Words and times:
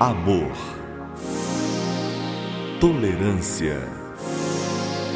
amor, 0.00 0.52
tolerância 2.80 3.82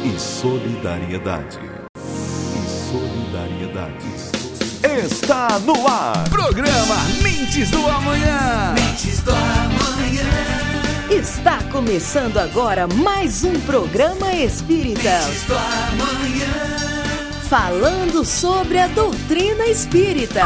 e 0.03 0.19
solidariedade. 0.19 1.59
E 1.97 2.91
solidariedade. 2.91 4.05
Está 5.05 5.57
no 5.59 5.87
ar. 5.87 6.29
Programa 6.29 6.95
Mentes 7.21 7.71
do 7.71 7.87
Amanhã. 7.87 8.73
Mentes 8.75 9.21
do 9.21 9.31
Amanhã. 9.31 10.29
Está 11.09 11.63
começando 11.71 12.37
agora 12.37 12.85
mais 12.85 13.45
um 13.45 13.57
programa 13.61 14.33
espírita. 14.33 15.21
Mentes 15.21 15.43
do 15.43 15.55
Amanhã. 15.55 16.73
Falando 17.49 18.25
sobre 18.25 18.79
a 18.79 18.87
doutrina 18.87 19.65
espírita. 19.67 20.43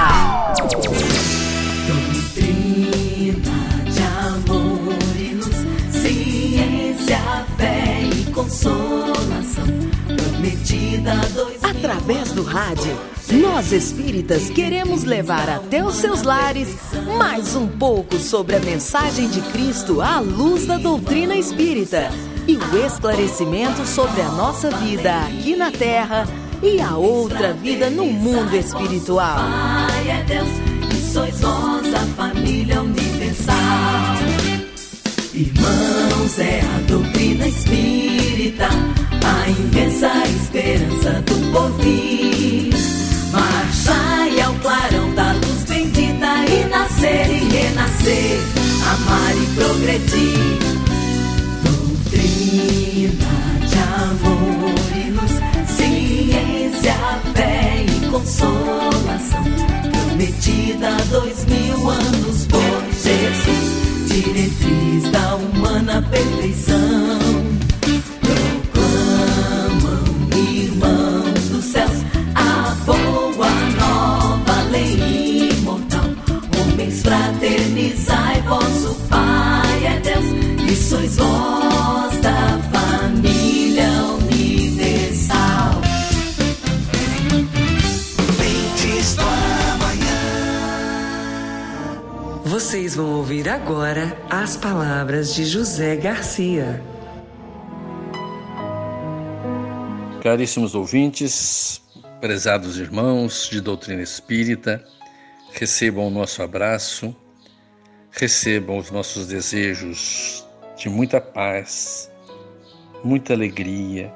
Consolação. 8.47 9.65
Prometida 10.07 11.15
dois 11.35 11.57
Através 11.63 12.31
do 12.31 12.43
rádio, 12.43 12.97
nós 13.41 13.71
espíritas 13.71 14.49
queremos 14.49 15.03
levar 15.03 15.49
até 15.49 15.83
os 15.83 15.95
seus 15.95 16.23
lares 16.23 16.69
mais 17.17 17.55
um 17.55 17.67
pouco 17.67 18.17
sobre 18.17 18.55
a 18.55 18.59
mensagem 18.59 19.27
de 19.27 19.41
Cristo 19.51 20.01
à 20.01 20.19
luz 20.19 20.65
da 20.65 20.77
doutrina 20.77 21.35
espírita 21.35 22.09
e 22.47 22.55
o 22.55 22.85
esclarecimento 22.85 23.85
sobre 23.85 24.21
a 24.21 24.29
nossa 24.29 24.71
vida 24.71 25.19
aqui 25.19 25.55
na 25.55 25.69
Terra 25.69 26.25
e 26.63 26.81
a 26.81 26.95
outra 26.95 27.53
vida 27.53 27.89
no 27.89 28.05
mundo 28.05 28.55
espiritual. 28.55 29.37
Pai 29.37 30.09
é 30.09 30.23
Deus 30.23 30.49
e 30.91 31.11
sois 31.13 31.39
vós 31.41 31.93
a 31.93 32.05
família 32.15 32.81
universal. 32.81 33.57
Irmãos, 35.33 36.39
é 36.39 36.61
a 36.61 36.79
doutrina 36.87 37.16
espírita, 37.47 38.67
a 39.23 39.49
imensa 39.49 40.11
esperança 40.25 41.21
do 41.25 41.51
porvir. 41.51 42.73
Marchai 43.31 44.41
ao 44.41 44.53
clarão 44.55 45.13
da 45.15 45.31
luz 45.33 45.63
bendita 45.67 46.45
e 46.49 46.65
nascer 46.69 47.29
e 47.29 47.39
renascer, 47.49 48.39
amar 48.91 49.35
e 49.35 49.45
progredir. 49.55 50.59
Doutrina 51.63 53.31
de 53.67 53.77
amor 54.03 54.75
e 54.95 55.09
luz, 55.11 55.31
ciência, 55.75 56.97
fé 57.33 57.85
e 57.85 58.09
consolação. 58.09 59.43
Prometida 59.91 60.87
há 60.89 61.01
dois 61.11 61.45
mil 61.45 61.89
anos 61.89 62.45
por 62.47 62.81
Jesus, 62.91 63.67
diretriz 64.07 65.11
da 65.11 65.35
humana 65.35 66.01
perfeição. 66.09 67.06
Vão 92.97 93.17
ouvir 93.17 93.47
agora 93.47 94.17
as 94.27 94.57
palavras 94.57 95.35
de 95.35 95.45
José 95.45 95.95
Garcia. 95.97 96.81
Caríssimos 100.23 100.73
ouvintes, 100.73 101.79
prezados 102.19 102.79
irmãos 102.79 103.49
de 103.51 103.61
doutrina 103.61 104.01
espírita, 104.01 104.83
recebam 105.53 106.07
o 106.07 106.09
nosso 106.09 106.41
abraço, 106.41 107.15
recebam 108.09 108.79
os 108.79 108.89
nossos 108.89 109.27
desejos 109.27 110.43
de 110.75 110.89
muita 110.89 111.21
paz, 111.21 112.11
muita 113.03 113.33
alegria, 113.33 114.11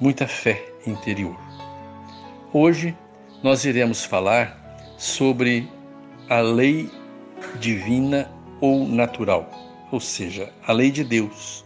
muita 0.00 0.26
fé 0.26 0.60
interior. 0.84 1.38
Hoje 2.52 2.98
nós 3.44 3.64
iremos 3.64 4.04
falar 4.04 4.58
sobre 4.98 5.70
a 6.28 6.40
lei 6.40 6.97
divina 7.60 8.30
ou 8.60 8.86
natural, 8.86 9.48
ou 9.90 10.00
seja, 10.00 10.52
a 10.66 10.72
lei 10.72 10.90
de 10.90 11.04
Deus. 11.04 11.64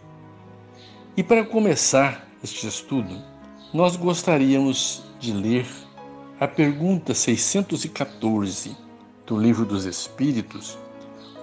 E 1.16 1.22
para 1.22 1.44
começar 1.44 2.27
este 2.43 2.66
estudo, 2.66 3.22
nós 3.72 3.97
gostaríamos 3.97 5.03
de 5.19 5.33
ler 5.33 5.66
a 6.41 6.49
pergunta 6.49 7.15
614 7.15 8.77
do 9.27 9.38
Livro 9.38 9.65
dos 9.65 9.84
Espíritos, 9.84 10.78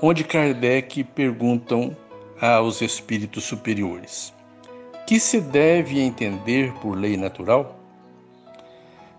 onde 0.02 0.24
Kardec 0.24 1.04
perguntam 1.04 1.96
aos 2.42 2.82
espíritos 2.82 3.44
superiores: 3.44 4.34
que 5.08 5.20
se 5.20 5.40
deve 5.40 6.00
entender 6.00 6.74
por 6.82 6.98
lei 6.98 7.18
natural? 7.18 7.80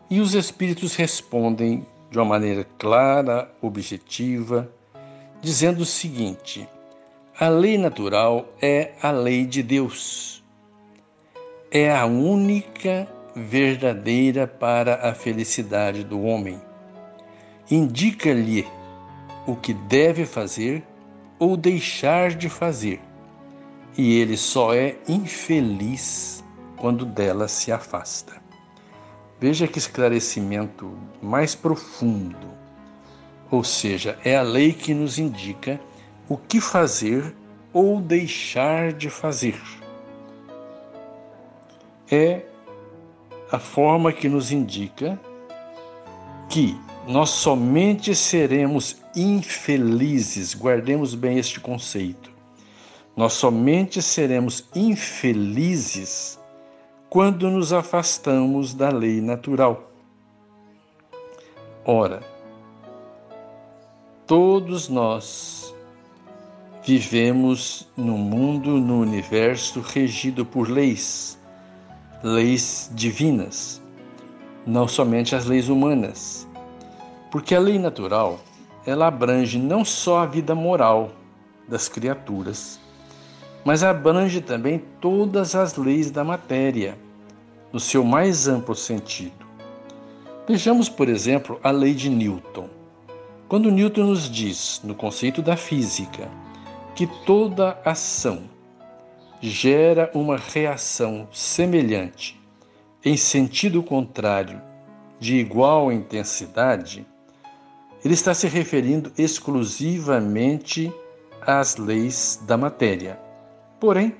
E 0.09 0.21
os 0.21 0.35
espíritos 0.35 0.97
respondem 0.97 1.87
de 2.11 2.19
uma 2.19 2.25
maneira 2.25 2.67
clara, 2.79 3.49
objetiva, 3.63 4.71
dizendo 5.41 5.81
o 5.81 5.87
seguinte: 5.87 6.69
a 7.39 7.49
lei 7.49 7.79
natural 7.79 8.47
é 8.61 8.93
a 9.03 9.11
lei 9.11 9.47
de 9.47 9.63
Deus. 9.63 10.45
É 11.71 11.91
a 11.91 12.05
única 12.05 13.09
verdadeira 13.35 14.47
para 14.47 15.09
a 15.09 15.15
felicidade 15.15 16.05
do 16.05 16.21
homem. 16.23 16.61
Indica-lhe 17.71 18.67
o 19.47 19.55
que 19.55 19.73
deve 19.73 20.27
fazer 20.27 20.83
ou 21.39 21.57
deixar 21.57 22.31
de 22.31 22.49
fazer, 22.49 23.01
e 23.97 24.19
ele 24.19 24.37
só 24.37 24.75
é 24.75 24.97
infeliz 25.09 26.45
quando 26.77 27.07
dela 27.07 27.49
se 27.49 27.73
afasta. 27.73 28.43
Veja 29.41 29.67
que 29.67 29.79
esclarecimento 29.79 30.93
mais 31.23 31.55
profundo. 31.55 32.60
Ou 33.51 33.65
seja, 33.65 34.19
é 34.25 34.37
a 34.37 34.43
lei 34.43 34.73
que 34.73 34.95
nos 34.95 35.19
indica 35.19 35.81
o 36.29 36.37
que 36.37 36.61
fazer 36.61 37.35
ou 37.73 38.01
deixar 38.01 38.93
de 38.93 39.11
fazer. 39.11 39.61
É 42.11 42.43
a 43.51 43.59
forma 43.59 44.13
que 44.13 44.29
nos 44.29 44.53
indica 44.53 45.19
que 46.49 46.79
nós 47.07 47.31
somente 47.31 48.15
seremos 48.15 49.01
infelizes, 49.17 50.55
guardemos 50.55 51.15
bem 51.15 51.39
este 51.39 51.59
conceito. 51.59 52.31
Nós 53.17 53.33
somente 53.33 54.01
seremos 54.01 54.65
infelizes 54.75 56.39
quando 57.09 57.51
nos 57.51 57.73
afastamos 57.73 58.73
da 58.73 58.91
lei 58.91 59.21
natural. 59.21 59.91
Ora, 61.85 62.23
todos 64.31 64.89
nós 64.89 65.75
vivemos 66.85 67.89
no 67.97 68.17
mundo, 68.17 68.79
no 68.79 69.01
universo 69.01 69.81
regido 69.81 70.47
por 70.47 70.71
leis, 70.71 71.37
leis 72.23 72.89
divinas, 72.95 73.83
não 74.65 74.87
somente 74.87 75.35
as 75.35 75.47
leis 75.47 75.69
humanas. 75.69 76.47
Porque 77.33 77.57
a 77.57 77.59
lei 77.59 77.77
natural, 77.77 78.39
ela 78.87 79.09
abrange 79.09 79.59
não 79.59 79.85
só 79.85 80.21
a 80.21 80.27
vida 80.27 80.55
moral 80.55 81.11
das 81.67 81.89
criaturas, 81.89 82.79
mas 83.65 83.83
abrange 83.83 84.41
também 84.41 84.81
todas 85.01 85.57
as 85.57 85.75
leis 85.75 86.09
da 86.09 86.23
matéria, 86.23 86.97
no 87.73 87.81
seu 87.81 88.05
mais 88.05 88.47
amplo 88.47 88.77
sentido. 88.77 89.45
Vejamos, 90.47 90.89
por 90.89 91.09
exemplo, 91.09 91.59
a 91.65 91.73
lei 91.73 91.95
de 91.95 92.09
Newton. 92.09 92.79
Quando 93.51 93.69
Newton 93.69 94.05
nos 94.05 94.31
diz, 94.31 94.81
no 94.85 94.95
conceito 94.95 95.43
da 95.43 95.57
física, 95.57 96.31
que 96.95 97.05
toda 97.27 97.77
ação 97.85 98.45
gera 99.41 100.09
uma 100.15 100.37
reação 100.37 101.27
semelhante, 101.33 102.41
em 103.05 103.17
sentido 103.17 103.83
contrário, 103.83 104.63
de 105.19 105.35
igual 105.35 105.91
intensidade, 105.91 107.05
ele 108.05 108.15
está 108.15 108.33
se 108.35 108.47
referindo 108.47 109.11
exclusivamente 109.19 110.93
às 111.41 111.77
leis 111.77 112.41
da 112.47 112.57
matéria. 112.57 113.19
Porém, 113.81 114.15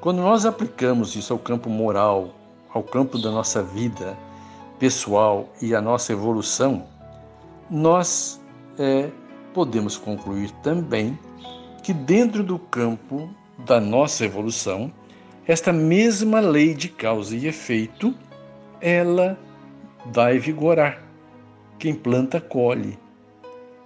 quando 0.00 0.22
nós 0.22 0.46
aplicamos 0.46 1.14
isso 1.14 1.34
ao 1.34 1.38
campo 1.38 1.68
moral, 1.68 2.30
ao 2.72 2.82
campo 2.82 3.18
da 3.18 3.30
nossa 3.30 3.62
vida 3.62 4.16
pessoal 4.78 5.50
e 5.60 5.74
à 5.74 5.82
nossa 5.82 6.14
evolução, 6.14 6.86
nós 7.70 8.42
é, 8.78 9.10
podemos 9.52 9.96
concluir 9.96 10.50
também 10.62 11.18
que 11.82 11.92
dentro 11.92 12.42
do 12.42 12.58
campo 12.58 13.28
da 13.58 13.80
nossa 13.80 14.24
evolução, 14.24 14.92
esta 15.46 15.72
mesma 15.72 16.40
lei 16.40 16.74
de 16.74 16.88
causa 16.88 17.36
e 17.36 17.46
efeito, 17.46 18.14
ela 18.80 19.38
vai 20.06 20.38
vigorar. 20.38 21.02
Quem 21.78 21.94
planta, 21.94 22.40
colhe. 22.40 22.98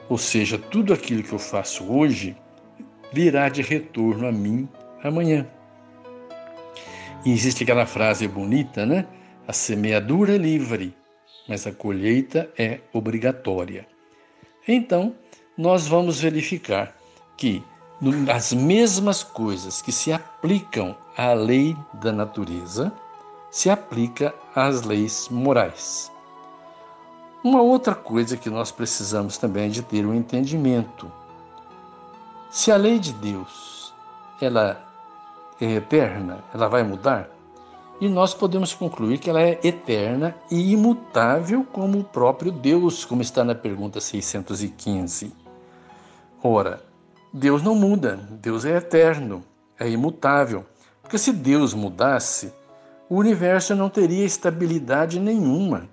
Ou 0.09 0.17
seja, 0.17 0.59
tudo 0.59 0.93
aquilo 0.93 1.23
que 1.23 1.33
eu 1.33 1.39
faço 1.39 1.85
hoje 1.85 2.37
virá 3.13 3.49
de 3.49 3.63
retorno 3.63 4.27
a 4.27 4.33
mim 4.33 4.69
amanhã. 5.03 5.47
E 7.25 7.33
existe 7.33 7.65
aquela 7.65 7.87
frase 7.87 8.29
bonita, 8.29 8.87
né? 8.87 9.07
A 9.47 9.53
semeadura 9.53 10.35
é 10.35 10.39
livre, 10.39 10.95
mas 11.49 11.67
a 11.67 11.73
colheita 11.73 12.51
é 12.57 12.81
obrigatória. 12.93 13.87
Então, 14.71 15.15
nós 15.57 15.89
vamos 15.89 16.21
verificar 16.21 16.95
que 17.39 17.65
as 18.33 18.53
mesmas 18.53 19.23
coisas 19.23 19.81
que 19.81 19.91
se 19.91 20.13
aplicam 20.13 20.95
à 21.17 21.33
lei 21.33 21.75
da 21.95 22.13
natureza 22.13 22.93
se 23.51 23.71
aplica 23.71 24.35
às 24.55 24.83
leis 24.83 25.29
morais. 25.31 26.13
Uma 27.43 27.63
outra 27.63 27.95
coisa 27.95 28.37
que 28.37 28.51
nós 28.51 28.71
precisamos 28.71 29.39
também 29.39 29.67
é 29.67 29.69
de 29.71 29.83
ter 29.83 30.05
um 30.05 30.15
entendimento. 30.15 31.11
Se 32.51 32.71
a 32.71 32.77
lei 32.77 32.99
de 32.99 33.15
Deus 33.15 33.95
ela 34.41 34.85
é 35.61 35.77
eterna, 35.77 36.45
ela 36.53 36.69
vai 36.69 36.83
mudar? 36.83 37.38
E 38.01 38.09
nós 38.09 38.33
podemos 38.33 38.73
concluir 38.73 39.19
que 39.19 39.29
ela 39.29 39.43
é 39.43 39.59
eterna 39.63 40.35
e 40.51 40.73
imutável 40.73 41.67
como 41.73 41.99
o 41.99 42.05
próprio 42.05 42.53
Deus, 42.53 43.05
como 43.05 43.23
está 43.23 43.43
na 43.43 43.55
pergunta 43.55 44.01
615. 44.01 45.33
Ora, 46.43 46.81
Deus 47.33 47.63
não 47.63 47.75
muda, 47.75 48.17
Deus 48.41 48.65
é 48.65 48.77
eterno, 48.77 49.43
é 49.79 49.89
imutável. 49.89 50.65
Porque 51.03 51.19
se 51.19 51.33
Deus 51.33 51.75
mudasse, 51.75 52.53
o 53.09 53.17
universo 53.17 53.75
não 53.75 53.89
teria 53.89 54.25
estabilidade 54.25 55.19
nenhuma. 55.19 55.89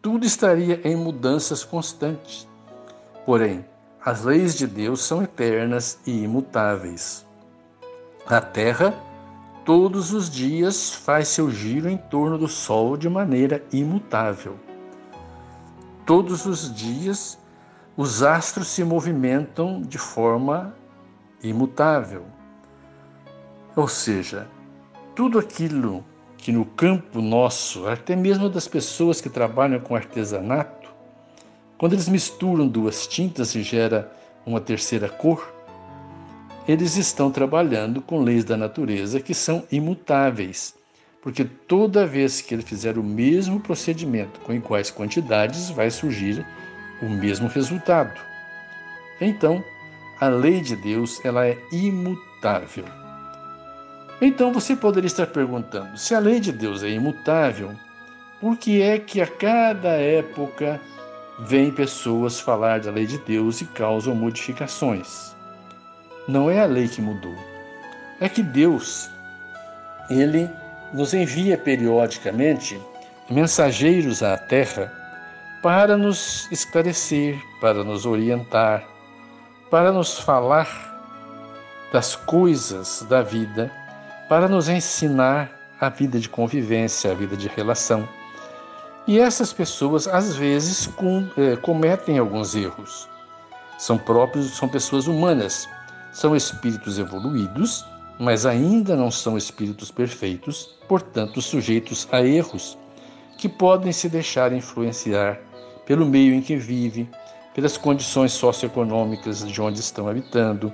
Tudo 0.00 0.24
estaria 0.24 0.80
em 0.84 0.94
mudanças 0.94 1.64
constantes. 1.64 2.46
Porém, 3.26 3.64
as 4.04 4.24
leis 4.24 4.54
de 4.54 4.66
Deus 4.66 5.02
são 5.02 5.22
eternas 5.22 5.98
e 6.06 6.22
imutáveis. 6.22 7.26
A 8.26 8.40
Terra, 8.40 8.94
todos 9.70 10.12
os 10.12 10.28
dias, 10.28 10.92
faz 10.92 11.28
seu 11.28 11.48
giro 11.48 11.88
em 11.88 11.96
torno 11.96 12.36
do 12.36 12.48
Sol 12.48 12.96
de 12.96 13.08
maneira 13.08 13.64
imutável. 13.72 14.56
Todos 16.04 16.44
os 16.44 16.74
dias, 16.74 17.38
os 17.96 18.20
astros 18.20 18.66
se 18.66 18.82
movimentam 18.82 19.80
de 19.80 19.96
forma 19.96 20.74
imutável. 21.40 22.24
Ou 23.76 23.86
seja, 23.86 24.48
tudo 25.14 25.38
aquilo 25.38 26.04
que 26.36 26.50
no 26.50 26.64
campo 26.64 27.22
nosso, 27.22 27.86
até 27.86 28.16
mesmo 28.16 28.50
das 28.50 28.66
pessoas 28.66 29.20
que 29.20 29.30
trabalham 29.30 29.78
com 29.78 29.94
artesanato, 29.94 30.90
quando 31.78 31.92
eles 31.92 32.08
misturam 32.08 32.66
duas 32.66 33.06
tintas 33.06 33.54
e 33.54 33.62
gera 33.62 34.12
uma 34.44 34.60
terceira 34.60 35.08
cor, 35.08 35.48
eles 36.70 36.96
estão 36.96 37.32
trabalhando 37.32 38.00
com 38.00 38.22
leis 38.22 38.44
da 38.44 38.56
natureza 38.56 39.18
que 39.18 39.34
são 39.34 39.64
imutáveis, 39.72 40.74
porque 41.20 41.44
toda 41.44 42.06
vez 42.06 42.40
que 42.40 42.54
ele 42.54 42.62
fizer 42.62 42.96
o 42.96 43.02
mesmo 43.02 43.58
procedimento 43.58 44.38
com 44.40 44.54
iguais 44.54 44.88
quantidades, 44.88 45.68
vai 45.70 45.90
surgir 45.90 46.46
o 47.02 47.08
mesmo 47.08 47.48
resultado. 47.48 48.20
Então, 49.20 49.64
a 50.20 50.28
lei 50.28 50.60
de 50.60 50.76
Deus 50.76 51.18
ela 51.24 51.44
é 51.44 51.58
imutável. 51.72 52.84
Então 54.22 54.52
você 54.52 54.76
poderia 54.76 55.08
estar 55.08 55.26
perguntando: 55.26 55.98
se 55.98 56.14
a 56.14 56.20
lei 56.20 56.38
de 56.38 56.52
Deus 56.52 56.84
é 56.84 56.90
imutável, 56.90 57.72
por 58.40 58.56
que 58.56 58.80
é 58.80 58.96
que 58.96 59.20
a 59.20 59.26
cada 59.26 59.88
época 59.88 60.80
vêm 61.40 61.72
pessoas 61.72 62.38
falar 62.38 62.78
da 62.78 62.92
lei 62.92 63.06
de 63.06 63.18
Deus 63.18 63.60
e 63.60 63.64
causam 63.64 64.14
modificações? 64.14 65.34
Não 66.30 66.50
é 66.50 66.60
a 66.60 66.66
lei 66.66 66.88
que 66.88 67.02
mudou. 67.02 67.34
É 68.20 68.28
que 68.28 68.42
Deus, 68.42 69.10
ele 70.08 70.48
nos 70.92 71.12
envia 71.12 71.58
periodicamente 71.58 72.80
mensageiros 73.28 74.22
à 74.22 74.36
Terra 74.36 74.92
para 75.62 75.96
nos 75.96 76.50
esclarecer, 76.50 77.38
para 77.60 77.84
nos 77.84 78.06
orientar, 78.06 78.84
para 79.70 79.92
nos 79.92 80.18
falar 80.18 80.68
das 81.92 82.14
coisas 82.14 83.04
da 83.08 83.22
vida 83.22 83.70
para 84.30 84.46
nos 84.46 84.68
ensinar 84.68 85.50
a 85.80 85.88
vida 85.88 86.20
de 86.20 86.28
convivência, 86.28 87.10
a 87.10 87.14
vida 87.14 87.36
de 87.36 87.48
relação. 87.48 88.08
E 89.04 89.18
essas 89.18 89.52
pessoas, 89.52 90.06
às 90.06 90.36
vezes, 90.36 90.86
com, 90.86 91.28
é, 91.36 91.56
cometem 91.56 92.16
alguns 92.16 92.54
erros. 92.54 93.08
São 93.76 93.98
próprios, 93.98 94.56
são 94.56 94.68
pessoas 94.68 95.08
humanas, 95.08 95.68
são 96.12 96.34
espíritos 96.34 96.98
evoluídos, 96.98 97.84
mas 98.18 98.44
ainda 98.44 98.96
não 98.96 99.10
são 99.10 99.36
espíritos 99.36 99.90
perfeitos, 99.90 100.76
portanto, 100.86 101.40
sujeitos 101.40 102.08
a 102.12 102.22
erros 102.22 102.76
que 103.38 103.48
podem 103.48 103.92
se 103.92 104.08
deixar 104.08 104.52
influenciar 104.52 105.40
pelo 105.86 106.04
meio 106.04 106.34
em 106.34 106.42
que 106.42 106.56
vive, 106.56 107.08
pelas 107.54 107.76
condições 107.76 108.32
socioeconômicas 108.32 109.46
de 109.46 109.60
onde 109.60 109.80
estão 109.80 110.08
habitando, 110.08 110.72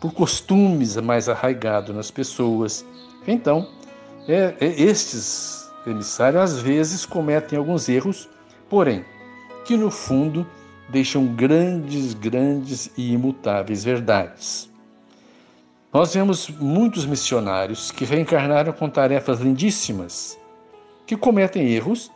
por 0.00 0.12
costumes 0.12 0.96
mais 0.96 1.28
arraigados 1.28 1.94
nas 1.94 2.10
pessoas. 2.10 2.84
Então, 3.26 3.68
é, 4.26 4.54
é, 4.60 4.66
estes 4.80 5.70
emissários 5.86 6.42
às 6.42 6.58
vezes 6.60 7.04
cometem 7.04 7.58
alguns 7.58 7.88
erros, 7.88 8.28
porém, 8.68 9.04
que 9.64 9.76
no 9.76 9.90
fundo 9.90 10.46
deixam 10.88 11.26
grandes, 11.26 12.14
grandes 12.14 12.90
e 12.96 13.12
imutáveis 13.12 13.84
verdades. 13.84 14.68
Nós 15.92 16.14
vemos 16.14 16.48
muitos 16.48 17.06
missionários 17.06 17.90
que 17.90 18.04
reencarnaram 18.04 18.72
com 18.72 18.88
tarefas 18.88 19.40
lindíssimas, 19.40 20.38
que 21.06 21.16
cometem 21.16 21.68
erros, 21.70 22.10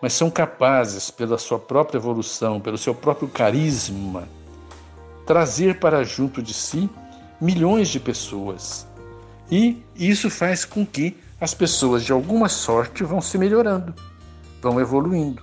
mas 0.00 0.12
são 0.12 0.30
capazes, 0.30 1.10
pela 1.10 1.38
sua 1.38 1.58
própria 1.58 1.98
evolução, 1.98 2.60
pelo 2.60 2.78
seu 2.78 2.94
próprio 2.94 3.28
carisma, 3.28 4.28
trazer 5.26 5.80
para 5.80 6.04
junto 6.04 6.40
de 6.42 6.54
si 6.54 6.88
milhões 7.40 7.88
de 7.88 7.98
pessoas. 7.98 8.86
E 9.50 9.82
isso 9.96 10.30
faz 10.30 10.64
com 10.64 10.84
que 10.84 11.16
as 11.40 11.54
pessoas, 11.54 12.04
de 12.04 12.12
alguma 12.12 12.48
sorte, 12.48 13.04
vão 13.04 13.20
se 13.20 13.36
melhorando, 13.38 13.94
vão 14.62 14.80
evoluindo. 14.80 15.42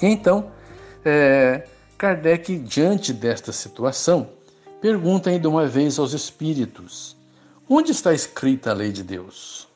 Então, 0.00 0.50
é, 1.08 1.66
Kardec, 1.96 2.58
diante 2.58 3.12
desta 3.12 3.52
situação, 3.52 4.30
pergunta 4.80 5.30
ainda 5.30 5.48
uma 5.48 5.66
vez 5.66 5.98
aos 5.98 6.12
espíritos: 6.12 7.16
onde 7.68 7.92
está 7.92 8.12
escrita 8.12 8.70
a 8.70 8.74
lei 8.74 8.92
de 8.92 9.02
Deus? 9.02 9.68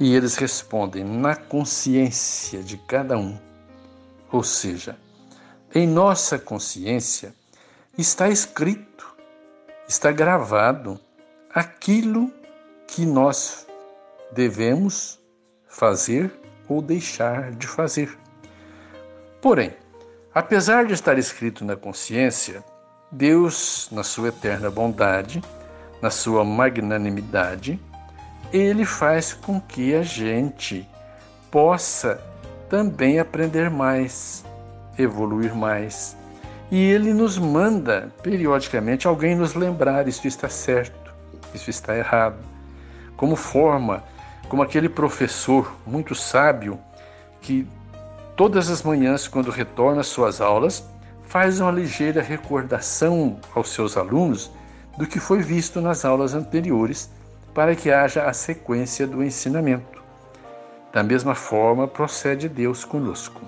E 0.00 0.14
eles 0.14 0.36
respondem: 0.36 1.04
na 1.04 1.34
consciência 1.34 2.62
de 2.62 2.76
cada 2.76 3.16
um. 3.16 3.38
Ou 4.30 4.42
seja, 4.42 4.96
em 5.74 5.86
nossa 5.86 6.38
consciência 6.38 7.34
está 7.96 8.28
escrito 8.28 8.98
está 9.88 10.12
gravado 10.12 11.00
aquilo 11.52 12.30
que 12.86 13.06
nós 13.06 13.66
devemos 14.32 15.18
fazer 15.66 16.30
ou 16.68 16.82
deixar 16.82 17.52
de 17.52 17.66
fazer. 17.66 18.16
Porém, 19.40 19.74
apesar 20.38 20.86
de 20.86 20.92
estar 20.92 21.18
escrito 21.18 21.64
na 21.64 21.74
consciência, 21.74 22.62
Deus, 23.10 23.88
na 23.90 24.04
sua 24.04 24.28
eterna 24.28 24.70
bondade, 24.70 25.42
na 26.00 26.10
sua 26.10 26.44
magnanimidade, 26.44 27.80
ele 28.52 28.84
faz 28.84 29.34
com 29.34 29.60
que 29.60 29.96
a 29.96 30.02
gente 30.02 30.88
possa 31.50 32.22
também 32.70 33.18
aprender 33.18 33.68
mais, 33.68 34.44
evoluir 34.96 35.56
mais, 35.56 36.16
e 36.70 36.88
ele 36.88 37.12
nos 37.12 37.36
manda 37.36 38.08
periodicamente 38.22 39.08
alguém 39.08 39.34
nos 39.34 39.54
lembrar: 39.54 40.06
isso 40.06 40.28
está 40.28 40.48
certo, 40.48 41.12
isso 41.52 41.68
está 41.68 41.96
errado. 41.96 42.38
Como 43.16 43.34
forma, 43.34 44.04
como 44.48 44.62
aquele 44.62 44.88
professor 44.88 45.74
muito 45.84 46.14
sábio 46.14 46.78
que 47.40 47.66
todas 48.38 48.70
as 48.70 48.82
manhãs, 48.82 49.28
quando 49.28 49.50
retorna 49.50 50.00
às 50.00 50.06
suas 50.06 50.40
aulas, 50.40 50.82
faz 51.24 51.60
uma 51.60 51.70
ligeira 51.70 52.22
recordação 52.22 53.38
aos 53.54 53.68
seus 53.68 53.98
alunos 53.98 54.50
do 54.96 55.06
que 55.06 55.20
foi 55.20 55.42
visto 55.42 55.82
nas 55.82 56.06
aulas 56.06 56.32
anteriores, 56.32 57.10
para 57.52 57.76
que 57.76 57.90
haja 57.90 58.24
a 58.24 58.32
sequência 58.32 59.06
do 59.06 59.22
ensinamento. 59.22 60.02
Da 60.90 61.02
mesma 61.02 61.34
forma 61.34 61.86
procede 61.86 62.48
Deus 62.48 62.82
conosco. 62.82 63.42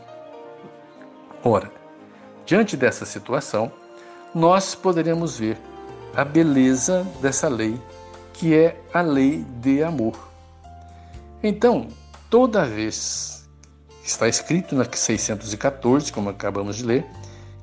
Ora, 1.43 1.81
Diante 2.51 2.77
dessa 2.77 3.07
situação, 3.07 3.71
nós 4.35 4.75
poderemos 4.75 5.39
ver 5.39 5.57
a 6.17 6.25
beleza 6.25 7.07
dessa 7.23 7.49
lei, 7.49 7.81
que 8.33 8.53
é 8.53 8.77
a 8.93 9.01
lei 9.01 9.47
de 9.61 9.85
amor. 9.85 10.19
Então, 11.45 11.87
toda 12.29 12.65
vez, 12.65 13.40
está 14.11 14.29
escrito 14.29 14.75
na 14.75 14.85
614, 14.85 16.13
como 16.13 16.31
acabamos 16.31 16.77
de 16.77 16.85
ler, 16.85 17.07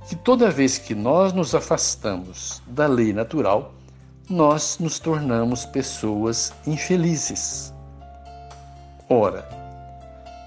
que 0.08 0.16
toda 0.16 0.50
vez 0.50 0.78
que 0.78 0.96
nós 0.96 1.34
nos 1.34 1.54
afastamos 1.54 2.62
da 2.68 2.88
lei 2.88 3.12
natural, 3.12 3.74
nós 4.30 4.78
nos 4.80 5.00
tornamos 5.00 5.66
pessoas 5.66 6.54
infelizes. 6.66 7.74
Ora, 9.10 9.48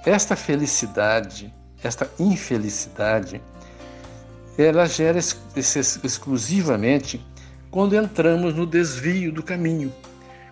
esta 0.05 0.35
felicidade, 0.35 1.53
esta 1.83 2.11
infelicidade, 2.19 3.41
ela 4.57 4.87
gera 4.87 5.19
exclusivamente 5.57 7.25
quando 7.71 7.95
entramos 7.95 8.55
no 8.55 8.67
desvio 8.67 9.33
do 9.33 9.43
caminho, 9.43 9.93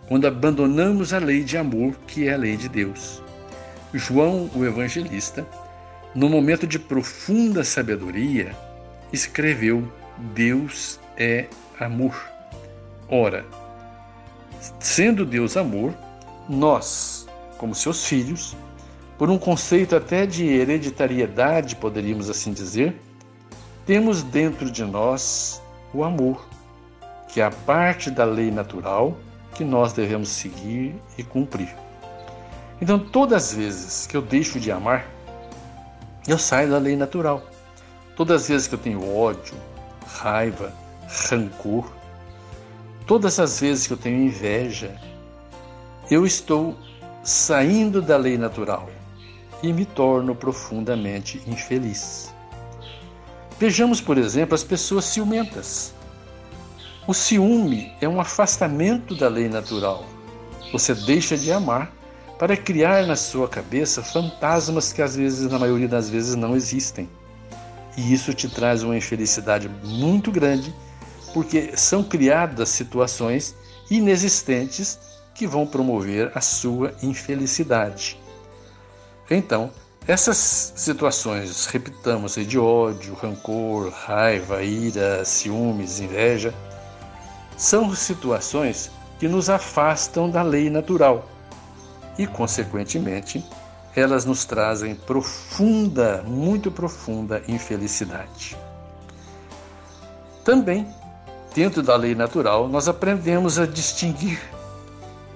quando 0.07 0.27
abandonamos 0.27 1.13
a 1.13 1.19
lei 1.19 1.43
de 1.43 1.57
amor, 1.57 1.95
que 2.07 2.29
é 2.29 2.35
a 2.35 2.37
lei 2.37 2.57
de 2.57 2.69
Deus. 2.69 3.23
João, 3.95 4.51
o 4.55 4.65
evangelista, 4.65 5.47
no 6.15 6.29
momento 6.29 6.67
de 6.67 6.79
profunda 6.79 7.65
sabedoria, 7.65 8.55
escreveu: 9.13 9.91
Deus 10.35 11.01
é 11.17 11.47
amor. 11.81 12.15
Ora, 13.09 13.47
sendo 14.79 15.25
Deus 15.25 15.57
amor, 15.57 15.95
nós, 16.49 17.27
como 17.57 17.75
seus 17.75 18.05
filhos, 18.05 18.55
por 19.17 19.31
um 19.31 19.39
conceito 19.39 19.97
até 19.97 20.27
de 20.27 20.45
hereditariedade, 20.45 21.75
poderíamos 21.77 22.29
assim 22.29 22.53
dizer, 22.53 23.01
temos 23.87 24.23
dentro 24.23 24.71
de 24.71 24.85
nós 24.85 25.63
o 25.95 26.05
amor, 26.05 26.47
que 27.29 27.41
é 27.41 27.45
a 27.45 27.51
parte 27.51 28.11
da 28.11 28.25
lei 28.25 28.51
natural 28.51 29.17
que 29.55 29.65
nós 29.65 29.93
devemos 29.93 30.29
seguir 30.29 30.95
e 31.17 31.23
cumprir. 31.23 31.75
Então, 32.81 32.99
todas 32.99 33.45
as 33.45 33.55
vezes 33.55 34.07
que 34.07 34.17
eu 34.17 34.23
deixo 34.23 34.61
de 34.61 34.71
amar, 34.71 35.07
eu 36.27 36.39
saio 36.39 36.71
da 36.71 36.79
lei 36.79 36.97
natural. 36.97 37.43
Todas 38.17 38.43
as 38.43 38.49
vezes 38.49 38.69
que 38.69 38.75
eu 38.75 38.79
tenho 38.79 39.17
ódio, 39.17 39.55
raiva, 40.07 40.73
rancor, 41.29 41.91
todas 43.07 43.39
as 43.41 43.61
vezes 43.61 43.87
que 43.87 43.93
eu 43.93 43.97
tenho 43.97 44.23
inveja, 44.23 44.95
eu 46.11 46.25
estou 46.27 46.77
saindo 47.23 48.01
da 48.01 48.17
lei 48.17 48.39
natural 48.39 48.89
e 49.63 49.73
me 49.73 49.85
torno 49.85 50.35
profundamente 50.35 51.43
infeliz. 51.47 52.33
Vejamos, 53.59 54.01
por 54.01 54.17
exemplo, 54.17 54.55
as 54.55 54.63
pessoas 54.63 55.05
ciumentas. 55.05 55.93
O 57.07 57.15
ciúme 57.15 57.93
é 58.01 58.09
um 58.09 58.21
afastamento 58.21 59.17
da 59.17 59.29
lei 59.29 59.49
natural. 59.49 60.05
Você 60.73 60.95
deixa 60.95 61.37
de 61.37 61.51
amar 61.51 61.93
para 62.39 62.57
criar 62.57 63.05
na 63.05 63.17
sua 63.17 63.49
cabeça 63.49 64.03
fantasmas 64.03 64.93
que 64.93 65.03
às 65.03 65.17
vezes, 65.17 65.51
na 65.51 65.59
maioria 65.59 65.89
das 65.89 66.09
vezes, 66.09 66.37
não 66.37 66.55
existem. 66.55 67.09
E 67.97 68.13
isso 68.13 68.33
te 68.33 68.49
traz 68.49 68.85
uma 68.85 68.97
infelicidade 68.97 69.69
muito 69.83 70.31
grande, 70.31 70.73
porque 71.35 71.77
são 71.77 72.05
criadas 72.05 72.69
situações 72.69 73.57
inexistentes 73.91 74.99
que 75.35 75.47
vão 75.47 75.67
promover 75.67 76.31
a 76.35 76.41
sua 76.41 76.95
infelicidade. 77.03 78.21
Então, 79.29 79.73
essas 80.07 80.73
situações, 80.77 81.67
repitamos, 81.67 82.35
de 82.37 82.59
ódio, 82.59 83.15
rancor, 83.15 83.91
raiva, 83.91 84.63
ira, 84.63 85.25
ciúmes, 85.25 86.01
inveja, 86.01 86.55
são 87.57 87.95
situações 87.95 88.91
que 89.19 89.27
nos 89.27 89.51
afastam 89.51 90.31
da 90.31 90.43
lei 90.43 90.71
natural 90.71 91.29
e, 92.19 92.27
consequentemente, 92.27 93.45
elas 93.95 94.25
nos 94.25 94.45
trazem 94.45 94.95
profunda, 94.95 96.23
muito 96.27 96.71
profunda 96.71 97.43
infelicidade. 97.49 98.57
Também, 100.45 100.87
dentro 101.55 101.83
da 101.83 101.97
lei 101.97 102.15
natural, 102.15 102.69
nós 102.69 102.89
aprendemos 102.89 103.59
a 103.59 103.67
distinguir 103.67 104.41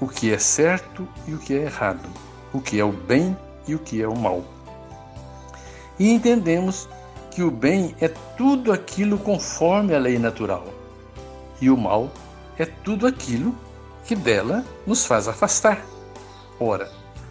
o 0.01 0.09
que 0.09 0.33
é 0.33 0.39
certo 0.39 1.09
e 1.27 1.35
o 1.35 1.39
que 1.39 1.55
é 1.55 1.63
errado, 1.63 2.09
o 2.53 2.61
que 2.61 2.79
é 2.81 2.85
o 2.85 2.93
bem 2.93 3.37
e 3.67 3.75
o 3.75 3.79
que 3.79 4.03
é 4.03 4.09
o 4.09 4.17
mal. 4.17 4.43
E 5.99 6.11
entendemos 6.11 6.89
que 7.31 7.43
o 7.43 7.51
bem 7.51 7.95
é 8.01 8.09
tudo 8.09 8.73
aquilo 8.73 9.19
conforme 9.19 9.95
a 9.95 9.99
lei 9.99 10.19
natural, 10.19 10.67
e 11.61 11.71
o 11.71 11.77
mal 11.77 12.11
é 12.59 12.67
tudo 12.67 13.07
aquilo 13.07 13.55
que 14.05 14.17
dela 14.17 14.65
nos 14.87 15.07
faz 15.07 15.29
afastar. 15.29 15.92
Ora, 16.65 16.89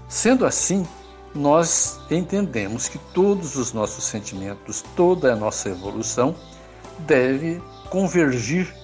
sendo 0.09 0.45
assim, 0.45 0.85
nós 1.33 2.01
entendemos 2.11 2.89
que 2.89 2.97
todos 3.13 3.55
os 3.55 3.71
nossos 3.71 4.03
sentimentos, 4.03 4.83
toda 4.93 5.31
a 5.31 5.35
nossa 5.37 5.69
evolução 5.69 6.35
deve 6.99 7.63
convergir 7.89 8.75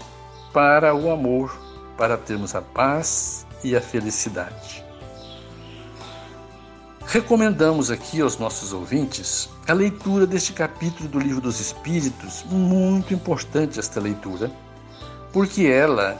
para 0.53 0.95
o 0.95 1.11
amor, 1.11 1.53
para 1.97 2.15
termos 2.17 2.55
a 2.55 2.61
paz 2.61 3.45
e 3.61 3.75
a 3.75 3.81
felicidade. 3.81 4.85
Recomendamos 7.05 7.91
aqui 7.91 8.21
aos 8.21 8.37
nossos 8.37 8.71
ouvintes 8.71 9.49
a 9.67 9.73
leitura 9.73 10.25
deste 10.25 10.53
capítulo 10.53 11.09
do 11.09 11.19
Livro 11.19 11.41
dos 11.41 11.59
Espíritos, 11.59 12.45
muito 12.49 13.13
importante 13.13 13.81
esta 13.81 13.99
leitura, 13.99 14.49
porque 15.33 15.65
ela 15.65 16.17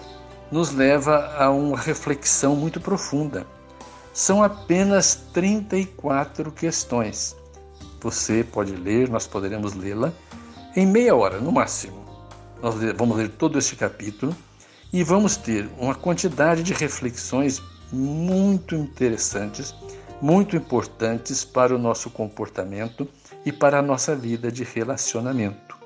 nos 0.51 0.73
leva 0.73 1.33
a 1.37 1.49
uma 1.49 1.77
reflexão 1.77 2.57
muito 2.57 2.81
profunda. 2.81 3.47
São 4.17 4.43
apenas 4.43 5.27
34 5.31 6.51
questões. 6.51 7.35
Você 8.01 8.43
pode 8.43 8.75
ler, 8.75 9.07
nós 9.09 9.27
poderemos 9.27 9.75
lê-la 9.75 10.11
em 10.75 10.87
meia 10.87 11.15
hora, 11.15 11.39
no 11.39 11.51
máximo. 11.51 12.03
Nós 12.59 12.73
vamos 12.95 13.15
ler 13.15 13.29
todo 13.29 13.59
este 13.59 13.75
capítulo 13.75 14.35
e 14.91 15.03
vamos 15.03 15.37
ter 15.37 15.69
uma 15.77 15.93
quantidade 15.93 16.63
de 16.63 16.73
reflexões 16.73 17.61
muito 17.93 18.73
interessantes 18.73 19.75
muito 20.19 20.55
importantes 20.55 21.45
para 21.45 21.75
o 21.75 21.77
nosso 21.77 22.09
comportamento 22.09 23.07
e 23.45 23.51
para 23.51 23.77
a 23.77 23.83
nossa 23.83 24.15
vida 24.15 24.51
de 24.51 24.63
relacionamento. 24.63 25.77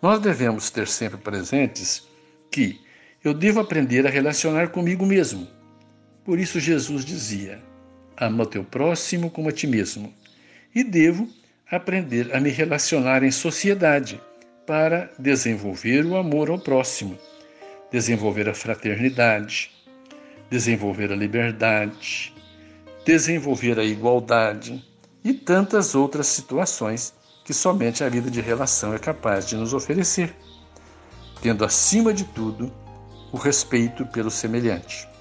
Nós 0.00 0.18
devemos 0.18 0.70
ter 0.70 0.88
sempre 0.88 1.18
presentes 1.18 2.02
que 2.50 2.80
eu 3.22 3.32
devo 3.32 3.60
aprender 3.60 4.04
a 4.08 4.10
relacionar 4.10 4.70
comigo 4.70 5.06
mesmo. 5.06 5.46
Por 6.24 6.38
isso, 6.38 6.60
Jesus 6.60 7.04
dizia: 7.04 7.62
ama 8.16 8.46
teu 8.46 8.64
próximo 8.64 9.30
como 9.30 9.48
a 9.48 9.52
ti 9.52 9.66
mesmo. 9.66 10.12
E 10.74 10.84
devo 10.84 11.28
aprender 11.70 12.34
a 12.34 12.40
me 12.40 12.50
relacionar 12.50 13.22
em 13.22 13.30
sociedade 13.30 14.20
para 14.66 15.10
desenvolver 15.18 16.04
o 16.04 16.16
amor 16.16 16.50
ao 16.50 16.58
próximo, 16.58 17.18
desenvolver 17.90 18.48
a 18.48 18.54
fraternidade, 18.54 19.70
desenvolver 20.50 21.10
a 21.10 21.16
liberdade, 21.16 22.32
desenvolver 23.04 23.78
a 23.78 23.84
igualdade 23.84 24.82
e 25.24 25.32
tantas 25.32 25.94
outras 25.94 26.26
situações 26.26 27.14
que 27.44 27.52
somente 27.52 28.04
a 28.04 28.08
vida 28.08 28.30
de 28.30 28.40
relação 28.40 28.94
é 28.94 28.98
capaz 28.98 29.46
de 29.46 29.56
nos 29.56 29.74
oferecer, 29.74 30.34
tendo 31.42 31.64
acima 31.64 32.14
de 32.14 32.24
tudo 32.24 32.72
o 33.32 33.36
respeito 33.36 34.06
pelo 34.06 34.30
semelhante. 34.30 35.11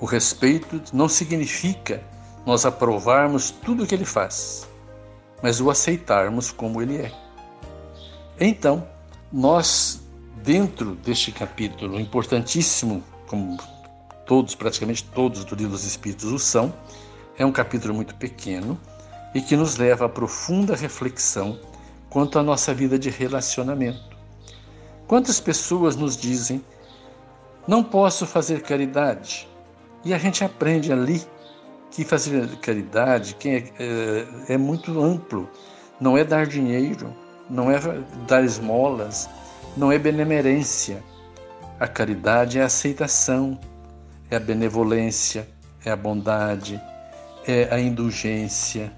O 0.00 0.06
respeito 0.06 0.80
não 0.92 1.08
significa 1.08 2.02
nós 2.46 2.64
aprovarmos 2.64 3.50
tudo 3.50 3.82
o 3.82 3.86
que 3.86 3.94
ele 3.94 4.04
faz, 4.04 4.68
mas 5.42 5.60
o 5.60 5.70
aceitarmos 5.70 6.52
como 6.52 6.80
ele 6.80 6.98
é. 6.98 7.12
Então, 8.40 8.86
nós, 9.32 10.00
dentro 10.42 10.94
deste 10.94 11.32
capítulo 11.32 11.98
importantíssimo, 11.98 13.02
como 13.26 13.58
todos, 14.24 14.54
praticamente 14.54 15.04
todos 15.04 15.44
do 15.44 15.54
Livro 15.54 15.72
dos 15.72 15.84
Espíritos 15.84 16.30
o 16.30 16.38
são, 16.38 16.72
é 17.36 17.44
um 17.44 17.52
capítulo 17.52 17.92
muito 17.92 18.14
pequeno 18.14 18.78
e 19.34 19.40
que 19.40 19.56
nos 19.56 19.76
leva 19.76 20.06
a 20.06 20.08
profunda 20.08 20.76
reflexão 20.76 21.58
quanto 22.08 22.38
à 22.38 22.42
nossa 22.42 22.72
vida 22.72 22.98
de 22.98 23.10
relacionamento. 23.10 24.16
Quantas 25.06 25.40
pessoas 25.40 25.96
nos 25.96 26.16
dizem, 26.16 26.64
não 27.66 27.82
posso 27.82 28.26
fazer 28.26 28.62
caridade? 28.62 29.48
E 30.08 30.14
a 30.14 30.16
gente 30.16 30.42
aprende 30.42 30.90
ali 30.90 31.22
que 31.90 32.02
fazer 32.02 32.48
caridade 32.62 33.36
é, 33.44 33.56
é, 33.78 34.54
é 34.54 34.56
muito 34.56 34.98
amplo. 35.02 35.46
Não 36.00 36.16
é 36.16 36.24
dar 36.24 36.46
dinheiro, 36.46 37.14
não 37.50 37.70
é 37.70 37.78
dar 38.26 38.42
esmolas, 38.42 39.28
não 39.76 39.92
é 39.92 39.98
benemerência. 39.98 41.04
A 41.78 41.86
caridade 41.86 42.58
é 42.58 42.62
a 42.62 42.64
aceitação, 42.64 43.60
é 44.30 44.36
a 44.36 44.40
benevolência, 44.40 45.46
é 45.84 45.90
a 45.90 45.96
bondade, 45.96 46.80
é 47.46 47.68
a 47.70 47.78
indulgência. 47.78 48.90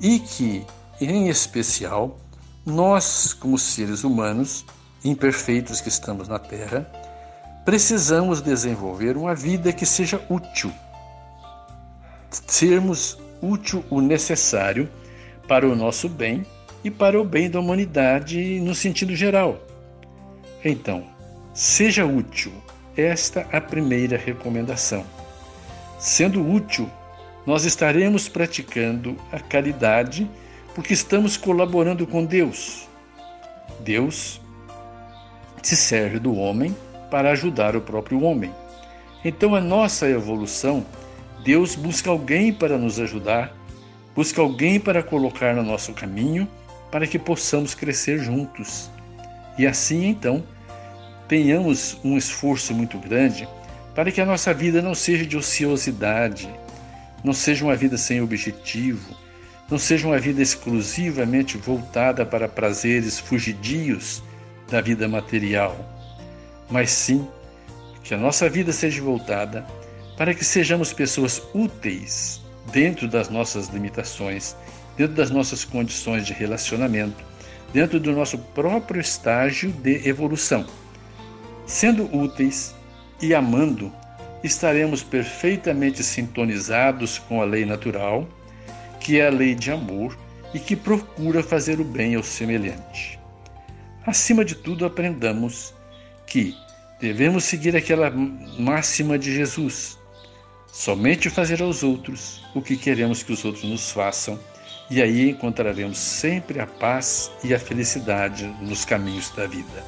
E 0.00 0.20
que, 0.20 0.64
em 1.00 1.28
especial, 1.28 2.20
nós, 2.64 3.34
como 3.34 3.58
seres 3.58 4.04
humanos, 4.04 4.64
imperfeitos 5.04 5.80
que 5.80 5.88
estamos 5.88 6.28
na 6.28 6.38
Terra, 6.38 6.88
precisamos 7.64 8.42
desenvolver 8.42 9.16
uma 9.16 9.34
vida 9.34 9.72
que 9.72 9.86
seja 9.86 10.20
útil. 10.28 10.70
Sermos 12.30 13.18
útil 13.40 13.84
o 13.88 14.00
necessário 14.00 14.88
para 15.48 15.66
o 15.66 15.74
nosso 15.74 16.08
bem 16.08 16.44
e 16.82 16.90
para 16.90 17.20
o 17.20 17.24
bem 17.24 17.50
da 17.50 17.60
humanidade 17.60 18.60
no 18.60 18.74
sentido 18.74 19.16
geral. 19.16 19.58
Então, 20.64 21.04
seja 21.52 22.04
útil. 22.04 22.52
Esta 22.96 23.46
é 23.50 23.56
a 23.56 23.60
primeira 23.60 24.16
recomendação. 24.16 25.04
Sendo 25.98 26.46
útil, 26.46 26.88
nós 27.46 27.64
estaremos 27.64 28.28
praticando 28.28 29.16
a 29.32 29.40
caridade 29.40 30.30
porque 30.74 30.92
estamos 30.92 31.36
colaborando 31.36 32.06
com 32.06 32.24
Deus. 32.24 32.88
Deus 33.80 34.40
se 35.62 35.76
serve 35.76 36.18
do 36.18 36.34
homem 36.36 36.76
para 37.10 37.30
ajudar 37.30 37.76
o 37.76 37.80
próprio 37.80 38.22
homem. 38.22 38.52
Então, 39.24 39.54
a 39.54 39.60
nossa 39.60 40.08
evolução, 40.08 40.84
Deus 41.44 41.74
busca 41.74 42.10
alguém 42.10 42.52
para 42.52 42.76
nos 42.76 43.00
ajudar, 43.00 43.56
busca 44.14 44.40
alguém 44.40 44.78
para 44.78 45.02
colocar 45.02 45.54
no 45.54 45.62
nosso 45.62 45.92
caminho, 45.92 46.48
para 46.90 47.06
que 47.06 47.18
possamos 47.18 47.74
crescer 47.74 48.18
juntos. 48.18 48.90
E 49.58 49.66
assim, 49.66 50.06
então, 50.06 50.44
tenhamos 51.28 51.98
um 52.04 52.16
esforço 52.16 52.74
muito 52.74 52.98
grande 52.98 53.48
para 53.94 54.10
que 54.10 54.20
a 54.20 54.26
nossa 54.26 54.52
vida 54.52 54.82
não 54.82 54.94
seja 54.94 55.24
de 55.24 55.36
ociosidade, 55.36 56.48
não 57.22 57.32
seja 57.32 57.64
uma 57.64 57.76
vida 57.76 57.96
sem 57.96 58.20
objetivo, 58.20 59.16
não 59.70 59.78
seja 59.78 60.06
uma 60.06 60.18
vida 60.18 60.42
exclusivamente 60.42 61.56
voltada 61.56 62.26
para 62.26 62.48
prazeres 62.48 63.18
fugidios 63.18 64.22
da 64.70 64.80
vida 64.80 65.08
material, 65.08 65.93
mas 66.70 66.90
sim 66.90 67.26
que 68.02 68.14
a 68.14 68.18
nossa 68.18 68.48
vida 68.48 68.72
seja 68.72 69.02
voltada 69.02 69.66
para 70.16 70.34
que 70.34 70.44
sejamos 70.44 70.92
pessoas 70.92 71.42
úteis 71.54 72.40
dentro 72.72 73.08
das 73.08 73.28
nossas 73.28 73.68
limitações, 73.68 74.56
dentro 74.96 75.14
das 75.14 75.30
nossas 75.30 75.64
condições 75.64 76.26
de 76.26 76.32
relacionamento, 76.32 77.24
dentro 77.72 77.98
do 77.98 78.12
nosso 78.12 78.38
próprio 78.38 79.00
estágio 79.00 79.72
de 79.72 80.08
evolução. 80.08 80.64
Sendo 81.66 82.04
úteis 82.14 82.74
e 83.20 83.34
amando, 83.34 83.92
estaremos 84.42 85.02
perfeitamente 85.02 86.02
sintonizados 86.02 87.18
com 87.18 87.40
a 87.40 87.44
lei 87.44 87.64
natural, 87.64 88.28
que 89.00 89.18
é 89.18 89.26
a 89.26 89.30
lei 89.30 89.54
de 89.54 89.70
amor 89.70 90.16
e 90.52 90.58
que 90.58 90.76
procura 90.76 91.42
fazer 91.42 91.80
o 91.80 91.84
bem 91.84 92.14
ao 92.14 92.22
semelhante. 92.22 93.18
Acima 94.06 94.44
de 94.44 94.54
tudo, 94.54 94.84
aprendamos 94.84 95.74
que 96.26 96.56
devemos 97.00 97.44
seguir 97.44 97.76
aquela 97.76 98.10
máxima 98.58 99.18
de 99.18 99.34
Jesus: 99.34 99.98
somente 100.72 101.30
fazer 101.30 101.62
aos 101.62 101.82
outros 101.82 102.42
o 102.54 102.62
que 102.62 102.76
queremos 102.76 103.22
que 103.22 103.32
os 103.32 103.44
outros 103.44 103.64
nos 103.64 103.90
façam, 103.90 104.38
e 104.90 105.00
aí 105.02 105.30
encontraremos 105.30 105.98
sempre 105.98 106.60
a 106.60 106.66
paz 106.66 107.30
e 107.42 107.54
a 107.54 107.58
felicidade 107.58 108.46
nos 108.60 108.84
caminhos 108.84 109.30
da 109.30 109.46
vida. 109.46 109.84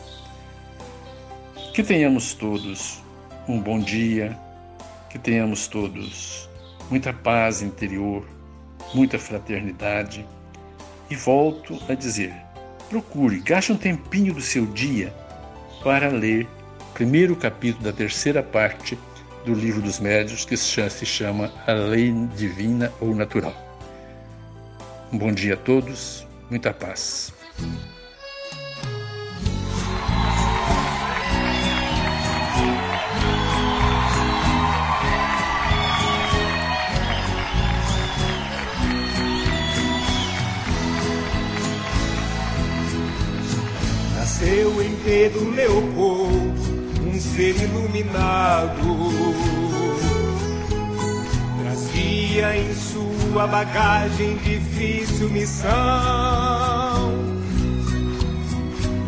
Que 1.75 1.83
tenhamos 1.83 2.35
todos 2.35 3.03
um 3.47 3.61
bom 3.61 3.79
dia, 3.79 4.37
que 5.11 5.19
tenhamos 5.19 5.67
todos 5.67 6.49
muita 6.91 7.13
paz 7.13 7.63
interior, 7.63 8.27
muita 8.95 9.19
fraternidade. 9.19 10.27
E 11.11 11.17
volto 11.17 11.79
a 11.89 11.95
dizer: 11.95 12.35
procure, 12.89 13.41
gaste 13.41 13.73
um 13.73 13.77
tempinho 13.77 14.35
do 14.35 14.41
seu 14.41 14.67
dia 14.67 15.13
para 15.87 16.09
ler 16.09 16.49
o 16.81 16.95
primeiro 16.95 17.37
capítulo 17.37 17.85
da 17.85 17.93
terceira 17.93 18.43
parte 18.43 18.99
do 19.45 19.55
Livro 19.55 19.81
dos 19.81 20.01
Médios, 20.01 20.45
que 20.45 20.57
se 20.57 21.07
chama 21.07 21.53
A 21.65 21.71
Lei 21.71 22.13
Divina 22.37 22.93
ou 23.01 23.15
Natural. 23.15 23.55
Um 25.13 25.17
bom 25.17 25.31
dia 25.31 25.55
a 25.55 25.57
todos, 25.57 26.27
muita 26.51 26.75
paz. 26.75 27.33
Pedro 45.07 45.51
Leopoldo 45.51 46.61
um 47.07 47.21
ser 47.21 47.55
iluminado. 47.63 48.75
Trazia 51.63 52.57
em 52.57 52.75
sua 52.75 53.47
bagagem 53.47 54.37
difícil 54.39 55.31
missão 55.31 55.71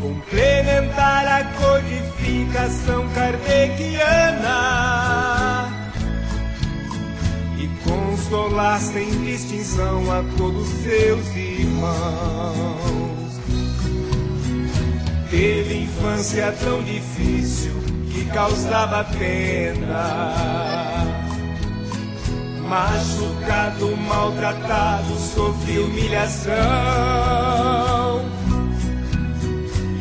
complementar 0.00 1.26
a 1.26 1.42
codificação 1.61 3.08
kardeciana 3.08 4.38
e 7.58 7.66
consolar 7.82 8.80
sem 8.80 9.11
distinção 9.24 10.12
a 10.12 10.22
todos 10.37 10.68
seus 10.68 11.26
irmãos. 11.34 13.07
Teve 15.30 15.82
infância 15.82 16.54
tão 16.58 16.82
difícil 16.82 17.72
que 18.10 18.24
causava 18.32 19.04
pena. 19.18 20.34
Machucado, 22.66 23.94
maltratado, 23.96 25.18
sofreu 25.18 25.84
humilhação. 25.84 26.54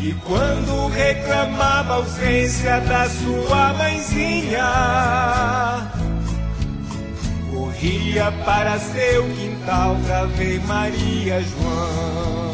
E 0.01 0.13
quando 0.25 0.87
reclamava 0.87 1.93
a 1.93 1.95
ausência 1.97 2.79
da 2.81 3.09
sua 3.09 3.73
mãezinha, 3.73 4.63
corria 7.51 8.31
para 8.45 8.79
seu 8.79 9.23
quintal 9.33 9.97
pra 10.05 10.23
ver 10.25 10.61
Maria 10.65 11.41
João 11.41 12.46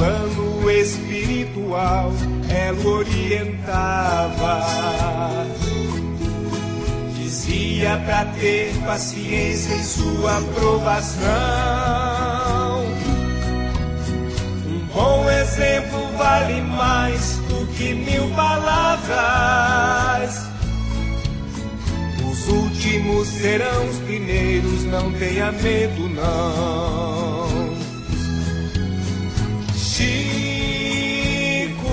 plano 0.00 0.70
espiritual 0.70 2.10
ela 2.48 2.88
orientava. 2.88 4.66
Dizia 7.14 8.00
pra 8.06 8.24
ter 8.40 8.72
paciência 8.86 9.74
em 9.74 9.82
sua 9.82 10.38
aprovação. 10.38 11.20
Um 14.66 14.86
bom 14.94 15.30
exemplo 15.30 16.10
vale 16.16 16.62
mais 16.62 17.36
do 17.50 17.66
que 17.74 17.92
mil 17.92 18.30
palavras. 18.30 19.20
Os 22.24 22.48
últimos 22.48 23.28
serão 23.28 23.86
os 23.86 23.98
primeiros, 23.98 24.84
não 24.84 25.12
tenha 25.12 25.52
medo, 25.52 26.08
não. 26.08 27.19
Chico 30.00 31.92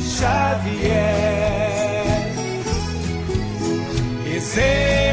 Xavier, 0.00 0.94
exemplo 4.36 5.10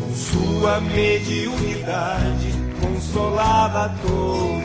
Com 0.00 0.14
sua 0.14 0.80
mediunidade 0.80 2.52
consolava 2.80 3.94
todos. 4.02 4.57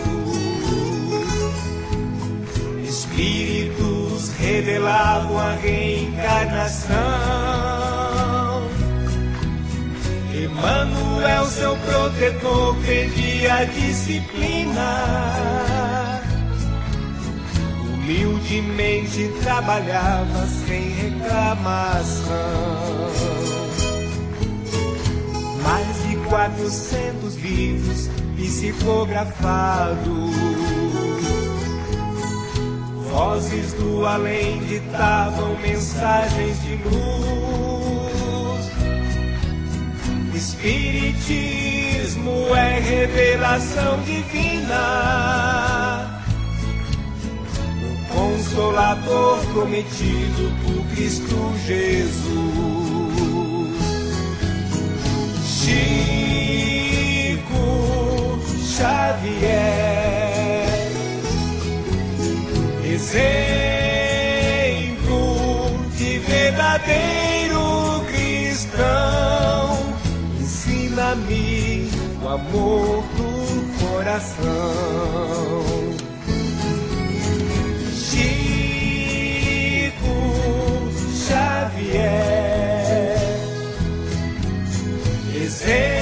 Revelavam 4.44 5.40
a 5.40 5.54
reencarnação. 5.54 6.94
Emmanuel, 10.36 11.46
seu 11.46 11.78
protetor, 11.78 12.76
pedia 12.86 13.64
disciplina. 13.68 14.98
Humildemente 17.88 19.32
trabalhava 19.44 20.46
sem 20.68 20.90
reclamação. 20.90 22.28
Mais 25.64 26.04
de 26.04 26.18
400 26.28 27.36
livros 27.38 28.10
psicografados 28.36 30.73
Vozes 33.14 33.74
do 33.74 34.06
além 34.08 34.58
ditavam 34.66 35.56
mensagens 35.60 36.60
de 36.64 36.78
luz. 36.78 38.72
Espiritismo 40.34 42.32
é 42.56 42.80
revelação 42.80 44.02
divina. 44.02 44.82
O 47.84 47.96
consolador 48.16 49.46
prometido 49.54 50.52
por 50.64 50.84
Cristo 50.96 51.54
Jesus. 51.68 52.24
Chico 55.46 55.94
Xavier 58.76 59.83
exemplo 63.14 65.06
de 65.96 66.18
verdadeiro 66.20 68.04
cristão. 68.08 69.78
Ensina-me 70.42 71.92
o 72.24 72.28
amor 72.28 73.04
do 73.16 73.32
coração. 73.86 75.64
Chico 77.94 78.24
Xavier, 81.28 81.94
exemplo 85.36 85.93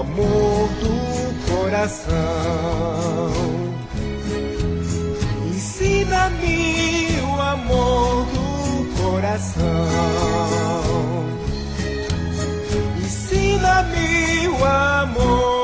amor 0.00 0.68
do 0.80 1.52
coração. 1.52 2.10
Ensina-me 5.48 7.20
o 7.22 7.40
amor 7.40 8.26
do 8.26 9.02
coração. 9.02 9.64
Ensina-me 12.98 14.48
o 14.48 14.64
amor 14.64 15.59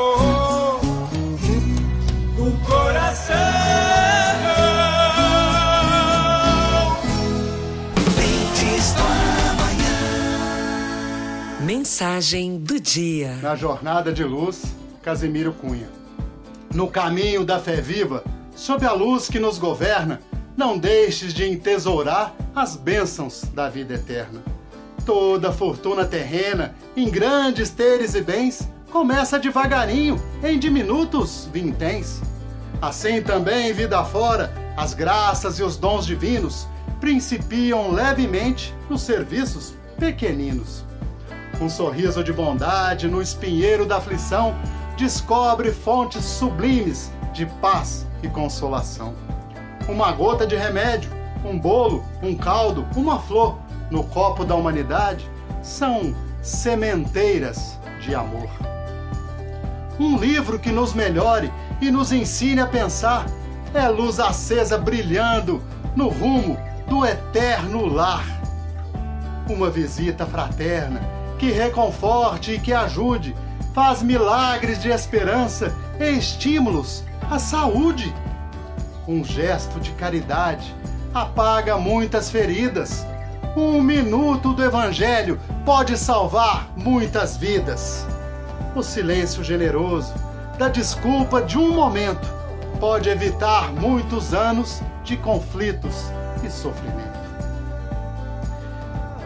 Mensagem 11.98 12.58
do 12.58 12.78
dia. 12.78 13.36
Na 13.40 13.56
jornada 13.56 14.12
de 14.12 14.22
luz, 14.22 14.64
Casimiro 15.02 15.54
Cunha. 15.54 15.88
No 16.74 16.88
caminho 16.88 17.42
da 17.42 17.58
fé 17.58 17.80
viva, 17.80 18.22
sob 18.54 18.84
a 18.84 18.92
luz 18.92 19.30
que 19.30 19.38
nos 19.38 19.56
governa, 19.56 20.20
não 20.54 20.76
deixes 20.76 21.32
de 21.32 21.44
entesourar 21.44 22.34
as 22.54 22.76
bênçãos 22.76 23.44
da 23.54 23.70
vida 23.70 23.94
eterna. 23.94 24.42
Toda 25.06 25.50
fortuna 25.50 26.04
terrena, 26.04 26.74
em 26.94 27.08
grandes 27.08 27.70
teres 27.70 28.14
e 28.14 28.20
bens, 28.20 28.68
começa 28.92 29.38
devagarinho, 29.38 30.22
em 30.44 30.58
diminutos 30.58 31.48
vinténs. 31.50 32.20
Assim 32.82 33.22
também, 33.22 33.72
vida 33.72 34.04
fora, 34.04 34.52
as 34.76 34.92
graças 34.92 35.58
e 35.58 35.62
os 35.62 35.78
dons 35.78 36.04
divinos 36.04 36.68
principiam 37.00 37.90
levemente 37.90 38.74
nos 38.90 39.00
serviços 39.00 39.72
pequeninos 39.98 40.84
um 41.60 41.68
sorriso 41.68 42.22
de 42.22 42.32
bondade 42.32 43.08
no 43.08 43.22
espinheiro 43.22 43.86
da 43.86 43.96
aflição, 43.96 44.54
descobre 44.96 45.72
fontes 45.72 46.24
sublimes 46.24 47.10
de 47.32 47.46
paz 47.46 48.06
e 48.22 48.28
consolação. 48.28 49.14
Uma 49.88 50.12
gota 50.12 50.46
de 50.46 50.56
remédio, 50.56 51.10
um 51.44 51.58
bolo, 51.58 52.04
um 52.22 52.34
caldo, 52.34 52.86
uma 52.96 53.18
flor 53.20 53.58
no 53.90 54.04
copo 54.04 54.44
da 54.44 54.54
humanidade 54.54 55.30
são 55.62 56.14
sementeiras 56.42 57.78
de 58.00 58.14
amor. 58.14 58.48
Um 59.98 60.18
livro 60.18 60.58
que 60.58 60.70
nos 60.70 60.92
melhore 60.92 61.52
e 61.80 61.90
nos 61.90 62.12
ensine 62.12 62.60
a 62.60 62.66
pensar 62.66 63.26
é 63.72 63.88
luz 63.88 64.20
acesa 64.20 64.76
brilhando 64.76 65.62
no 65.94 66.08
rumo 66.08 66.58
do 66.88 67.04
eterno 67.04 67.86
lar. 67.86 68.24
Uma 69.48 69.70
visita 69.70 70.26
fraterna 70.26 71.15
que 71.38 71.50
reconforte 71.50 72.52
e 72.52 72.58
que 72.58 72.72
ajude, 72.72 73.36
faz 73.74 74.02
milagres 74.02 74.80
de 74.80 74.88
esperança 74.88 75.74
e 76.00 76.18
estímulos 76.18 77.04
à 77.30 77.38
saúde. 77.38 78.14
Um 79.06 79.22
gesto 79.24 79.78
de 79.78 79.92
caridade 79.92 80.74
apaga 81.14 81.76
muitas 81.76 82.30
feridas. 82.30 83.06
Um 83.56 83.80
minuto 83.80 84.52
do 84.52 84.62
Evangelho 84.62 85.40
pode 85.64 85.96
salvar 85.96 86.68
muitas 86.76 87.36
vidas. 87.36 88.06
O 88.74 88.82
silêncio 88.82 89.42
generoso 89.42 90.12
da 90.58 90.68
desculpa 90.68 91.42
de 91.42 91.58
um 91.58 91.72
momento 91.72 92.28
pode 92.80 93.08
evitar 93.08 93.72
muitos 93.72 94.34
anos 94.34 94.82
de 95.04 95.16
conflitos 95.16 96.10
e 96.44 96.50
sofrimento. 96.50 97.26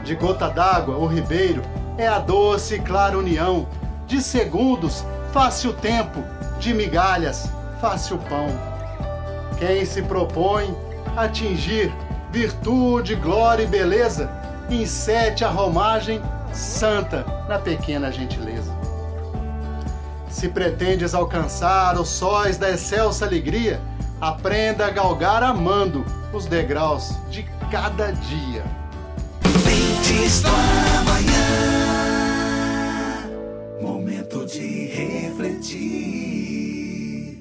De 0.05 0.14
gota 0.14 0.49
d'água, 0.49 0.96
o 0.96 1.07
ribeiro 1.07 1.62
é 1.98 2.07
a 2.07 2.18
doce 2.18 2.76
e 2.76 2.81
clara 2.81 3.18
união. 3.18 3.66
De 4.07 4.20
segundos, 4.20 5.05
fácil 5.33 5.72
tempo, 5.72 6.22
de 6.59 6.74
migalhas, 6.74 7.48
fácil 7.81 8.18
pão. 8.29 8.48
Quem 9.59 9.85
se 9.85 10.03
propõe 10.03 10.74
atingir 11.16 11.92
virtude, 12.31 13.14
glória 13.14 13.64
e 13.64 13.66
beleza, 13.66 14.31
insete 14.68 15.44
a 15.44 15.50
romagem 15.50 16.20
santa 16.53 17.24
na 17.48 17.59
pequena 17.59 18.11
gentileza. 18.11 18.72
Se 20.29 20.48
pretendes 20.48 21.14
alcançar 21.14 21.98
os 21.98 22.09
sóis 22.09 22.57
da 22.57 22.70
excelsa 22.70 23.26
alegria, 23.26 23.81
aprenda 24.20 24.87
a 24.87 24.90
galgar 24.90 25.42
amando 25.42 26.05
os 26.33 26.46
degraus 26.46 27.14
de 27.31 27.42
cada 27.70 28.12
dia. 28.12 28.64
Do 29.42 30.48
amanhã. 31.00 31.70
Refletir. 35.71 37.39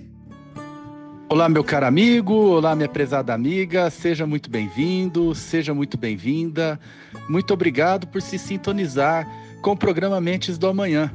Olá, 1.28 1.48
meu 1.48 1.64
caro 1.64 1.86
amigo, 1.86 2.34
olá, 2.34 2.76
minha 2.76 2.90
prezada 2.90 3.34
amiga, 3.34 3.90
seja 3.90 4.26
muito 4.26 4.50
bem-vindo, 4.50 5.36
seja 5.36 5.74
muito 5.74 5.98
bem-vinda. 5.98 6.80
Muito 7.28 7.54
obrigado 7.54 8.08
por 8.08 8.22
se 8.22 8.40
sintonizar 8.40 9.28
com 9.62 9.72
o 9.72 9.78
programa 9.78 10.20
Mentes 10.20 10.58
do 10.58 10.68
Amanhã. 10.68 11.12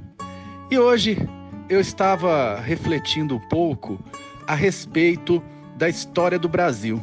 E 0.70 0.79
hoje 0.79 1.18
eu 1.68 1.81
estava 1.81 2.61
refletindo 2.61 3.37
um 3.37 3.48
pouco 3.48 3.98
a 4.46 4.55
respeito 4.55 5.42
da 5.77 5.88
história 5.88 6.38
do 6.38 6.48
Brasil. 6.48 7.03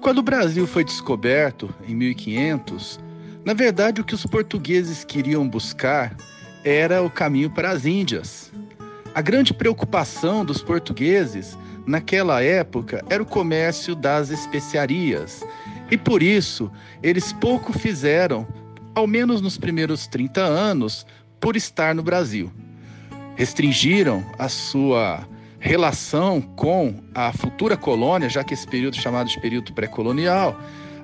Quando 0.00 0.18
o 0.18 0.22
Brasil 0.22 0.66
foi 0.66 0.82
descoberto, 0.82 1.68
em 1.86 1.94
1500, 1.94 2.98
na 3.44 3.52
verdade 3.52 4.00
o 4.00 4.04
que 4.04 4.14
os 4.14 4.24
portugueses 4.24 5.04
queriam 5.04 5.46
buscar 5.46 6.16
era 6.64 7.02
o 7.02 7.10
caminho 7.10 7.50
para 7.50 7.70
as 7.70 7.84
Índias. 7.84 8.50
A 9.12 9.20
grande 9.20 9.52
preocupação 9.52 10.44
dos 10.44 10.62
portugueses 10.62 11.58
naquela 11.84 12.42
época 12.42 13.04
era 13.10 13.22
o 13.22 13.26
comércio 13.26 13.96
das 13.96 14.30
especiarias. 14.30 15.44
E 15.90 15.96
por 15.96 16.22
isso, 16.22 16.70
eles 17.02 17.32
pouco 17.32 17.72
fizeram, 17.72 18.46
ao 18.94 19.08
menos 19.08 19.40
nos 19.40 19.58
primeiros 19.58 20.06
30 20.06 20.40
anos, 20.40 21.04
por 21.40 21.56
estar 21.56 21.92
no 21.92 22.02
Brasil. 22.02 22.52
Restringiram 23.34 24.24
a 24.38 24.48
sua 24.48 25.26
relação 25.58 26.40
com 26.40 26.94
a 27.12 27.32
futura 27.32 27.76
colônia, 27.76 28.28
já 28.28 28.44
que 28.44 28.54
esse 28.54 28.66
período 28.66 28.96
chamado 28.96 29.28
de 29.28 29.40
período 29.40 29.72
pré-colonial, 29.72 30.58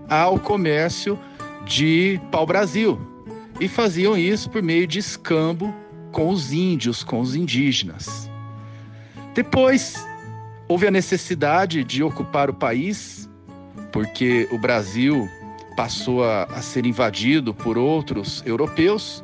ao 0.09 0.39
comércio 0.39 1.19
de 1.65 2.21
pau-brasil, 2.31 3.01
e 3.61 3.67
faziam 3.67 4.17
isso 4.17 4.49
por 4.49 4.63
meio 4.63 4.87
de 4.87 5.01
escambo 5.01 5.75
com 6.17 6.31
os 6.31 6.51
índios, 6.51 7.05
com 7.05 7.21
os 7.21 7.37
indígenas. 7.37 8.31
Depois, 9.35 10.03
houve 10.67 10.87
a 10.87 10.91
necessidade 10.91 11.85
de 11.85 12.03
ocupar 12.03 12.49
o 12.49 12.55
país, 12.55 13.29
porque 13.93 14.49
o 14.51 14.57
Brasil 14.57 15.29
passou 15.77 16.25
a, 16.25 16.45
a 16.45 16.63
ser 16.63 16.87
invadido 16.87 17.53
por 17.53 17.77
outros 17.77 18.43
europeus, 18.47 19.23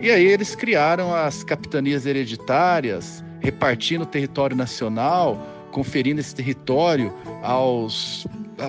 e 0.00 0.10
aí 0.10 0.26
eles 0.26 0.56
criaram 0.56 1.14
as 1.14 1.44
capitanias 1.44 2.04
hereditárias, 2.04 3.24
repartindo 3.38 4.02
o 4.02 4.06
território 4.06 4.56
nacional, 4.56 5.40
conferindo 5.70 6.20
esse 6.20 6.34
território 6.34 7.14
aos 7.44 8.26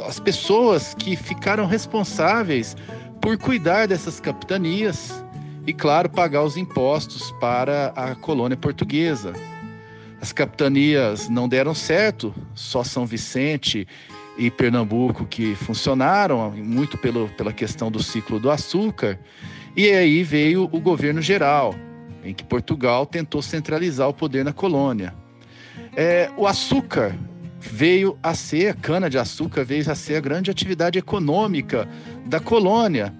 as 0.07 0.19
pessoas 0.19 0.93
que 0.93 1.15
ficaram 1.15 1.65
responsáveis 1.65 2.77
por 3.19 3.39
cuidar 3.39 3.87
dessas 3.87 4.19
capitanias 4.19 5.25
e, 5.69 5.73
claro, 5.73 6.09
pagar 6.09 6.41
os 6.41 6.57
impostos 6.57 7.31
para 7.33 7.93
a 7.95 8.15
colônia 8.15 8.57
portuguesa. 8.57 9.33
As 10.19 10.33
capitanias 10.33 11.29
não 11.29 11.47
deram 11.47 11.75
certo, 11.75 12.33
só 12.55 12.83
São 12.83 13.05
Vicente 13.05 13.87
e 14.35 14.49
Pernambuco 14.49 15.27
que 15.27 15.53
funcionaram, 15.53 16.49
muito 16.49 16.97
pelo, 16.97 17.29
pela 17.37 17.53
questão 17.53 17.91
do 17.91 18.01
ciclo 18.01 18.39
do 18.39 18.49
açúcar. 18.49 19.19
E 19.77 19.91
aí 19.91 20.23
veio 20.23 20.67
o 20.71 20.79
governo 20.79 21.21
geral, 21.21 21.75
em 22.23 22.33
que 22.33 22.43
Portugal 22.43 23.05
tentou 23.05 23.39
centralizar 23.39 24.09
o 24.09 24.13
poder 24.13 24.43
na 24.43 24.51
colônia. 24.51 25.13
É, 25.95 26.31
o 26.35 26.47
açúcar 26.47 27.15
veio 27.59 28.17
a 28.23 28.33
ser, 28.33 28.69
a 28.69 28.73
cana-de-açúcar 28.73 29.63
veio 29.63 29.87
a 29.91 29.93
ser 29.93 30.15
a 30.15 30.19
grande 30.19 30.49
atividade 30.49 30.97
econômica 30.97 31.87
da 32.25 32.39
colônia. 32.39 33.13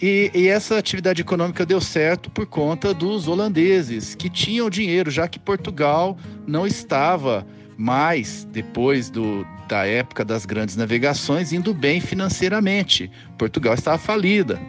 E, 0.00 0.30
e, 0.34 0.48
essa 0.48 0.78
atividade 0.78 1.20
econômica 1.20 1.66
deu 1.66 1.80
certo 1.80 2.30
por 2.30 2.46
conta 2.46 2.94
dos 2.94 3.28
holandeses, 3.28 4.14
que 4.14 4.30
tinham 4.30 4.70
dinheiro, 4.70 5.10
já 5.10 5.28
que 5.28 5.38
Portugal 5.38 6.16
não 6.46 6.66
estava 6.66 7.46
mais, 7.76 8.44
depois 8.50 9.10
do, 9.10 9.46
da 9.68 9.86
época 9.86 10.24
das 10.24 10.46
grandes 10.46 10.76
navegações, 10.76 11.52
indo 11.52 11.74
bem 11.74 12.00
financeiramente. 12.00 13.10
Portugal 13.36 13.74
estava 13.74 13.98
falida. 13.98 14.60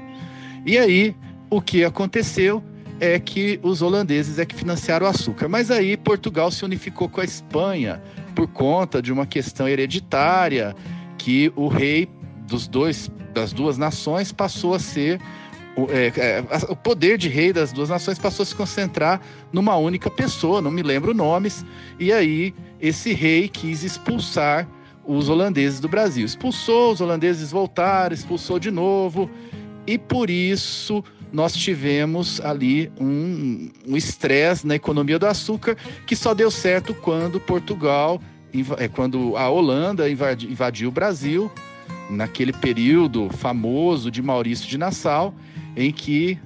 E 0.65 0.77
aí, 0.77 1.15
o 1.49 1.61
que 1.61 1.83
aconteceu 1.83 2.63
é 2.99 3.19
que 3.19 3.59
os 3.61 3.81
holandeses 3.81 4.39
é 4.39 4.45
que 4.45 4.55
financiaram 4.55 5.05
o 5.05 5.09
açúcar. 5.09 5.47
Mas 5.47 5.69
aí 5.69 5.97
Portugal 5.97 6.49
se 6.51 6.63
unificou 6.63 7.09
com 7.09 7.21
a 7.21 7.25
Espanha 7.25 8.01
por 8.33 8.47
conta 8.47 9.01
de 9.01 9.11
uma 9.11 9.25
questão 9.25 9.67
hereditária 9.67 10.75
que 11.17 11.51
o 11.55 11.67
rei 11.67 12.09
dos 12.47 12.67
dois 12.67 13.09
das 13.33 13.51
duas 13.51 13.77
nações 13.77 14.31
passou 14.31 14.73
a 14.73 14.79
ser 14.79 15.19
o, 15.75 15.87
é, 15.89 16.07
é, 16.15 16.43
o 16.69 16.75
poder 16.75 17.17
de 17.17 17.27
rei 17.27 17.51
das 17.51 17.71
duas 17.71 17.89
nações 17.89 18.19
passou 18.19 18.43
a 18.43 18.45
se 18.45 18.55
concentrar 18.55 19.19
numa 19.51 19.75
única 19.75 20.09
pessoa, 20.09 20.61
não 20.61 20.69
me 20.69 20.83
lembro 20.83 21.13
nomes, 21.13 21.65
e 21.99 22.13
aí 22.13 22.53
esse 22.79 23.11
rei 23.13 23.47
quis 23.47 23.83
expulsar 23.83 24.67
os 25.05 25.29
holandeses 25.29 25.79
do 25.79 25.89
Brasil. 25.89 26.25
Expulsou, 26.25 26.93
os 26.93 27.01
holandeses 27.01 27.51
voltaram, 27.51 28.13
expulsou 28.13 28.59
de 28.59 28.69
novo, 28.69 29.29
e 29.87 29.97
por 29.97 30.29
isso 30.29 31.03
nós 31.31 31.53
tivemos 31.53 32.39
ali 32.41 32.91
um 32.99 33.71
estresse 33.87 34.67
na 34.67 34.75
economia 34.75 35.17
do 35.17 35.25
açúcar 35.25 35.75
que 36.05 36.15
só 36.15 36.35
deu 36.35 36.51
certo 36.51 36.93
quando 36.93 37.39
Portugal, 37.39 38.21
é, 38.77 38.87
quando 38.87 39.35
a 39.35 39.49
Holanda 39.49 40.07
invadiu 40.07 40.89
o 40.89 40.91
Brasil, 40.91 41.51
naquele 42.09 42.53
período 42.53 43.29
famoso 43.29 44.11
de 44.11 44.21
Maurício 44.21 44.67
de 44.67 44.77
Nassau, 44.77 45.33
em 45.75 45.91
que 45.91 46.39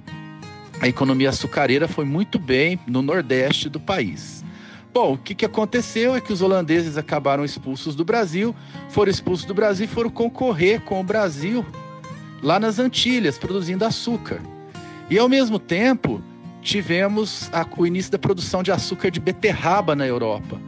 a 0.80 0.88
economia 0.88 1.30
açucareira 1.30 1.88
foi 1.88 2.04
muito 2.04 2.38
bem 2.38 2.78
no 2.86 3.02
nordeste 3.02 3.68
do 3.68 3.80
país. 3.80 4.44
Bom, 4.92 5.14
o 5.14 5.18
que, 5.18 5.34
que 5.34 5.44
aconteceu 5.44 6.14
é 6.14 6.20
que 6.20 6.32
os 6.32 6.40
holandeses 6.40 6.96
acabaram 6.96 7.44
expulsos 7.44 7.94
do 7.94 8.04
Brasil, 8.04 8.54
foram 8.88 9.10
expulsos 9.10 9.44
do 9.44 9.54
Brasil 9.54 9.84
e 9.84 9.88
foram 9.88 10.10
concorrer 10.10 10.80
com 10.80 11.00
o 11.00 11.04
Brasil 11.04 11.64
lá 12.42 12.58
nas 12.58 12.78
Antilhas, 12.78 13.38
produzindo 13.38 13.84
açúcar. 13.84 14.40
E 15.10 15.18
ao 15.18 15.28
mesmo 15.28 15.58
tempo, 15.58 16.22
tivemos 16.62 17.50
a, 17.52 17.66
o 17.76 17.86
início 17.86 18.12
da 18.12 18.18
produção 18.18 18.62
de 18.62 18.72
açúcar 18.72 19.10
de 19.10 19.20
beterraba 19.20 19.94
na 19.94 20.06
Europa. 20.06 20.60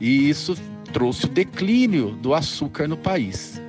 E 0.00 0.28
isso 0.28 0.56
trouxe 0.92 1.26
o 1.26 1.28
declínio 1.28 2.12
do 2.12 2.34
açúcar 2.34 2.86
no 2.86 2.96
país. 2.96 3.60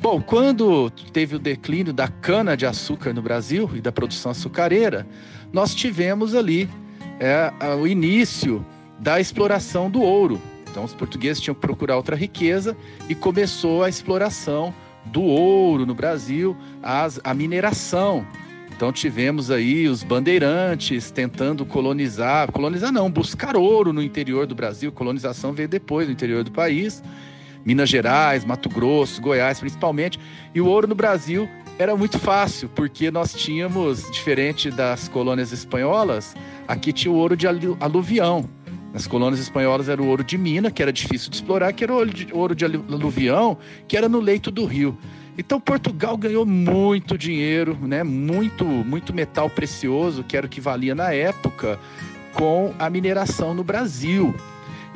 Bom, 0.00 0.20
quando 0.22 0.90
teve 1.12 1.34
o 1.34 1.38
declínio 1.38 1.92
da 1.92 2.06
cana-de-açúcar 2.06 3.12
no 3.12 3.20
Brasil 3.20 3.68
e 3.74 3.80
da 3.80 3.90
produção 3.90 4.30
açucareira, 4.30 5.06
nós 5.52 5.74
tivemos 5.74 6.34
ali 6.34 6.68
é, 7.18 7.52
o 7.74 7.86
início 7.86 8.64
da 8.98 9.20
exploração 9.20 9.90
do 9.90 10.00
ouro. 10.00 10.40
Então, 10.70 10.84
os 10.84 10.94
portugueses 10.94 11.42
tinham 11.42 11.54
que 11.54 11.60
procurar 11.60 11.96
outra 11.96 12.14
riqueza 12.14 12.76
e 13.08 13.14
começou 13.14 13.82
a 13.82 13.88
exploração 13.88 14.72
do 15.06 15.22
ouro 15.22 15.84
no 15.84 15.94
Brasil, 15.94 16.56
as, 16.82 17.20
a 17.24 17.34
mineração. 17.34 18.26
Então 18.78 18.92
tivemos 18.92 19.50
aí 19.50 19.88
os 19.88 20.04
bandeirantes 20.04 21.10
tentando 21.10 21.66
colonizar, 21.66 22.52
colonizar 22.52 22.92
não, 22.92 23.10
buscar 23.10 23.56
ouro 23.56 23.92
no 23.92 24.00
interior 24.00 24.46
do 24.46 24.54
Brasil. 24.54 24.92
Colonização 24.92 25.52
veio 25.52 25.68
depois 25.68 26.06
no 26.06 26.12
interior 26.12 26.44
do 26.44 26.52
país. 26.52 27.02
Minas 27.68 27.90
Gerais, 27.90 28.46
Mato 28.46 28.70
Grosso, 28.70 29.20
Goiás 29.20 29.60
principalmente. 29.60 30.18
E 30.54 30.60
o 30.60 30.66
ouro 30.66 30.86
no 30.88 30.94
Brasil 30.94 31.46
era 31.78 31.94
muito 31.94 32.18
fácil, 32.18 32.66
porque 32.70 33.10
nós 33.10 33.34
tínhamos, 33.34 34.10
diferente 34.10 34.70
das 34.70 35.06
colônias 35.06 35.52
espanholas, 35.52 36.34
aqui 36.66 36.94
tinha 36.94 37.12
o 37.12 37.14
ouro 37.14 37.36
de 37.36 37.46
aluvião. 37.46 38.48
Nas 38.90 39.06
colônias 39.06 39.38
espanholas 39.38 39.86
era 39.90 40.02
o 40.02 40.06
ouro 40.06 40.24
de 40.24 40.38
mina, 40.38 40.70
que 40.70 40.80
era 40.80 40.90
difícil 40.90 41.28
de 41.28 41.36
explorar, 41.36 41.74
que 41.74 41.84
era 41.84 41.92
o 41.92 41.96
ouro 42.32 42.54
de, 42.54 42.64
aluvião, 42.64 43.58
que 43.86 43.98
era 43.98 44.08
no 44.08 44.18
leito 44.18 44.50
do 44.50 44.64
rio. 44.64 44.96
Então 45.36 45.60
Portugal 45.60 46.16
ganhou 46.16 46.46
muito 46.46 47.18
dinheiro, 47.18 47.76
né? 47.82 48.02
Muito, 48.02 48.64
muito 48.64 49.12
metal 49.12 49.50
precioso, 49.50 50.24
que 50.24 50.38
era 50.38 50.46
o 50.46 50.48
que 50.48 50.58
valia 50.58 50.94
na 50.94 51.12
época, 51.12 51.78
com 52.32 52.72
a 52.78 52.88
mineração 52.88 53.52
no 53.52 53.62
Brasil. 53.62 54.34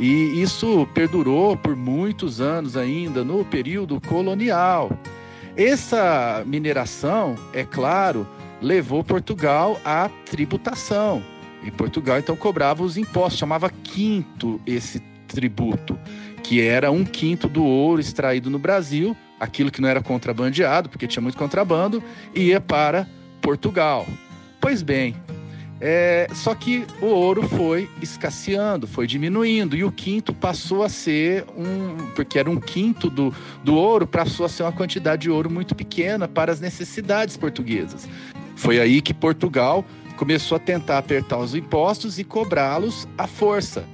E 0.03 0.43
isso 0.43 0.85
perdurou 0.93 1.57
por 1.57 1.77
muitos 1.77 2.41
anos 2.41 2.77
ainda 2.77 3.23
no 3.23 3.45
período 3.45 4.01
colonial. 4.01 4.91
Essa 5.57 6.43
mineração, 6.45 7.37
é 7.53 7.63
claro, 7.63 8.27
levou 8.61 9.05
Portugal 9.05 9.81
à 9.85 10.11
tributação. 10.29 11.23
E 11.63 11.71
Portugal 11.71 12.19
então 12.19 12.35
cobrava 12.35 12.83
os 12.83 12.97
impostos, 12.97 13.39
chamava 13.39 13.71
quinto 13.71 14.61
esse 14.67 14.99
tributo, 15.29 15.97
que 16.43 16.61
era 16.61 16.91
um 16.91 17.05
quinto 17.05 17.49
do 17.49 17.63
ouro 17.63 18.01
extraído 18.01 18.51
no 18.51 18.59
Brasil, 18.59 19.17
aquilo 19.39 19.71
que 19.71 19.81
não 19.81 19.89
era 19.89 20.03
contrabandeado, 20.03 20.89
porque 20.89 21.07
tinha 21.07 21.23
muito 21.23 21.39
contrabando, 21.39 22.03
ia 22.35 22.61
para 22.61 23.07
Portugal. 23.41 24.05
Pois 24.61 24.83
bem, 24.83 25.15
é, 25.85 26.29
só 26.33 26.55
que 26.55 26.87
o 27.01 27.07
ouro 27.07 27.43
foi 27.49 27.91
escasseando, 28.01 28.87
foi 28.87 29.05
diminuindo, 29.05 29.75
e 29.75 29.83
o 29.83 29.91
quinto 29.91 30.33
passou 30.33 30.85
a 30.85 30.89
ser 30.89 31.45
um. 31.57 31.97
Porque 32.15 32.39
era 32.39 32.49
um 32.49 32.61
quinto 32.61 33.11
do, 33.11 33.35
do 33.65 33.75
ouro, 33.75 34.07
passou 34.07 34.47
a 34.47 34.49
ser 34.49 34.63
uma 34.63 34.71
quantidade 34.71 35.23
de 35.23 35.31
ouro 35.31 35.51
muito 35.51 35.75
pequena 35.75 36.29
para 36.29 36.53
as 36.53 36.61
necessidades 36.61 37.37
portuguesas. 37.37 38.09
Foi 38.55 38.79
aí 38.79 39.03
que 39.03 39.13
Portugal 39.13 39.85
começou 40.17 40.55
a 40.55 40.61
tentar 40.61 40.99
apertar 40.99 41.39
os 41.39 41.53
impostos 41.53 42.17
e 42.17 42.23
cobrá-los 42.23 43.09
à 43.19 43.27
força, 43.27 43.85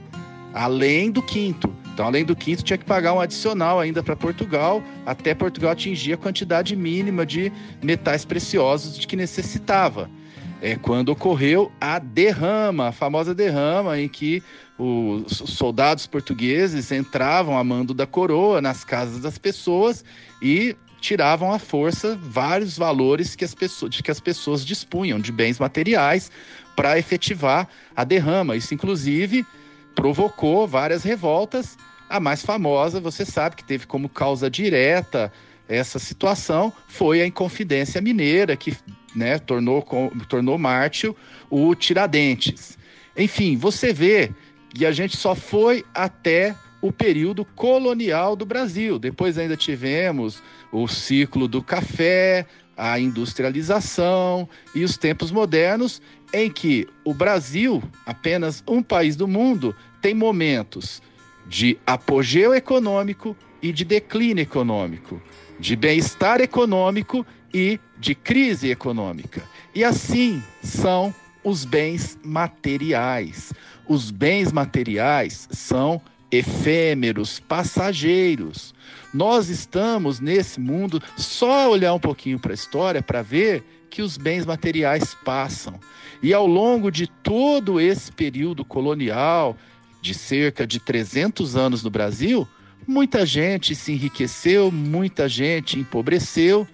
além 0.53 1.11
do 1.11 1.22
quinto. 1.22 1.74
Então, 1.94 2.05
além 2.05 2.22
do 2.22 2.37
quinto, 2.37 2.62
tinha 2.62 2.77
que 2.77 2.85
pagar 2.85 3.14
um 3.14 3.20
adicional 3.20 3.81
ainda 3.81 4.03
para 4.03 4.14
Portugal, 4.14 4.83
até 5.07 5.35
Portugal 5.35 5.70
atingir 5.70 6.12
a 6.12 6.16
quantidade 6.18 6.77
mínima 6.77 7.24
de 7.24 7.51
metais 7.83 8.27
preciosos 8.27 8.98
de 8.98 9.07
que 9.07 9.16
necessitava. 9.16 10.11
É 10.60 10.74
quando 10.74 11.10
ocorreu 11.10 11.70
a 11.80 11.98
derrama, 11.98 12.88
a 12.88 12.92
famosa 12.92 13.34
derrama, 13.34 13.98
em 13.98 14.08
que 14.08 14.42
os 14.76 15.36
soldados 15.36 16.06
portugueses 16.06 16.90
entravam 16.90 17.56
a 17.56 17.62
mando 17.62 17.94
da 17.94 18.06
coroa 18.06 18.60
nas 18.60 18.84
casas 18.84 19.20
das 19.20 19.38
pessoas 19.38 20.04
e 20.42 20.76
tiravam 21.00 21.52
à 21.52 21.58
força 21.58 22.18
vários 22.20 22.76
valores 22.76 23.36
que 23.36 23.44
as 23.44 23.54
pessoas, 23.54 24.00
que 24.00 24.10
as 24.10 24.20
pessoas 24.20 24.64
dispunham 24.64 25.20
de 25.20 25.30
bens 25.30 25.58
materiais 25.58 26.30
para 26.74 26.98
efetivar 26.98 27.68
a 27.94 28.02
derrama. 28.02 28.56
Isso, 28.56 28.74
inclusive, 28.74 29.46
provocou 29.94 30.66
várias 30.66 31.04
revoltas. 31.04 31.76
A 32.08 32.18
mais 32.18 32.42
famosa, 32.42 33.00
você 33.00 33.24
sabe, 33.24 33.56
que 33.56 33.64
teve 33.64 33.86
como 33.86 34.08
causa 34.08 34.50
direta 34.50 35.32
essa 35.68 35.98
situação, 35.98 36.72
foi 36.88 37.20
a 37.20 37.26
Inconfidência 37.26 38.00
Mineira, 38.00 38.56
que 38.56 38.74
né, 39.18 39.38
tornou, 39.38 39.85
tornou 40.28 40.57
mártir 40.57 41.12
o 41.50 41.74
Tiradentes. 41.74 42.78
Enfim, 43.16 43.57
você 43.57 43.92
vê 43.92 44.31
que 44.70 44.87
a 44.87 44.92
gente 44.92 45.16
só 45.16 45.35
foi 45.35 45.85
até 45.92 46.54
o 46.81 46.92
período 46.92 47.44
colonial 47.44 48.37
do 48.37 48.46
Brasil. 48.46 48.98
Depois 48.98 49.37
ainda 49.37 49.57
tivemos 49.57 50.42
o 50.70 50.87
ciclo 50.87 51.48
do 51.48 51.62
café, 51.62 52.46
a 52.76 52.98
industrialização 53.00 54.48
e 54.74 54.85
os 54.85 54.96
tempos 54.96 55.33
modernos 55.33 56.00
em 56.33 56.48
que 56.48 56.87
o 57.04 57.12
Brasil, 57.12 57.83
apenas 58.07 58.62
um 58.68 58.83
país 58.83 59.16
do 59.16 59.26
mundo, 59.26 59.74
tem 60.00 60.14
momentos 60.14 61.02
de 61.46 61.76
apogeu 61.85 62.54
econômico 62.54 63.37
e 63.61 63.72
de 63.72 63.85
declínio 63.85 64.42
econômico, 64.42 65.20
de 65.59 65.74
bem-estar 65.74 66.40
econômico 66.40 67.26
e 67.52 67.78
de 67.98 68.14
crise 68.14 68.70
econômica. 68.70 69.42
E 69.74 69.84
assim 69.84 70.42
são 70.62 71.14
os 71.42 71.64
bens 71.64 72.18
materiais. 72.22 73.52
Os 73.87 74.11
bens 74.11 74.52
materiais 74.52 75.48
são 75.50 76.00
efêmeros, 76.30 77.40
passageiros. 77.40 78.74
Nós 79.12 79.48
estamos 79.48 80.20
nesse 80.20 80.61
mundo 80.61 81.02
só 81.16 81.70
olhar 81.70 81.94
um 81.94 82.00
pouquinho 82.00 82.38
para 82.38 82.52
a 82.52 82.54
história 82.54 83.02
para 83.02 83.22
ver 83.22 83.64
que 83.90 84.02
os 84.02 84.18
bens 84.18 84.44
materiais 84.44 85.16
passam. 85.24 85.80
E 86.22 86.34
ao 86.34 86.46
longo 86.46 86.90
de 86.90 87.06
todo 87.06 87.80
esse 87.80 88.12
período 88.12 88.64
colonial, 88.64 89.56
de 90.02 90.12
cerca 90.14 90.66
de 90.66 90.78
300 90.78 91.56
anos 91.56 91.82
no 91.82 91.90
Brasil, 91.90 92.46
muita 92.87 93.24
gente 93.24 93.74
se 93.74 93.92
enriqueceu, 93.92 94.70
muita 94.70 95.28
gente 95.28 95.78
empobreceu, 95.78 96.66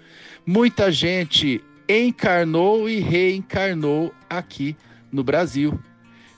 muita 0.47 0.91
gente 0.91 1.63
encarnou 1.89 2.89
e 2.89 3.01
reencarnou 3.01 4.15
aqui 4.29 4.77
no 5.11 5.23
Brasil. 5.23 5.79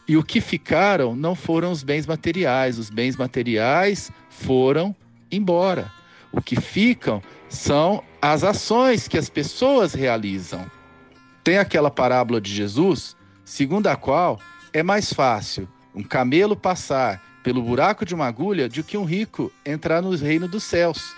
E 0.08 0.16
o 0.16 0.22
que 0.22 0.40
ficaram 0.40 1.16
não 1.16 1.34
foram 1.34 1.72
os 1.72 1.82
bens 1.82 2.06
materiais, 2.06 2.78
os 2.78 2.90
bens 2.90 3.16
materiais 3.16 4.10
foram 4.28 4.94
embora. 5.30 5.90
O 6.30 6.40
que 6.40 6.60
ficam 6.60 7.22
são 7.48 8.02
as 8.20 8.44
ações 8.44 9.08
que 9.08 9.18
as 9.18 9.28
pessoas 9.28 9.94
realizam. 9.94 10.64
Tem 11.42 11.58
aquela 11.58 11.90
parábola 11.90 12.40
de 12.40 12.52
Jesus, 12.52 13.16
segundo 13.44 13.86
a 13.88 13.96
qual 13.96 14.40
é 14.72 14.82
mais 14.82 15.12
fácil 15.12 15.68
um 15.94 16.02
camelo 16.02 16.54
passar 16.54 17.22
pelo 17.42 17.62
buraco 17.62 18.04
de 18.04 18.14
uma 18.14 18.26
agulha 18.26 18.68
do 18.68 18.82
que 18.82 18.98
um 18.98 19.04
rico 19.04 19.52
entrar 19.64 20.02
no 20.02 20.14
reino 20.14 20.46
dos 20.46 20.64
céus. 20.64 21.14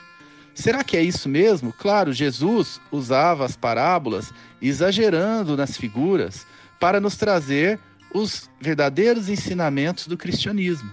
Será 0.59 0.83
que 0.83 0.97
é 0.97 1.03
isso 1.05 1.29
mesmo? 1.29 1.73
Claro, 1.73 2.13
Jesus 2.13 2.81
usava 2.91 3.45
as 3.45 3.57
parábolas 3.57 4.33
exagerando 4.61 5.57
nas 5.57 5.77
figuras 5.77 6.45
para 6.81 6.99
nos 6.99 7.17
trazer 7.17 7.79
os 8.13 8.51
verdadeiros 8.61 9.29
ensinamentos 9.29 10.09
do 10.09 10.17
cristianismo. 10.17 10.91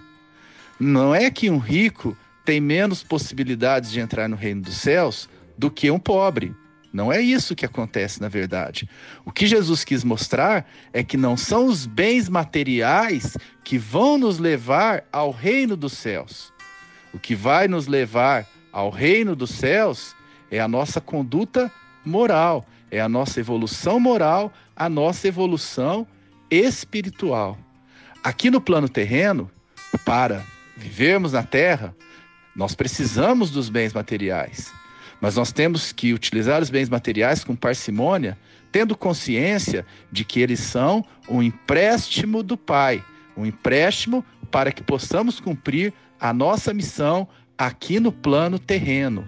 Não 0.78 1.12
é 1.12 1.32
que 1.32 1.50
um 1.50 1.58
rico 1.58 2.16
tem 2.44 2.60
menos 2.60 3.02
possibilidades 3.02 3.90
de 3.90 3.98
entrar 3.98 4.28
no 4.28 4.36
reino 4.36 4.62
dos 4.62 4.76
céus 4.76 5.28
do 5.58 5.68
que 5.68 5.90
um 5.90 5.98
pobre. 5.98 6.54
Não 6.92 7.12
é 7.12 7.20
isso 7.20 7.56
que 7.56 7.66
acontece 7.66 8.20
na 8.20 8.28
verdade. 8.28 8.88
O 9.24 9.32
que 9.32 9.48
Jesus 9.48 9.82
quis 9.82 10.04
mostrar 10.04 10.64
é 10.92 11.02
que 11.02 11.16
não 11.16 11.36
são 11.36 11.66
os 11.66 11.86
bens 11.86 12.28
materiais 12.28 13.36
que 13.64 13.78
vão 13.78 14.16
nos 14.16 14.38
levar 14.38 15.02
ao 15.12 15.32
reino 15.32 15.76
dos 15.76 15.94
céus. 15.94 16.52
O 17.12 17.18
que 17.18 17.34
vai 17.34 17.66
nos 17.66 17.88
levar 17.88 18.46
ao 18.76 18.90
reino 18.90 19.34
dos 19.34 19.52
céus 19.52 20.14
é 20.50 20.60
a 20.60 20.68
nossa 20.68 21.00
conduta 21.00 21.72
moral, 22.04 22.62
é 22.90 23.00
a 23.00 23.08
nossa 23.08 23.40
evolução 23.40 23.98
moral, 23.98 24.52
a 24.76 24.86
nossa 24.86 25.26
evolução 25.26 26.06
espiritual. 26.50 27.56
Aqui 28.22 28.50
no 28.50 28.60
plano 28.60 28.86
terreno, 28.86 29.50
para 30.04 30.44
vivermos 30.76 31.32
na 31.32 31.42
terra, 31.42 31.96
nós 32.54 32.74
precisamos 32.74 33.50
dos 33.50 33.70
bens 33.70 33.94
materiais. 33.94 34.70
Mas 35.22 35.36
nós 35.36 35.52
temos 35.52 35.90
que 35.90 36.12
utilizar 36.12 36.60
os 36.60 36.68
bens 36.68 36.90
materiais 36.90 37.42
com 37.42 37.56
parcimônia, 37.56 38.36
tendo 38.70 38.94
consciência 38.94 39.86
de 40.12 40.22
que 40.22 40.38
eles 40.38 40.60
são 40.60 41.02
um 41.30 41.42
empréstimo 41.42 42.42
do 42.42 42.58
Pai, 42.58 43.02
um 43.34 43.46
empréstimo 43.46 44.22
para 44.50 44.70
que 44.70 44.82
possamos 44.82 45.40
cumprir 45.40 45.94
a 46.20 46.30
nossa 46.34 46.74
missão 46.74 47.26
aqui 47.56 47.98
no 48.00 48.12
plano 48.12 48.58
terreno. 48.58 49.26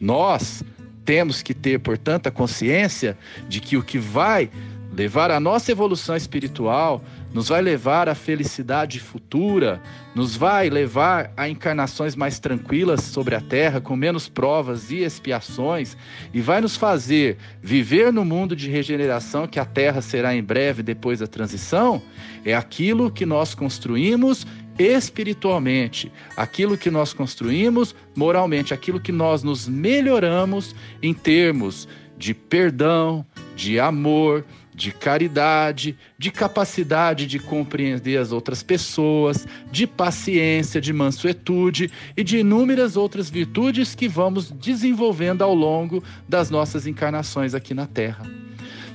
Nós 0.00 0.62
temos 1.04 1.42
que 1.42 1.54
ter, 1.54 1.78
portanto, 1.80 2.26
a 2.26 2.30
consciência 2.30 3.16
de 3.48 3.60
que 3.60 3.76
o 3.76 3.82
que 3.82 3.98
vai 3.98 4.50
levar 4.94 5.30
a 5.30 5.40
nossa 5.40 5.72
evolução 5.72 6.16
espiritual 6.16 7.02
nos 7.32 7.48
vai 7.48 7.60
levar 7.60 8.08
à 8.08 8.14
felicidade 8.14 9.00
futura, 9.00 9.82
nos 10.14 10.36
vai 10.36 10.70
levar 10.70 11.32
a 11.36 11.48
encarnações 11.48 12.14
mais 12.14 12.38
tranquilas 12.38 13.02
sobre 13.02 13.34
a 13.34 13.40
terra, 13.40 13.80
com 13.80 13.96
menos 13.96 14.28
provas 14.28 14.92
e 14.92 14.98
expiações, 14.98 15.96
e 16.32 16.40
vai 16.40 16.60
nos 16.60 16.76
fazer 16.76 17.36
viver 17.60 18.12
no 18.12 18.24
mundo 18.24 18.54
de 18.54 18.70
regeneração 18.70 19.48
que 19.48 19.58
a 19.58 19.64
terra 19.64 20.00
será 20.00 20.34
em 20.34 20.44
breve 20.44 20.80
depois 20.80 21.18
da 21.18 21.26
transição, 21.26 22.00
é 22.44 22.54
aquilo 22.54 23.10
que 23.10 23.26
nós 23.26 23.52
construímos 23.52 24.46
espiritualmente, 24.78 26.10
aquilo 26.36 26.76
que 26.76 26.90
nós 26.90 27.12
construímos 27.12 27.94
moralmente, 28.14 28.74
aquilo 28.74 29.00
que 29.00 29.12
nós 29.12 29.42
nos 29.42 29.68
melhoramos 29.68 30.74
em 31.02 31.14
termos 31.14 31.88
de 32.16 32.34
perdão, 32.34 33.24
de 33.56 33.78
amor, 33.78 34.44
de 34.74 34.90
caridade, 34.90 35.96
de 36.18 36.30
capacidade 36.30 37.26
de 37.26 37.38
compreender 37.38 38.18
as 38.18 38.32
outras 38.32 38.62
pessoas, 38.62 39.46
de 39.70 39.86
paciência, 39.86 40.80
de 40.80 40.92
mansuetude 40.92 41.90
e 42.16 42.24
de 42.24 42.38
inúmeras 42.38 42.96
outras 42.96 43.30
virtudes 43.30 43.94
que 43.94 44.08
vamos 44.08 44.50
desenvolvendo 44.50 45.42
ao 45.42 45.54
longo 45.54 46.02
das 46.28 46.50
nossas 46.50 46.86
encarnações 46.86 47.54
aqui 47.54 47.72
na 47.72 47.86
Terra. 47.86 48.28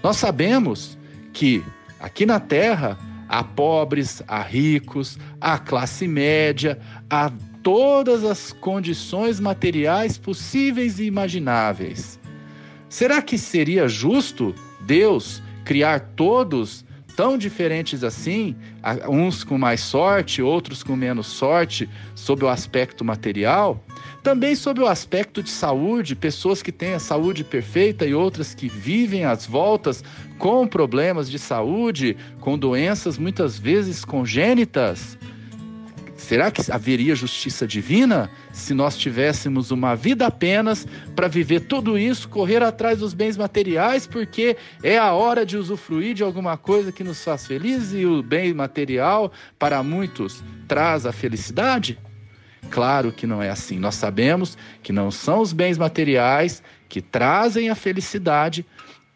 Nós 0.04 0.18
sabemos 0.18 0.98
que 1.32 1.64
aqui 2.00 2.26
na 2.26 2.40
Terra 2.40 2.98
há 3.30 3.44
pobres, 3.44 4.24
há 4.28 4.42
ricos, 4.42 5.20
há 5.40 5.60
classe 5.60 6.08
média, 6.08 6.80
há 7.08 7.32
todas 7.62 8.26
as 8.26 8.52
condições 8.52 9.40
materiais 9.40 10.18
possíveis 10.18 11.00
e 11.00 11.06
imagináveis. 11.06 12.20
Será 12.90 13.22
que 13.22 13.38
seria 13.38 13.88
justo 13.88 14.56
Deus 14.82 15.44
criar 15.64 16.00
todos 16.16 16.84
tão 17.16 17.38
diferentes 17.38 18.04
assim, 18.04 18.56
uns 19.10 19.44
com 19.44 19.58
mais 19.58 19.82
sorte, 19.82 20.42
outros 20.42 20.82
com 20.82 20.96
menos 20.96 21.28
sorte, 21.28 21.88
sob 22.16 22.46
o 22.46 22.48
aspecto 22.48 23.04
material, 23.04 23.84
também 24.24 24.56
sob 24.56 24.82
o 24.82 24.88
aspecto 24.88 25.42
de 25.42 25.50
saúde, 25.50 26.16
pessoas 26.16 26.62
que 26.62 26.72
têm 26.72 26.94
a 26.94 27.00
saúde 27.00 27.44
perfeita 27.44 28.06
e 28.06 28.14
outras 28.14 28.54
que 28.54 28.68
vivem 28.68 29.26
às 29.26 29.46
voltas 29.46 30.04
com 30.38 30.68
problemas 30.68 31.30
de 31.30 31.40
saúde, 31.40 32.18
com 32.40 32.58
doenças 32.58 33.18
muitas 33.18 33.58
vezes 33.58 34.04
congênitas. 34.04 35.18
Será 36.20 36.52
que 36.52 36.70
haveria 36.70 37.16
justiça 37.16 37.66
divina 37.66 38.30
se 38.52 38.74
nós 38.74 38.98
tivéssemos 38.98 39.72
uma 39.72 39.96
vida 39.96 40.28
apenas 40.28 40.86
para 41.16 41.30
viver 41.30 41.62
tudo 41.62 41.98
isso, 41.98 42.28
correr 42.28 42.62
atrás 42.62 43.00
dos 43.00 43.14
bens 43.14 43.38
materiais, 43.38 44.06
porque 44.06 44.58
é 44.84 44.98
a 44.98 45.14
hora 45.14 45.46
de 45.46 45.58
usufruir 45.58 46.14
de 46.14 46.22
alguma 46.22 46.58
coisa 46.58 46.92
que 46.92 47.06
nos 47.06 47.24
faz 47.24 47.48
felizes 47.48 47.94
e 48.00 48.06
o 48.06 48.22
bem 48.22 48.54
material, 48.54 49.32
para 49.58 49.82
muitos, 49.82 50.44
traz 50.68 51.06
a 51.06 51.12
felicidade? 51.14 51.98
Claro 52.70 53.12
que 53.12 53.26
não 53.26 53.42
é 53.42 53.50
assim. 53.50 53.80
Nós 53.80 53.96
sabemos 53.96 54.58
que 54.84 54.92
não 54.94 55.12
são 55.12 55.40
os 55.42 55.54
bens 55.54 55.78
materiais 55.78 56.62
que 56.88 57.02
trazem 57.02 57.70
a 57.70 57.76
felicidade 57.76 58.66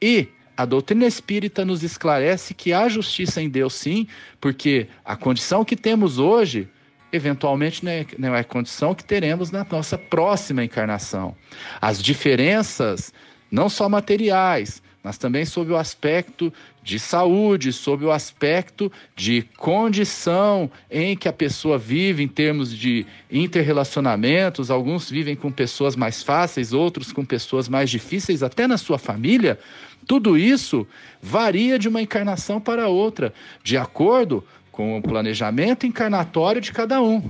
e 0.02 0.28
a 0.56 0.66
doutrina 0.66 1.06
espírita 1.06 1.66
nos 1.66 1.84
esclarece 1.84 2.54
que 2.54 2.74
há 2.74 2.88
justiça 2.88 3.42
em 3.42 3.50
Deus 3.50 3.74
sim, 3.74 4.08
porque 4.40 4.88
a 5.04 5.16
condição 5.16 5.66
que 5.66 5.76
temos 5.76 6.20
hoje 6.20 6.70
eventualmente 7.12 7.86
né, 7.86 8.06
não 8.18 8.36
é 8.36 8.44
condição 8.44 8.96
que 8.96 9.04
teremos 9.04 9.52
na 9.52 9.64
nossa 9.64 9.98
próxima 9.98 10.64
encarnação. 10.64 11.36
As 11.80 12.02
diferenças, 12.02 13.14
não 13.52 13.70
só 13.70 13.88
materiais, 13.88 14.82
mas 15.04 15.18
também 15.18 15.44
sob 15.44 15.74
o 15.74 15.78
aspecto 15.78 16.52
de 16.82 16.98
saúde, 16.98 17.74
sob 17.74 18.06
o 18.06 18.12
aspecto 18.12 18.90
de 19.16 19.42
condição 19.58 20.72
em 20.90 21.18
que 21.18 21.28
a 21.28 21.34
pessoa 21.34 21.78
vive 21.78 22.24
em 22.24 22.28
termos 22.28 22.74
de 22.74 23.06
interrelacionamentos. 23.30 24.72
Alguns 24.72 25.10
vivem 25.10 25.36
com 25.36 25.52
pessoas 25.52 25.98
mais 25.98 26.24
fáceis, 26.24 26.72
outros 26.72 27.12
com 27.12 27.26
pessoas 27.26 27.68
mais 27.68 27.90
difíceis, 27.90 28.42
até 28.42 28.66
na 28.66 28.78
sua 28.78 28.98
família. 28.98 29.60
Tudo 30.08 30.38
isso 30.38 30.88
varia 31.22 31.78
de 31.78 31.90
uma 31.90 32.02
encarnação 32.02 32.62
para 32.62 32.88
outra, 32.88 33.34
de 33.62 33.78
acordo 33.78 34.42
com 34.72 34.98
o 34.98 35.02
planejamento 35.02 35.86
encarnatório 35.86 36.62
de 36.62 36.72
cada 36.72 37.02
um. 37.02 37.30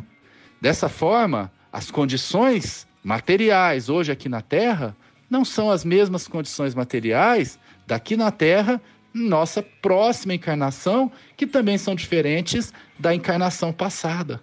Dessa 0.62 0.88
forma, 0.88 1.52
as 1.72 1.90
condições 1.90 2.88
materiais 3.04 3.90
hoje 3.90 4.12
aqui 4.12 4.30
na 4.30 4.42
Terra 4.42 4.96
não 5.30 5.44
são 5.44 5.72
as 5.72 5.84
mesmas 5.84 6.28
condições 6.28 6.76
materiais 6.76 7.58
daqui 7.86 8.16
na 8.16 8.32
Terra, 8.32 8.82
nossa 9.14 9.62
próxima 9.62 10.34
encarnação, 10.34 11.12
que 11.38 11.46
também 11.46 11.78
são 11.78 11.96
diferentes 11.96 12.74
da 12.98 13.14
encarnação 13.14 13.72
passada. 13.72 14.42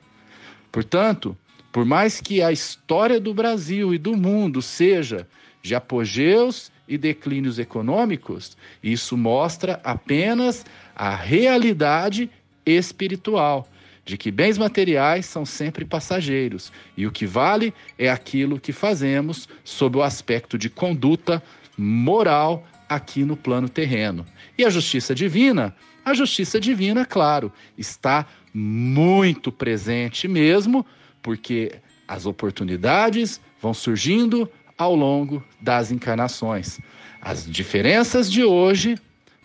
Portanto, 0.71 1.37
por 1.73 1.85
mais 1.85 2.21
que 2.21 2.43
a 2.43 2.53
história 2.53 3.21
do 3.21 3.35
Brasil 3.35 3.95
e 3.95 3.99
do 3.99 4.17
mundo 4.17 4.63
seja 4.63 5.27
de 5.63 5.75
apogeus 5.75 6.71
e 6.89 6.97
declínios 6.97 7.59
econômicos, 7.59 8.57
isso 8.83 9.17
mostra 9.17 9.81
apenas 9.85 10.65
a 10.95 11.15
realidade 11.15 12.31
espiritual, 12.65 13.69
de 14.05 14.17
que 14.17 14.31
bens 14.31 14.59
materiais 14.59 15.27
são 15.27 15.45
sempre 15.45 15.85
passageiros 15.85 16.73
e 16.97 17.07
o 17.07 17.13
que 17.13 17.27
vale 17.27 17.73
é 17.99 18.11
aquilo 18.11 18.59
que 18.59 18.73
fazemos 18.73 19.49
sob 19.63 19.99
o 19.99 20.03
aspecto 20.03 20.59
de 20.59 20.69
conduta 20.69 21.43
moral 21.77 22.67
aqui 22.91 23.25
no 23.25 23.37
plano 23.37 23.69
terreno. 23.69 24.27
E 24.59 24.65
a 24.65 24.69
justiça 24.69 25.15
divina? 25.15 25.73
A 26.05 26.13
justiça 26.13 26.59
divina, 26.59 27.07
claro, 27.07 27.53
está 27.79 28.27
muito 28.53 29.53
presente 29.53 30.27
mesmo, 30.27 30.85
porque 31.23 31.73
as 32.09 32.27
oportunidades 32.27 33.41
vão 33.63 33.73
surgindo 33.73 34.51
ao 34.77 34.97
longo 34.97 35.45
das 35.61 35.93
encarnações. 35.93 36.81
As 37.23 37.49
diferenças 37.49 38.31
de 38.31 38.43
hoje 38.43 38.99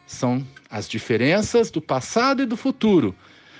são 0.07 0.45
as 0.67 0.89
diferenças 0.89 1.69
do 1.69 1.81
passado 1.81 2.41
e 2.41 2.45
do 2.47 2.57
futuro, 2.57 3.13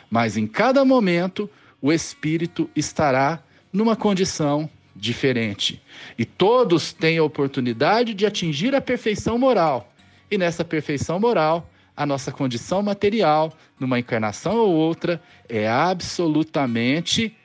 mas 0.09 0.35
em 0.35 0.47
cada 0.47 0.83
momento 0.83 1.47
o 1.79 1.91
espírito 1.91 2.67
estará 2.75 3.43
numa 3.71 3.95
condição 3.95 4.67
diferente. 4.95 5.81
E 6.17 6.23
todos 6.25 6.93
têm 6.93 7.17
a 7.17 7.23
oportunidade 7.23 8.13
de 8.13 8.25
atingir 8.25 8.73
a 8.73 8.81
perfeição 8.81 9.37
moral. 9.37 9.91
E 10.31 10.37
nessa 10.37 10.63
perfeição 10.63 11.19
moral, 11.19 11.69
a 11.95 12.05
nossa 12.05 12.31
condição 12.31 12.81
material, 12.81 13.53
numa 13.79 13.99
encarnação 13.99 14.55
ou 14.57 14.71
outra, 14.73 15.21
é 15.47 15.67
absolutamente 15.67 17.35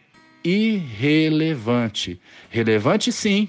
irrelevante. 0.43 2.21
Relevante 2.49 3.13
sim, 3.13 3.49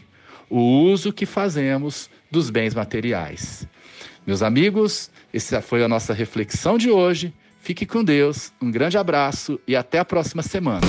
o 0.49 0.59
uso 0.59 1.13
que 1.13 1.25
fazemos 1.25 2.09
dos 2.29 2.49
bens 2.49 2.73
materiais. 2.73 3.67
Meus 4.25 4.41
amigos, 4.43 5.09
essa 5.33 5.61
foi 5.61 5.83
a 5.83 5.87
nossa 5.87 6.13
reflexão 6.13 6.77
de 6.77 6.89
hoje. 6.89 7.33
Fique 7.59 7.85
com 7.85 8.03
Deus, 8.03 8.51
um 8.61 8.71
grande 8.71 8.97
abraço 8.97 9.59
e 9.67 9.75
até 9.75 9.99
a 9.99 10.05
próxima 10.05 10.41
semana. 10.41 10.81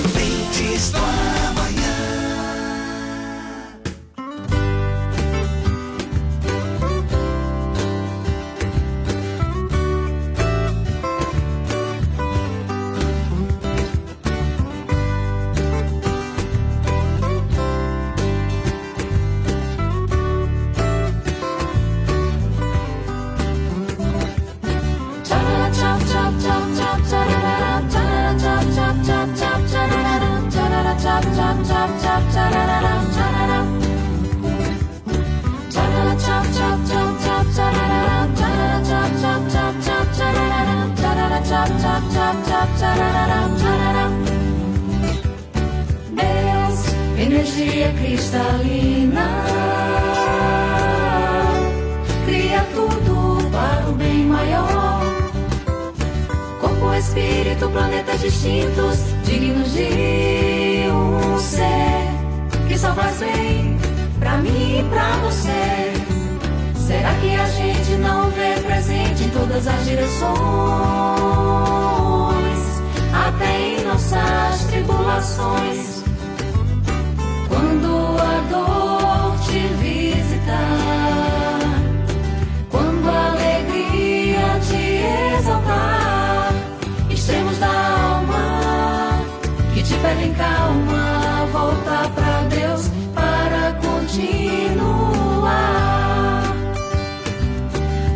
Volta 91.53 92.09
pra 92.15 92.41
Deus 92.49 92.89
para 93.13 93.73
continuar. 93.73 94.83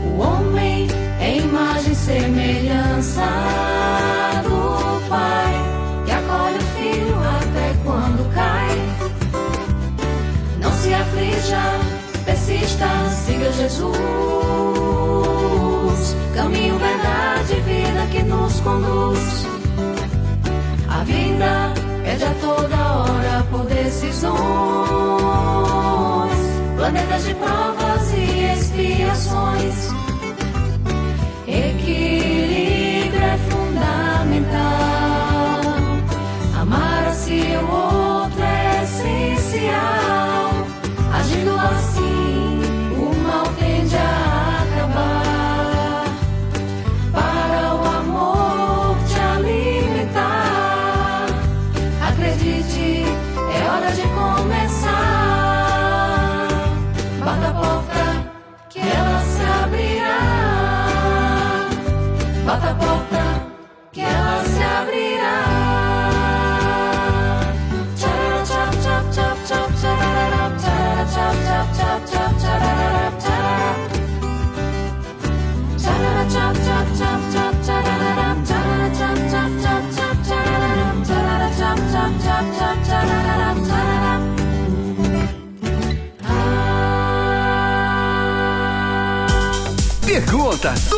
O 0.03 0.19
homem 0.19 0.87
é 1.19 1.37
imagem 1.37 1.91
e 1.91 1.95
semelhança 1.95 3.27
do 4.43 5.07
Pai, 5.07 5.53
que 6.05 6.11
acolhe 6.11 6.57
o 6.57 6.61
filho 6.75 7.15
até 7.37 7.75
quando 7.85 8.27
cai. 8.33 8.75
Não 10.59 10.71
se 10.71 10.91
aflija, 10.95 11.61
persista, 12.25 12.89
siga 13.23 13.51
Jesus. 13.53 13.97
Caminho, 16.33 16.79
verdade 16.79 17.53
vida 17.61 18.07
que 18.11 18.23
nos 18.23 18.59
conduz. 18.61 19.56
Pede 22.17 22.31
a 22.31 22.33
toda 22.41 22.75
hora 22.75 23.45
por 23.51 23.63
decisões, 23.65 24.33
planetas 26.75 27.25
de 27.25 27.35
provas 27.35 28.11
e 28.11 28.53
expiações. 28.53 29.89
Equilíbrio 31.47 32.56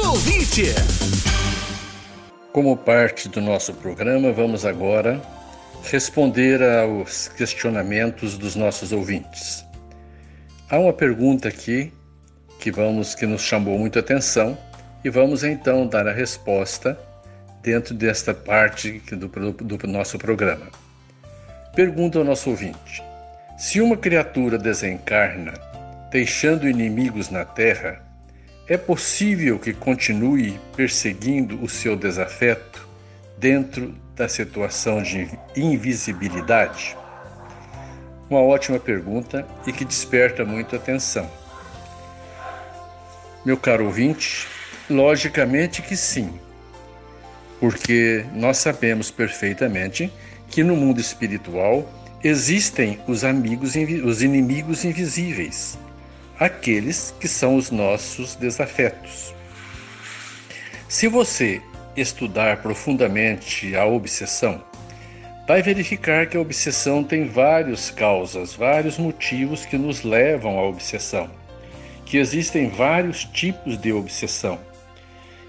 do 0.09 0.13
ouvinte. 0.13 0.63
Como 2.51 2.75
parte 2.75 3.29
do 3.29 3.39
nosso 3.39 3.75
programa, 3.75 4.31
vamos 4.31 4.65
agora 4.65 5.21
responder 5.83 6.61
aos 6.63 7.27
questionamentos 7.27 8.35
dos 8.35 8.55
nossos 8.55 8.91
ouvintes. 8.91 9.63
Há 10.67 10.79
uma 10.79 10.93
pergunta 10.93 11.47
aqui 11.47 11.93
que 12.59 12.71
vamos 12.71 13.13
que 13.13 13.27
nos 13.27 13.43
chamou 13.43 13.77
muito 13.77 13.99
atenção 13.99 14.57
e 15.03 15.09
vamos 15.11 15.43
então 15.43 15.85
dar 15.85 16.07
a 16.07 16.11
resposta 16.11 16.99
dentro 17.61 17.93
desta 17.93 18.33
parte 18.33 18.99
do, 19.11 19.27
do 19.27 19.87
nosso 19.87 20.17
programa. 20.17 20.67
Pergunta 21.75 22.17
ao 22.17 22.25
nosso 22.25 22.49
ouvinte: 22.49 23.03
se 23.59 23.79
uma 23.79 23.95
criatura 23.95 24.57
desencarna, 24.57 25.53
deixando 26.11 26.67
inimigos 26.67 27.29
na 27.29 27.45
Terra, 27.45 28.08
é 28.69 28.77
possível 28.77 29.57
que 29.57 29.73
continue 29.73 30.59
perseguindo 30.77 31.59
o 31.61 31.67
seu 31.67 31.95
desafeto 31.95 32.87
dentro 33.35 33.95
da 34.15 34.29
situação 34.29 35.01
de 35.01 35.27
invisibilidade? 35.55 36.95
Uma 38.29 38.41
ótima 38.41 38.79
pergunta 38.79 39.43
e 39.65 39.73
que 39.73 39.83
desperta 39.83 40.45
muita 40.45 40.75
atenção. 40.75 41.27
Meu 43.43 43.57
caro 43.57 43.85
ouvinte, 43.85 44.47
logicamente 44.87 45.81
que 45.81 45.97
sim, 45.97 46.39
porque 47.59 48.23
nós 48.35 48.59
sabemos 48.59 49.09
perfeitamente 49.09 50.13
que 50.47 50.63
no 50.63 50.75
mundo 50.75 51.01
espiritual 51.01 51.91
existem 52.23 52.99
os 53.07 53.23
amigos, 53.23 53.73
os 54.05 54.21
inimigos 54.21 54.85
invisíveis, 54.85 55.75
aqueles 56.39 57.13
que 57.19 57.27
são 57.27 57.57
os 57.57 57.69
nossos 57.69 58.35
desafetos. 58.35 59.33
Se 60.87 61.07
você 61.07 61.61
estudar 61.97 62.61
profundamente 62.61 63.75
a 63.75 63.85
obsessão, 63.85 64.63
vai 65.45 65.61
verificar 65.61 66.27
que 66.27 66.37
a 66.37 66.39
obsessão 66.39 67.03
tem 67.03 67.27
várias 67.27 67.91
causas, 67.91 68.53
vários 68.53 68.97
motivos 68.97 69.65
que 69.65 69.77
nos 69.77 70.03
levam 70.03 70.57
à 70.57 70.63
obsessão, 70.63 71.29
que 72.05 72.17
existem 72.17 72.69
vários 72.69 73.25
tipos 73.25 73.77
de 73.77 73.91
obsessão. 73.91 74.57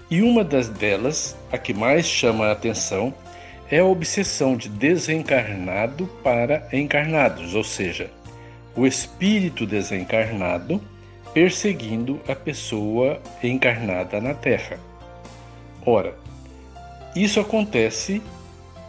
E 0.09 0.21
uma 0.21 0.43
das 0.43 0.67
delas, 0.67 1.37
a 1.51 1.57
que 1.57 1.73
mais 1.73 2.05
chama 2.05 2.47
a 2.47 2.51
atenção, 2.51 3.13
é 3.69 3.79
a 3.79 3.85
obsessão 3.85 4.57
de 4.57 4.67
desencarnado 4.67 6.05
para 6.21 6.67
encarnados, 6.73 7.55
ou 7.55 7.63
seja, 7.63 8.11
o 8.75 8.85
espírito 8.85 9.65
desencarnado 9.65 10.81
perseguindo 11.33 12.19
a 12.27 12.35
pessoa 12.35 13.21
encarnada 13.43 14.19
na 14.19 14.33
Terra. 14.33 14.77
Ora, 15.85 16.15
isso 17.15 17.39
acontece 17.39 18.21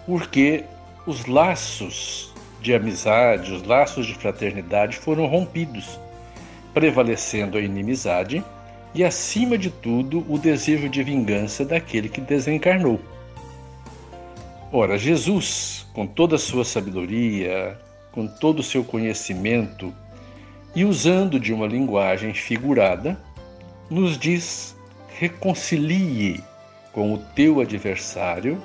porque 0.06 0.64
os 1.06 1.26
laços 1.26 2.32
de 2.60 2.74
amizade, 2.74 3.52
os 3.52 3.62
laços 3.64 4.06
de 4.06 4.14
fraternidade 4.14 4.96
foram 4.96 5.26
rompidos, 5.26 5.98
prevalecendo 6.72 7.58
a 7.58 7.60
inimizade 7.60 8.44
e, 8.94 9.02
acima 9.02 9.58
de 9.58 9.70
tudo, 9.70 10.24
o 10.28 10.38
desejo 10.38 10.88
de 10.88 11.02
vingança 11.02 11.64
daquele 11.64 12.08
que 12.08 12.20
desencarnou. 12.20 13.00
Ora, 14.70 14.96
Jesus, 14.96 15.86
com 15.92 16.06
toda 16.06 16.36
a 16.36 16.38
sua 16.38 16.64
sabedoria, 16.64 17.78
com 18.12 18.26
todo 18.26 18.60
o 18.60 18.62
seu 18.62 18.84
conhecimento 18.84 19.92
e 20.74 20.84
usando 20.84 21.40
de 21.40 21.52
uma 21.52 21.66
linguagem 21.66 22.32
figurada, 22.32 23.18
nos 23.90 24.18
diz: 24.18 24.76
reconcilie 25.08 26.42
com 26.92 27.14
o 27.14 27.18
teu 27.18 27.60
adversário 27.60 28.62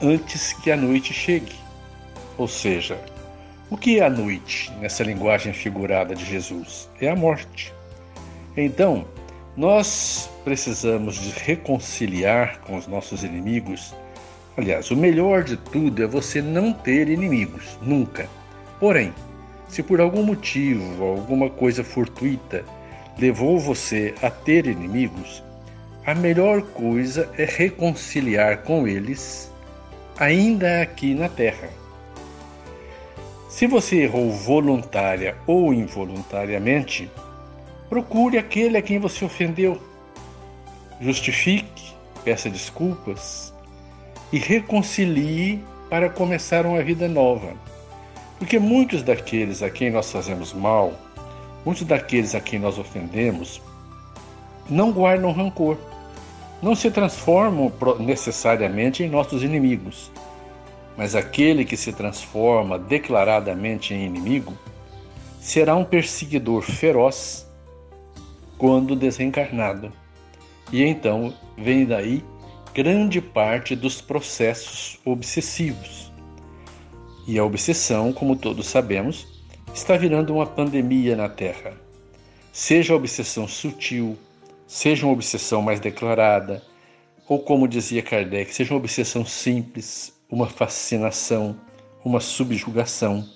antes 0.00 0.52
que 0.52 0.70
a 0.70 0.76
noite 0.76 1.12
chegue. 1.12 1.54
Ou 2.36 2.48
seja, 2.48 2.98
o 3.70 3.76
que 3.76 4.00
é 4.00 4.04
a 4.04 4.10
noite 4.10 4.70
nessa 4.80 5.04
linguagem 5.04 5.52
figurada 5.52 6.14
de 6.14 6.24
Jesus? 6.24 6.88
É 7.00 7.08
a 7.08 7.16
morte. 7.16 7.72
Então, 8.56 9.06
nós 9.56 10.30
precisamos 10.44 11.16
de 11.16 11.30
reconciliar 11.30 12.58
com 12.60 12.76
os 12.76 12.86
nossos 12.86 13.22
inimigos 13.22 13.94
Aliás, 14.56 14.90
o 14.90 14.96
melhor 14.96 15.42
de 15.44 15.56
tudo 15.56 16.02
é 16.02 16.06
você 16.06 16.42
não 16.42 16.72
ter 16.72 17.08
inimigos, 17.08 17.78
nunca. 17.80 18.28
Porém, 18.78 19.14
se 19.68 19.82
por 19.82 20.00
algum 20.00 20.22
motivo, 20.22 21.02
alguma 21.04 21.48
coisa 21.48 21.82
fortuita 21.82 22.64
levou 23.18 23.58
você 23.58 24.14
a 24.22 24.30
ter 24.30 24.66
inimigos, 24.66 25.42
a 26.04 26.14
melhor 26.14 26.62
coisa 26.62 27.30
é 27.38 27.44
reconciliar 27.44 28.58
com 28.58 28.86
eles, 28.86 29.50
ainda 30.18 30.82
aqui 30.82 31.14
na 31.14 31.28
Terra. 31.28 31.70
Se 33.48 33.66
você 33.66 34.02
errou 34.02 34.30
voluntária 34.30 35.36
ou 35.46 35.72
involuntariamente, 35.72 37.10
procure 37.88 38.36
aquele 38.36 38.76
a 38.76 38.82
quem 38.82 38.98
você 38.98 39.24
ofendeu. 39.24 39.80
Justifique, 41.00 41.94
peça 42.24 42.50
desculpas, 42.50 43.51
e 44.32 44.38
reconcilie 44.38 45.62
para 45.90 46.08
começar 46.08 46.64
uma 46.64 46.82
vida 46.82 47.06
nova. 47.06 47.52
Porque 48.38 48.58
muitos 48.58 49.02
daqueles 49.02 49.62
a 49.62 49.70
quem 49.70 49.90
nós 49.90 50.10
fazemos 50.10 50.52
mal, 50.52 50.94
muitos 51.64 51.84
daqueles 51.84 52.34
a 52.34 52.40
quem 52.40 52.58
nós 52.58 52.78
ofendemos, 52.78 53.60
não 54.68 54.90
guardam 54.90 55.32
rancor, 55.32 55.76
não 56.62 56.74
se 56.74 56.90
transformam 56.90 57.70
necessariamente 58.00 59.02
em 59.02 59.08
nossos 59.10 59.42
inimigos. 59.42 60.10
Mas 60.96 61.14
aquele 61.14 61.64
que 61.64 61.76
se 61.76 61.92
transforma 61.92 62.78
declaradamente 62.78 63.92
em 63.92 64.06
inimigo 64.06 64.56
será 65.40 65.74
um 65.74 65.84
perseguidor 65.84 66.62
feroz 66.62 67.46
quando 68.56 68.94
desencarnado. 68.94 69.92
E 70.72 70.82
então 70.82 71.34
vem 71.56 71.84
daí 71.84 72.24
grande 72.74 73.20
parte 73.20 73.76
dos 73.76 74.00
processos 74.00 74.98
obsessivos. 75.04 76.10
E 77.26 77.38
a 77.38 77.44
obsessão, 77.44 78.12
como 78.12 78.34
todos 78.34 78.66
sabemos, 78.66 79.26
está 79.74 79.96
virando 79.96 80.34
uma 80.34 80.46
pandemia 80.46 81.14
na 81.14 81.28
Terra. 81.28 81.74
Seja 82.50 82.94
a 82.94 82.96
obsessão 82.96 83.46
sutil, 83.46 84.16
seja 84.66 85.06
uma 85.06 85.12
obsessão 85.12 85.60
mais 85.60 85.80
declarada, 85.80 86.62
ou 87.28 87.38
como 87.38 87.68
dizia 87.68 88.02
Kardec, 88.02 88.52
seja 88.54 88.72
uma 88.72 88.80
obsessão 88.80 89.24
simples, 89.24 90.18
uma 90.30 90.46
fascinação, 90.46 91.56
uma 92.04 92.20
subjugação. 92.20 93.28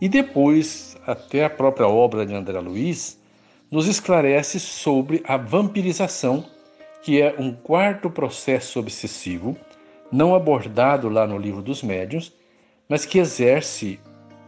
E 0.00 0.08
depois, 0.08 0.96
até 1.06 1.44
a 1.44 1.50
própria 1.50 1.88
obra 1.88 2.26
de 2.26 2.34
André 2.34 2.60
Luiz 2.60 3.18
nos 3.70 3.86
esclarece 3.86 4.60
sobre 4.60 5.22
a 5.26 5.36
vampirização 5.36 6.44
que 7.02 7.20
é 7.20 7.34
um 7.38 7.52
quarto 7.52 8.10
processo 8.10 8.78
obsessivo, 8.78 9.56
não 10.10 10.34
abordado 10.34 11.08
lá 11.08 11.26
no 11.26 11.38
livro 11.38 11.62
dos 11.62 11.82
médiuns, 11.82 12.32
mas 12.88 13.06
que 13.06 13.18
exerce 13.18 14.00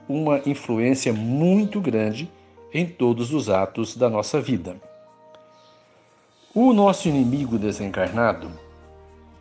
uma 0.08 0.40
influência 0.44 1.12
muito 1.12 1.80
grande 1.80 2.30
em 2.74 2.86
todos 2.86 3.32
os 3.32 3.48
atos 3.48 3.96
da 3.96 4.10
nossa 4.10 4.40
vida. 4.40 4.76
O 6.54 6.72
nosso 6.72 7.08
inimigo 7.08 7.58
desencarnado, 7.58 8.50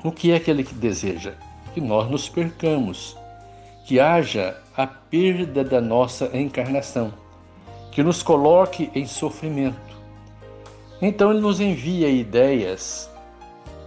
o 0.04 0.12
que 0.12 0.32
é 0.32 0.40
que 0.40 0.54
deseja? 0.54 1.34
Que 1.74 1.82
nós 1.82 2.10
nos 2.10 2.30
percamos, 2.30 3.18
que 3.86 4.00
haja 4.00 4.58
a 4.76 4.88
perda 4.88 5.64
da 5.64 5.82
nossa 5.82 6.30
encarnação, 6.38 7.14
que 7.92 8.02
nos 8.02 8.24
coloque 8.24 8.90
em 8.96 9.06
sofrimento, 9.06 9.91
então 11.02 11.32
ele 11.32 11.42
nos 11.42 11.60
envia 11.60 12.10
ideias 12.10 13.10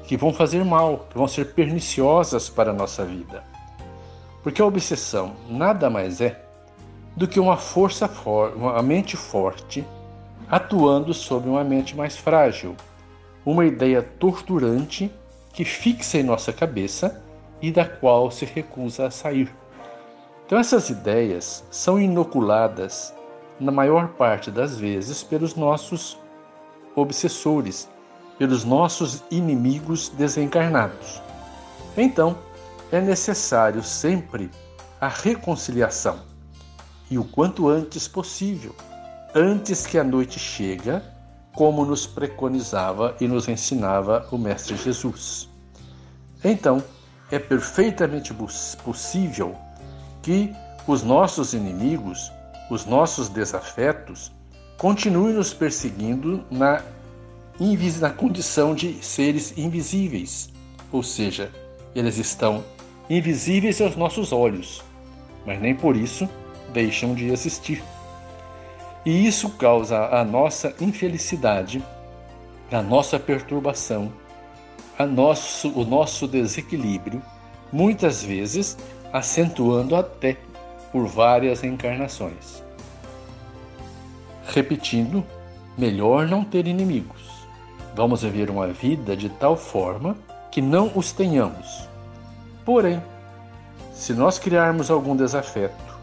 que 0.05 0.17
vão 0.17 0.33
fazer 0.33 0.65
mal, 0.65 1.07
que 1.11 1.17
vão 1.17 1.29
ser 1.29 1.55
perniciosas 1.55 2.49
para 2.49 2.71
a 2.71 2.75
nossa 2.75 3.05
vida. 3.05 3.45
Porque 4.43 4.61
a 4.61 4.67
obsessão 4.67 5.35
nada 5.49 5.89
mais 5.89 6.21
é 6.21 6.45
do 7.17 7.29
que 7.29 7.41
uma 7.41 7.57
força 7.57 8.09
forte, 8.09 8.57
uma 8.57 8.83
mente 8.83 9.17
forte 9.17 9.85
atuando 10.51 11.15
sobre 11.15 11.49
uma 11.49 11.65
mente 11.65 11.97
mais 11.97 12.17
frágil, 12.17 12.77
uma 13.47 13.65
ideia 13.65 14.03
torturante 14.03 15.11
que 15.53 15.65
fixa 15.65 16.19
em 16.19 16.23
nossa 16.23 16.53
cabeça 16.53 17.23
e 17.63 17.71
da 17.71 17.85
qual 17.85 18.31
se 18.31 18.45
recusa 18.45 19.07
a 19.07 19.11
sair. 19.11 19.51
Então 20.45 20.59
essas 20.59 20.91
ideias 20.91 21.65
são 21.71 21.99
inoculadas 21.99 23.15
na 23.59 23.73
maior 23.73 24.09
parte 24.09 24.51
das 24.51 24.77
vezes 24.77 25.23
pelos 25.23 25.55
nossos 25.55 26.19
obsessores, 26.95 27.89
pelos 28.39 28.65
nossos 28.65 29.23
inimigos 29.31 30.09
desencarnados. 30.09 31.23
Então, 31.97 32.37
é 32.91 33.01
necessário 33.01 33.83
sempre 33.83 34.51
a 35.01 35.09
reconciliação 35.09 36.19
e 37.11 37.19
o 37.19 37.25
quanto 37.25 37.69
antes 37.69 38.09
possível, 38.09 38.75
antes 39.35 39.87
que 39.87 39.99
a 39.99 40.05
noite 40.05 40.39
chega, 40.39 41.03
como 41.55 41.85
nos 41.85 42.07
preconizava 42.07 43.17
e 43.21 43.29
nos 43.29 43.49
ensinava 43.49 44.27
o 44.31 44.39
Mestre 44.39 44.77
Jesus. 44.77 45.49
Então, 46.43 46.83
é 47.31 47.39
perfeitamente 47.39 48.35
possível 48.85 49.57
que 50.23 50.55
os 50.87 51.03
nossos 51.03 51.55
inimigos, 51.55 52.31
os 52.71 52.85
nossos 52.85 53.29
desafetos, 53.29 54.33
continue 54.77 55.33
nos 55.33 55.55
perseguindo 55.55 56.45
na, 56.51 56.83
na 58.01 58.11
condição 58.11 58.75
de 58.75 59.05
seres 59.05 59.57
invisíveis, 59.57 60.51
ou 60.91 61.03
seja, 61.03 61.51
eles 61.95 62.19
estão 62.19 62.65
invisíveis 63.09 63.81
aos 63.81 63.97
nossos 63.97 64.33
olhos, 64.33 64.83
mas 65.47 65.61
nem 65.61 65.75
por 65.75 65.97
isso 65.97 66.29
deixam 66.73 67.15
de 67.15 67.29
existir. 67.29 67.83
E 69.05 69.27
isso 69.27 69.51
causa 69.51 70.07
a 70.07 70.25
nossa 70.25 70.75
infelicidade, 70.81 71.85
a 72.73 72.83
nossa 72.83 73.19
perturbação, 73.19 74.11
a 74.99 75.07
nosso, 75.07 75.69
o 75.79 75.85
nosso 75.85 76.27
desequilíbrio, 76.27 77.23
muitas 77.71 78.23
vezes 78.23 78.77
acentuando 79.13 79.95
até 79.95 80.39
por 80.91 81.07
várias 81.07 81.63
encarnações. 81.63 82.64
Repetindo, 84.47 85.25
melhor 85.77 86.27
não 86.27 86.45
ter 86.45 86.67
inimigos. 86.67 87.23
Vamos 87.95 88.23
viver 88.23 88.51
uma 88.51 88.69
vida 88.69 89.17
de 89.17 89.29
tal 89.29 89.57
forma 89.57 90.17
que 90.51 90.61
não 90.61 90.91
os 90.95 91.13
tenhamos. 91.13 91.89
Porém, 92.65 93.03
se 93.93 94.13
nós 94.13 94.39
criarmos 94.39 94.91
algum 94.91 95.15
desafeto, 95.17 95.95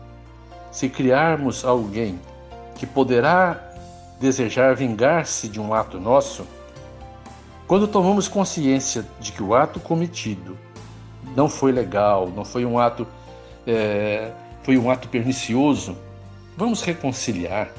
se 0.71 0.87
criarmos 0.89 1.65
alguém 1.65 2.19
que 2.75 2.85
poderá 2.85 3.59
desejar 4.19 4.75
vingar-se 4.75 5.49
de 5.49 5.59
um 5.59 5.73
ato 5.73 5.99
nosso, 5.99 6.45
quando 7.67 7.87
tomamos 7.87 8.27
consciência 8.27 9.05
de 9.19 9.31
que 9.31 9.41
o 9.41 9.55
ato 9.55 9.79
cometido 9.79 10.57
não 11.35 11.47
foi 11.47 11.71
legal, 11.71 12.29
não 12.29 12.43
foi 12.43 12.65
um 12.65 12.77
ato, 12.77 13.07
é, 13.65 14.31
foi 14.63 14.77
um 14.77 14.89
ato 14.91 15.07
pernicioso, 15.07 15.97
vamos 16.57 16.81
reconciliar, 16.81 17.69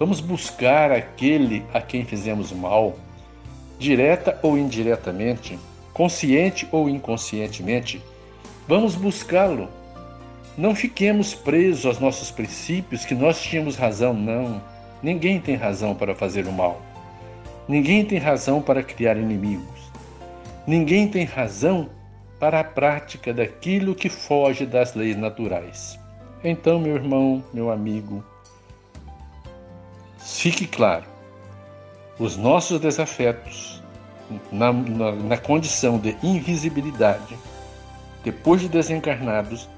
vamos 0.00 0.18
buscar 0.18 0.90
aquele 0.90 1.62
a 1.74 1.82
quem 1.82 2.06
fizemos 2.06 2.50
mal, 2.52 2.96
direta 3.78 4.40
ou 4.42 4.56
indiretamente, 4.56 5.58
consciente 5.92 6.66
ou 6.72 6.88
inconscientemente, 6.88 8.02
vamos 8.66 8.94
buscá-lo. 8.94 9.68
Não 10.56 10.74
fiquemos 10.74 11.34
presos 11.34 11.84
aos 11.84 11.98
nossos 11.98 12.30
princípios 12.30 13.04
que 13.04 13.14
nós 13.14 13.42
tínhamos 13.42 13.76
razão, 13.76 14.14
não. 14.14 14.62
Ninguém 15.02 15.38
tem 15.38 15.54
razão 15.54 15.94
para 15.94 16.14
fazer 16.14 16.46
o 16.46 16.52
mal. 16.52 16.80
Ninguém 17.68 18.02
tem 18.02 18.18
razão 18.18 18.62
para 18.62 18.82
criar 18.82 19.18
inimigos. 19.18 19.92
Ninguém 20.66 21.08
tem 21.08 21.24
razão 21.24 21.90
para 22.38 22.60
a 22.60 22.64
prática 22.64 23.34
daquilo 23.34 23.94
que 23.94 24.08
foge 24.08 24.64
das 24.64 24.94
leis 24.94 25.16
naturais. 25.16 26.00
Então, 26.42 26.78
meu 26.78 26.94
irmão, 26.94 27.44
meu 27.52 27.70
amigo, 27.70 28.24
fique 30.20 30.66
claro: 30.66 31.04
os 32.18 32.36
nossos 32.36 32.80
desafetos, 32.80 33.82
na, 34.52 34.72
na, 34.72 35.12
na 35.12 35.36
condição 35.36 35.98
de 35.98 36.16
invisibilidade, 36.22 37.36
depois 38.22 38.60
de 38.60 38.68
desencarnados, 38.68 39.68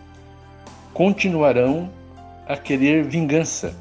continuarão 0.93 1.91
a 2.47 2.57
querer 2.57 3.05
vingança 3.05 3.75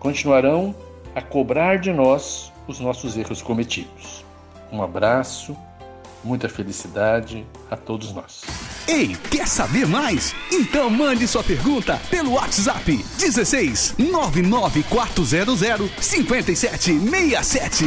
continuarão 0.00 0.74
a 1.14 1.20
cobrar 1.20 1.78
de 1.78 1.92
nós 1.92 2.50
os 2.66 2.80
nossos 2.80 3.16
erros 3.16 3.42
cometidos. 3.42 4.24
Um 4.72 4.82
abraço, 4.82 5.56
muita 6.24 6.48
felicidade 6.48 7.46
a 7.70 7.76
todos 7.76 8.12
nós. 8.12 8.69
Ei, 8.86 9.16
quer 9.30 9.46
saber 9.46 9.86
mais? 9.86 10.34
Então 10.50 10.90
mande 10.90 11.26
sua 11.26 11.42
pergunta 11.44 12.00
pelo 12.10 12.32
WhatsApp 12.32 13.04
16 13.18 13.94
99400 13.98 15.90
5767. 16.00 17.84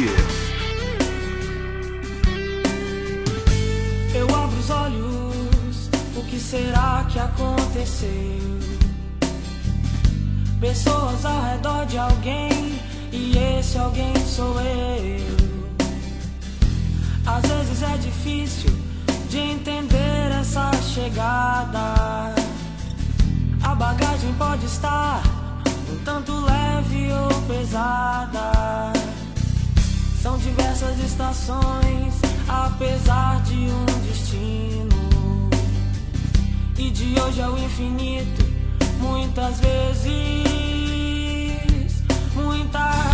Eu 4.16 4.36
abro 4.36 4.60
os 4.60 4.70
olhos, 4.70 5.90
o 6.16 6.24
que 6.24 6.40
será 6.40 7.06
que 7.12 7.20
aconteceu? 7.20 8.44
pessoas 10.64 11.26
ao 11.26 11.42
redor 11.42 11.86
de 11.88 11.98
alguém 11.98 12.80
e 13.12 13.38
esse 13.38 13.78
alguém 13.78 14.14
sou 14.26 14.56
eu. 14.62 15.22
Às 17.26 17.46
vezes 17.46 17.84
é 17.84 17.98
difícil 17.98 18.83
de 19.34 19.40
entender 19.40 20.32
essa 20.40 20.72
chegada. 20.94 22.36
A 23.64 23.74
bagagem 23.74 24.32
pode 24.36 24.64
estar 24.68 25.24
um 25.92 25.98
tanto 26.06 26.32
leve 26.46 27.12
ou 27.12 27.42
pesada. 27.48 28.94
São 30.22 30.38
diversas 30.38 31.00
estações, 31.00 32.14
apesar 32.48 33.42
de 33.42 33.56
um 33.56 33.86
destino. 34.08 35.50
E 36.78 36.92
de 36.92 37.20
hoje 37.20 37.42
ao 37.42 37.58
infinito 37.58 38.46
muitas 39.00 39.60
vezes, 39.60 40.44
muitas 42.36 43.13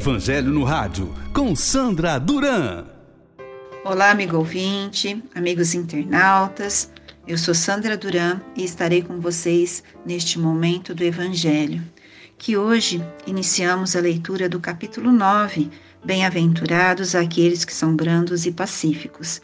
Evangelho 0.00 0.50
no 0.50 0.64
Rádio, 0.64 1.14
com 1.34 1.54
Sandra 1.54 2.18
Duran. 2.18 2.86
Olá, 3.84 4.10
amigo 4.10 4.38
ouvinte, 4.38 5.22
amigos 5.34 5.74
internautas. 5.74 6.90
Eu 7.28 7.36
sou 7.36 7.52
Sandra 7.52 7.98
Duran 7.98 8.40
e 8.56 8.64
estarei 8.64 9.02
com 9.02 9.20
vocês 9.20 9.84
neste 10.06 10.38
momento 10.38 10.94
do 10.94 11.04
Evangelho, 11.04 11.82
que 12.38 12.56
hoje 12.56 13.04
iniciamos 13.26 13.94
a 13.94 14.00
leitura 14.00 14.48
do 14.48 14.58
capítulo 14.58 15.12
9, 15.12 15.70
Bem-aventurados 16.02 17.14
aqueles 17.14 17.66
que 17.66 17.74
são 17.74 17.94
brandos 17.94 18.46
e 18.46 18.52
pacíficos. 18.52 19.42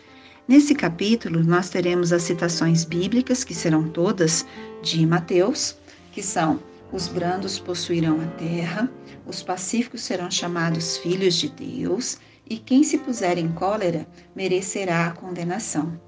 Nesse 0.48 0.74
capítulo, 0.74 1.44
nós 1.44 1.68
teremos 1.68 2.14
as 2.14 2.22
citações 2.22 2.82
bíblicas, 2.82 3.44
que 3.44 3.52
serão 3.52 3.90
todas 3.90 4.46
de 4.82 5.04
Mateus, 5.04 5.76
que 6.12 6.22
são 6.22 6.59
os 6.93 7.09
brandos 7.09 7.59
possuirão 7.59 8.20
a 8.20 8.26
terra, 8.39 8.91
os 9.26 9.43
pacíficos 9.43 10.03
serão 10.03 10.30
chamados 10.30 10.97
filhos 10.97 11.34
de 11.34 11.49
Deus, 11.49 12.18
e 12.49 12.59
quem 12.59 12.84
se 12.84 12.99
puser 12.99 13.39
em 13.39 13.49
cólera 13.49 14.07
merecerá 14.34 15.07
a 15.07 15.11
condenação. 15.11 16.01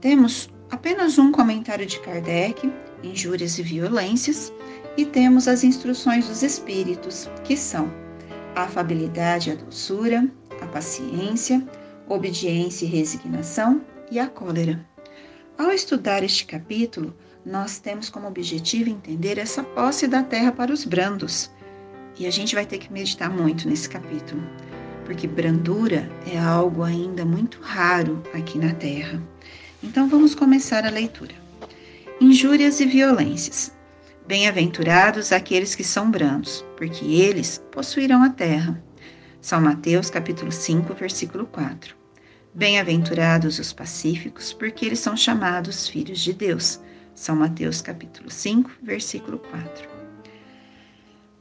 Temos 0.00 0.50
apenas 0.70 1.18
um 1.18 1.32
comentário 1.32 1.86
de 1.86 1.98
Kardec, 2.00 2.70
injúrias 3.02 3.58
e 3.58 3.62
violências, 3.62 4.52
e 4.96 5.04
temos 5.04 5.48
as 5.48 5.64
instruções 5.64 6.28
dos 6.28 6.42
espíritos, 6.42 7.30
que 7.44 7.56
são 7.56 7.90
a 8.54 8.62
afabilidade 8.62 9.50
e 9.50 9.52
a 9.52 9.56
doçura, 9.56 10.28
a 10.60 10.66
paciência, 10.66 11.66
obediência 12.08 12.84
e 12.84 12.88
resignação 12.88 13.82
e 14.10 14.18
a 14.18 14.26
cólera. 14.26 14.86
Ao 15.58 15.70
estudar 15.70 16.22
este 16.22 16.44
capítulo, 16.44 17.14
nós 17.46 17.78
temos 17.78 18.10
como 18.10 18.26
objetivo 18.26 18.90
entender 18.90 19.38
essa 19.38 19.62
posse 19.62 20.08
da 20.08 20.20
terra 20.20 20.50
para 20.50 20.72
os 20.72 20.84
brandos. 20.84 21.48
E 22.18 22.26
a 22.26 22.30
gente 22.30 22.56
vai 22.56 22.66
ter 22.66 22.78
que 22.78 22.92
meditar 22.92 23.30
muito 23.30 23.68
nesse 23.68 23.88
capítulo, 23.88 24.42
porque 25.04 25.28
brandura 25.28 26.10
é 26.26 26.36
algo 26.36 26.82
ainda 26.82 27.24
muito 27.24 27.60
raro 27.60 28.20
aqui 28.34 28.58
na 28.58 28.74
terra. 28.74 29.22
Então 29.80 30.08
vamos 30.08 30.34
começar 30.34 30.84
a 30.84 30.90
leitura. 30.90 31.34
Injúrias 32.20 32.80
e 32.80 32.86
violências. 32.86 33.72
Bem-aventurados 34.26 35.30
aqueles 35.30 35.76
que 35.76 35.84
são 35.84 36.10
brandos, 36.10 36.64
porque 36.76 37.04
eles 37.04 37.62
possuirão 37.70 38.24
a 38.24 38.30
terra. 38.30 38.82
São 39.40 39.60
Mateus 39.60 40.10
capítulo 40.10 40.50
5, 40.50 40.92
versículo 40.94 41.46
4. 41.46 41.94
Bem-aventurados 42.52 43.60
os 43.60 43.72
pacíficos, 43.72 44.52
porque 44.52 44.84
eles 44.84 44.98
são 44.98 45.16
chamados 45.16 45.86
filhos 45.86 46.18
de 46.18 46.32
Deus. 46.32 46.80
São 47.16 47.34
Mateus 47.34 47.80
capítulo 47.80 48.30
5, 48.30 48.70
versículo 48.82 49.38
4. 49.38 49.88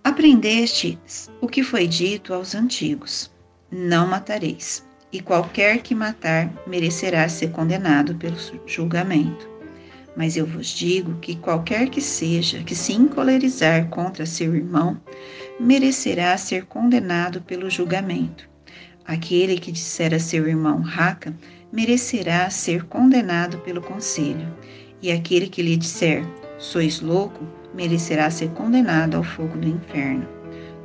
Aprendeste 0.05 0.97
o 1.41 1.49
que 1.49 1.61
foi 1.61 1.86
dito 1.86 2.34
aos 2.34 2.55
antigos: 2.55 3.30
Não 3.69 4.07
matareis, 4.07 4.88
e 5.11 5.19
qualquer 5.19 5.82
que 5.82 5.93
matar 5.93 6.49
merecerá 6.65 7.28
ser 7.28 7.51
condenado 7.51 8.15
pelo 8.15 8.38
julgamento. 8.65 9.49
Mas 10.15 10.38
eu 10.38 10.45
vos 10.45 10.69
digo 10.69 11.19
que 11.19 11.36
qualquer 11.36 11.89
que 11.89 11.99
seja 11.99 12.63
que 12.63 12.73
se 12.73 12.93
encolerizar 12.93 13.89
contra 13.89 14.26
seu 14.26 14.55
irmão, 14.55 14.97
merecerá 15.59 16.38
ser 16.38 16.67
condenado 16.67 17.41
pelo 17.41 17.69
julgamento. 17.69 18.49
Aquele 19.03 19.59
que 19.59 19.73
disser 19.73 20.13
a 20.13 20.19
seu 20.19 20.47
irmão 20.47 20.80
raca, 20.80 21.36
merecerá 21.69 22.49
ser 22.49 22.86
condenado 22.86 23.57
pelo 23.59 23.82
conselho 23.82 24.47
e 25.02 25.12
aquele 25.12 25.48
que 25.48 25.62
lhe 25.62 25.78
disser, 25.78 26.26
sois 26.58 27.02
louco, 27.02 27.46
merecerá 27.74 28.30
ser 28.30 28.50
condenado 28.52 29.18
ao 29.18 29.24
fogo 29.24 29.58
do 29.58 29.68
inferno. 29.68 30.28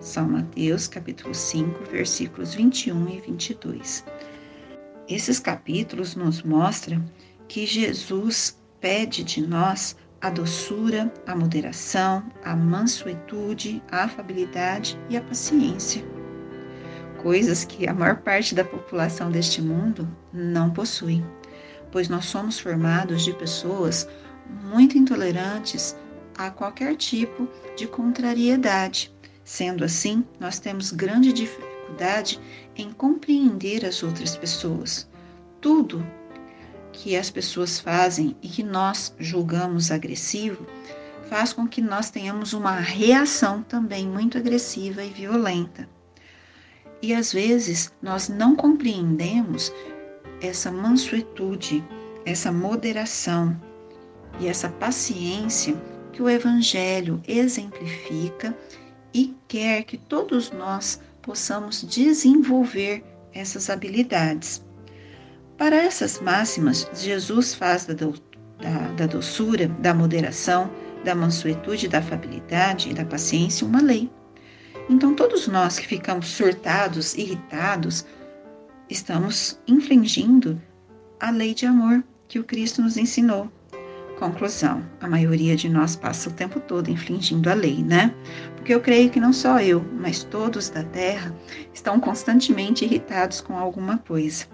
São 0.01 0.29
Mateus, 0.29 0.89
capítulo 0.89 1.35
5, 1.35 1.85
versículos 1.91 2.55
21 2.55 3.09
e 3.09 3.21
22. 3.21 4.05
Esses 5.09 5.39
capítulos 5.39 6.15
nos 6.15 6.43
mostram 6.43 7.05
que 7.49 7.67
Jesus 7.67 8.59
pede 8.81 9.23
de 9.23 9.47
nós 9.47 9.97
a 10.21 10.31
doçura, 10.31 11.13
a 11.27 11.35
moderação, 11.35 12.23
a 12.45 12.55
mansuetude, 12.55 13.83
a 13.91 14.05
afabilidade 14.05 14.99
e 15.09 15.17
a 15.17 15.21
paciência. 15.21 16.05
Coisas 17.23 17.65
que 17.65 17.87
a 17.87 17.93
maior 17.93 18.17
parte 18.19 18.55
da 18.55 18.65
população 18.65 19.31
deste 19.31 19.61
mundo 19.61 20.09
não 20.33 20.71
possui, 20.71 21.23
pois 21.91 22.09
nós 22.09 22.27
somos 22.27 22.59
formados 22.59 23.25
de 23.25 23.33
pessoas 23.33 24.09
muito 24.65 24.99
intolerantes 24.99 25.97
a 26.37 26.51
qualquer 26.51 26.97
tipo 26.97 27.49
de 27.77 27.87
contrariedade. 27.87 29.13
Sendo 29.45 29.85
assim, 29.85 30.25
nós 30.39 30.59
temos 30.59 30.93
grande 30.93 31.33
dificuldade 31.33 32.41
em 32.77 32.93
compreender 32.93 33.85
as 33.85 34.03
outras 34.03 34.37
pessoas. 34.37 35.09
Tudo 35.61 36.07
que 36.93 37.17
as 37.17 37.31
pessoas 37.31 37.79
fazem 37.79 38.37
e 38.43 38.49
que 38.49 38.63
nós 38.63 39.15
julgamos 39.19 39.91
agressivo 39.91 40.67
faz 41.29 41.53
com 41.53 41.67
que 41.67 41.81
nós 41.81 42.11
tenhamos 42.11 42.53
uma 42.53 42.75
reação 42.75 43.63
também 43.63 44.07
muito 44.07 44.37
agressiva 44.37 45.03
e 45.05 45.11
violenta. 45.11 45.89
E 47.03 47.15
às 47.15 47.33
vezes 47.33 47.93
nós 48.03 48.29
não 48.29 48.55
compreendemos 48.55 49.73
essa 50.41 50.71
mansuetude, 50.71 51.85
essa 52.25 52.51
moderação 52.51 53.59
e 54.39 54.47
essa 54.47 54.69
paciência 54.69 55.75
que 56.13 56.23
o 56.23 56.29
Evangelho 56.29 57.21
exemplifica 57.27 58.57
e 59.13 59.35
quer 59.49 59.85
que 59.85 59.97
todos 59.97 60.51
nós 60.51 61.01
possamos 61.23 61.83
desenvolver 61.83 63.05
essas 63.33 63.71
habilidades. 63.71 64.65
Para 65.57 65.77
essas 65.77 66.21
máximas, 66.21 66.89
Jesus 66.95 67.55
faz 67.55 67.85
da, 67.85 67.95
do, 67.95 68.15
da, 68.59 68.93
da 68.97 69.07
doçura, 69.07 69.69
da 69.69 69.93
moderação, 69.93 70.71
da 71.05 71.15
mansuetude, 71.15 71.89
da 71.89 71.99
afabilidade 71.99 72.91
e 72.91 72.95
da 72.95 73.05
paciência 73.05 73.67
uma 73.67 73.83
lei. 73.83 74.11
Então, 74.89 75.15
todos 75.15 75.47
nós 75.47 75.79
que 75.79 75.87
ficamos 75.87 76.29
surtados, 76.29 77.15
irritados, 77.15 78.05
estamos 78.91 79.61
infringindo 79.67 80.61
a 81.21 81.31
lei 81.31 81.55
de 81.55 81.67
amor 81.67 82.03
que 82.27 82.39
o 82.39 82.45
Cristo 82.45 82.83
nos 82.83 82.97
ensinou. 82.97 83.51
Conclusão: 84.19 84.85
a 85.01 85.09
maioria 85.09 85.57
de 85.57 85.69
nós 85.69 85.97
passa 85.97 86.29
o 86.29 86.33
tempo 86.33 86.61
todo 86.61 86.91
infringindo 86.91 87.49
a 87.49 87.55
lei, 87.55 87.83
né? 87.83 88.15
Porque 88.57 88.75
eu 88.75 88.81
creio 88.81 89.09
que 89.11 89.21
não 89.21 89.33
só 89.33 89.61
eu, 89.61 89.85
mas 89.95 90.25
todos 90.25 90.69
da 90.69 90.85
Terra 90.85 91.35
estão 91.73 91.99
constantemente 91.99 92.85
irritados 92.85 93.41
com 93.41 93.57
alguma 93.57 93.99
coisa. 93.99 94.47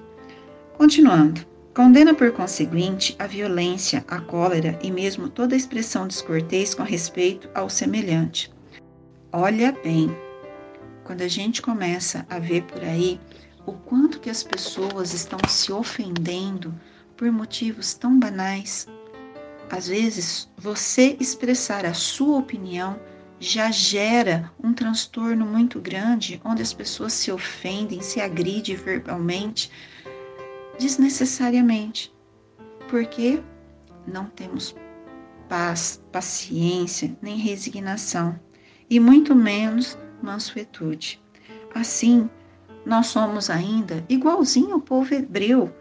Continuando. 0.77 1.45
Condena 1.75 2.15
por 2.15 2.33
conseguinte 2.33 3.15
a 3.19 3.27
violência, 3.27 4.03
a 4.09 4.19
cólera 4.19 4.79
e 4.83 4.91
mesmo 4.91 5.29
toda 5.29 5.55
expressão 5.55 6.07
descortês 6.07 6.75
com 6.75 6.83
respeito 6.83 7.51
ao 7.55 7.69
semelhante. 7.69 8.51
Olha 9.31 9.73
bem, 9.85 10.11
quando 11.05 11.21
a 11.21 11.29
gente 11.29 11.61
começa 11.61 12.25
a 12.31 12.39
ver 12.39 12.63
por 12.63 12.83
aí 12.83 13.21
o 13.67 13.73
quanto 13.73 14.21
que 14.21 14.31
as 14.31 14.43
pessoas 14.43 15.13
estão 15.13 15.39
se 15.47 15.73
ofendendo 15.73 16.75
por 17.17 17.31
motivos 17.33 17.95
tão 17.95 18.19
banais, 18.19 18.87
às 19.69 19.89
vezes, 19.89 20.49
você 20.57 21.17
expressar 21.19 21.85
a 21.85 21.93
sua 21.93 22.39
opinião 22.39 22.99
já 23.41 23.71
gera 23.71 24.51
um 24.63 24.73
transtorno 24.73 25.45
muito 25.45 25.81
grande, 25.81 26.41
onde 26.45 26.63
as 26.63 26.73
pessoas 26.73 27.13
se 27.13 27.33
ofendem, 27.33 28.01
se 28.01 28.21
agridem 28.21 28.77
verbalmente, 28.77 29.71
desnecessariamente, 30.79 32.15
porque 32.89 33.43
não 34.07 34.27
temos 34.27 34.75
paz, 35.49 36.03
paciência, 36.13 37.17
nem 37.21 37.37
resignação, 37.37 38.39
e 38.89 39.01
muito 39.01 39.35
menos 39.35 39.99
mansuetude. 40.23 41.21
Assim, 41.75 42.31
nós 42.87 43.09
somos 43.09 43.51
ainda 43.51 44.05
igualzinho 44.09 44.75
ao 44.75 44.81
povo 44.81 45.13
hebreu, 45.13 45.75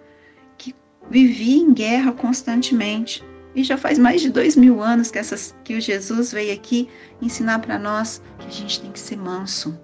que 0.57 0.73
vivia 1.09 1.61
em 1.61 1.71
guerra 1.71 2.11
constantemente 2.11 3.23
e 3.53 3.63
já 3.63 3.77
faz 3.77 3.99
mais 3.99 4.21
de 4.21 4.29
dois 4.29 4.55
mil 4.55 4.81
anos 4.81 5.11
que, 5.11 5.19
essas, 5.19 5.55
que 5.63 5.75
o 5.75 5.81
Jesus 5.81 6.33
veio 6.33 6.51
aqui 6.51 6.89
ensinar 7.21 7.59
para 7.59 7.77
nós 7.77 8.21
que 8.39 8.47
a 8.47 8.51
gente 8.51 8.81
tem 8.81 8.91
que 8.91 8.99
ser 8.99 9.17
manso. 9.17 9.79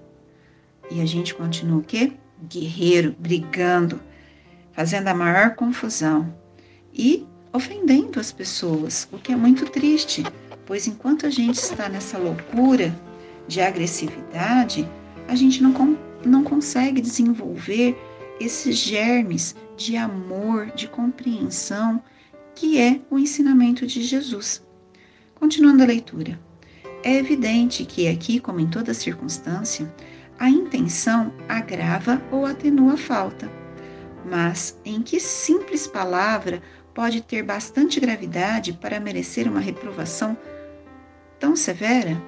E 0.90 1.00
a 1.00 1.06
gente 1.06 1.36
continua 1.36 1.80
o 1.80 1.84
quê? 1.84 2.14
Guerreiro, 2.50 3.16
brigando, 3.18 4.02
fazendo 4.74 5.08
a 5.08 5.14
maior 5.14 5.56
confusão 5.56 6.36
e 6.92 7.26
ofendendo 7.54 8.20
as 8.20 8.32
pessoas, 8.32 9.08
o 9.12 9.18
que 9.20 9.32
é 9.32 9.36
muito 9.36 9.66
triste, 9.70 10.24
pois 10.66 10.88
enquanto 10.88 11.28
a 11.28 11.30
gente 11.30 11.56
está 11.56 11.88
nessa 11.88 12.18
loucura 12.18 12.94
de 13.48 13.62
agressividade, 13.62 14.90
a 15.28 15.36
gente 15.36 15.62
não, 15.62 15.72
não 16.26 16.44
consegue 16.44 17.02
desenvolver 17.02 17.98
esses 18.40 18.76
germes 18.76 19.56
de 19.78 19.96
amor, 19.96 20.68
de 20.72 20.88
compreensão 20.88 22.02
que 22.56 22.80
é 22.80 23.00
o 23.10 23.18
ensinamento 23.18 23.88
de 23.88 24.02
Jesus. 24.04 24.64
Continuando 25.36 25.84
a 25.84 25.88
leitura. 25.88 26.40
É 27.04 27.16
evidente 27.16 27.86
que 27.86 28.08
aqui, 28.08 28.40
como 28.40 28.60
em 28.60 28.68
toda 28.68 28.94
circunstância, 28.94 29.92
a 30.38 30.50
intenção 30.50 31.34
agrava 31.50 32.22
ou 32.32 32.46
atenua 32.46 32.94
a 32.94 32.98
falta. 32.98 33.52
Mas 34.26 34.80
em 34.86 35.02
que 35.02 35.20
simples 35.20 35.88
palavra 35.88 36.62
pode 36.94 37.22
ter 37.22 37.42
bastante 37.42 38.00
gravidade 38.00 38.74
para 38.74 39.00
merecer 39.00 39.48
uma 39.48 39.60
reprovação 39.60 40.38
tão 41.40 41.56
severa? 41.56 42.22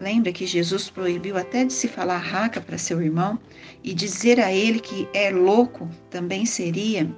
Lembra 0.00 0.32
que 0.32 0.46
Jesus 0.46 0.90
proibiu 0.90 1.36
até 1.36 1.64
de 1.64 1.72
se 1.72 1.88
falar 1.88 2.18
raca 2.18 2.60
para 2.60 2.76
seu 2.76 3.00
irmão 3.00 3.38
e 3.82 3.94
dizer 3.94 4.38
a 4.40 4.52
ele 4.52 4.78
que 4.78 5.08
é 5.14 5.30
louco 5.30 5.88
também 6.10 6.44
seria 6.44 7.10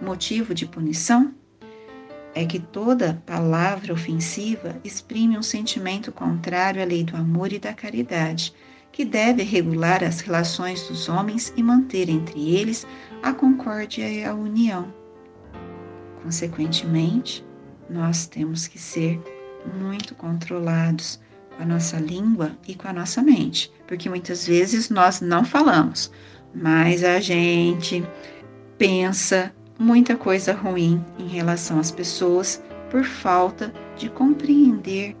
motivo 0.00 0.54
de 0.54 0.66
punição? 0.66 1.34
é 2.34 2.44
que 2.44 2.58
toda 2.58 3.22
palavra 3.26 3.92
ofensiva 3.92 4.76
exprime 4.84 5.36
um 5.36 5.42
sentimento 5.42 6.12
contrário 6.12 6.80
à 6.80 6.84
lei 6.84 7.04
do 7.04 7.16
amor 7.16 7.52
e 7.52 7.58
da 7.58 7.72
caridade, 7.72 8.54
que 8.92 9.04
deve 9.04 9.42
regular 9.42 10.02
as 10.02 10.20
relações 10.20 10.86
dos 10.88 11.08
homens 11.08 11.52
e 11.56 11.62
manter 11.62 12.08
entre 12.08 12.54
eles 12.54 12.86
a 13.22 13.32
concórdia 13.32 14.08
e 14.08 14.24
a 14.24 14.34
união. 14.34 14.92
Consequentemente, 16.22 17.44
nós 17.88 18.26
temos 18.26 18.66
que 18.66 18.78
ser 18.78 19.20
muito 19.78 20.14
controlados 20.14 21.20
com 21.60 21.64
a 21.64 21.66
nossa 21.66 21.98
língua 21.98 22.52
e 22.66 22.74
com 22.74 22.88
a 22.88 22.92
nossa 22.92 23.22
mente, 23.22 23.70
porque 23.86 24.08
muitas 24.08 24.46
vezes 24.46 24.88
nós 24.88 25.20
não 25.20 25.44
falamos, 25.44 26.10
mas 26.54 27.04
a 27.04 27.20
gente 27.20 28.02
pensa, 28.78 29.54
muita 29.78 30.16
coisa 30.16 30.54
ruim 30.54 31.04
em 31.18 31.28
relação 31.28 31.78
às 31.78 31.90
pessoas 31.90 32.62
por 32.90 33.04
falta 33.04 33.70
de 33.94 34.08
compreender 34.08 35.14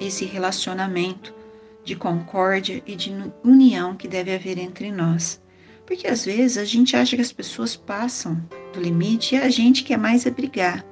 esse 0.00 0.24
relacionamento 0.24 1.34
de 1.82 1.96
concórdia 1.96 2.80
e 2.86 2.94
de 2.94 3.12
união 3.42 3.96
que 3.96 4.06
deve 4.06 4.32
haver 4.32 4.56
entre 4.56 4.92
nós. 4.92 5.42
Porque 5.84 6.06
às 6.06 6.24
vezes 6.24 6.58
a 6.58 6.64
gente 6.64 6.94
acha 6.94 7.16
que 7.16 7.22
as 7.22 7.32
pessoas 7.32 7.74
passam 7.74 8.40
do 8.72 8.80
limite 8.80 9.34
e 9.34 9.38
a 9.38 9.48
gente 9.48 9.82
quer 9.82 9.98
mais 9.98 10.26
é 10.26 10.30
brigar. 10.30 10.84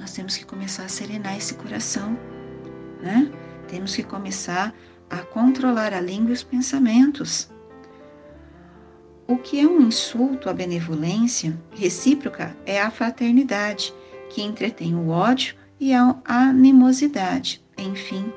Nós 0.00 0.12
temos 0.12 0.36
que 0.36 0.44
começar 0.44 0.84
a 0.84 0.88
serenar 0.88 1.36
esse 1.36 1.54
coração, 1.54 2.18
né? 3.00 3.30
Temos 3.68 3.94
que 3.94 4.02
começar 4.02 4.74
a 5.10 5.18
controlar 5.18 5.92
a 5.92 6.00
língua 6.00 6.30
e 6.30 6.34
os 6.34 6.42
pensamentos. 6.42 7.50
O 9.26 9.36
que 9.36 9.60
é 9.60 9.66
um 9.66 9.80
insulto 9.80 10.48
à 10.48 10.54
benevolência 10.54 11.58
recíproca 11.74 12.56
é 12.64 12.80
a 12.80 12.90
fraternidade, 12.90 13.92
que 14.30 14.42
entretém 14.42 14.94
o 14.94 15.08
ódio 15.08 15.54
e 15.78 15.92
a 15.92 16.18
animosidade. 16.24 17.62
Enfim, 17.76 18.32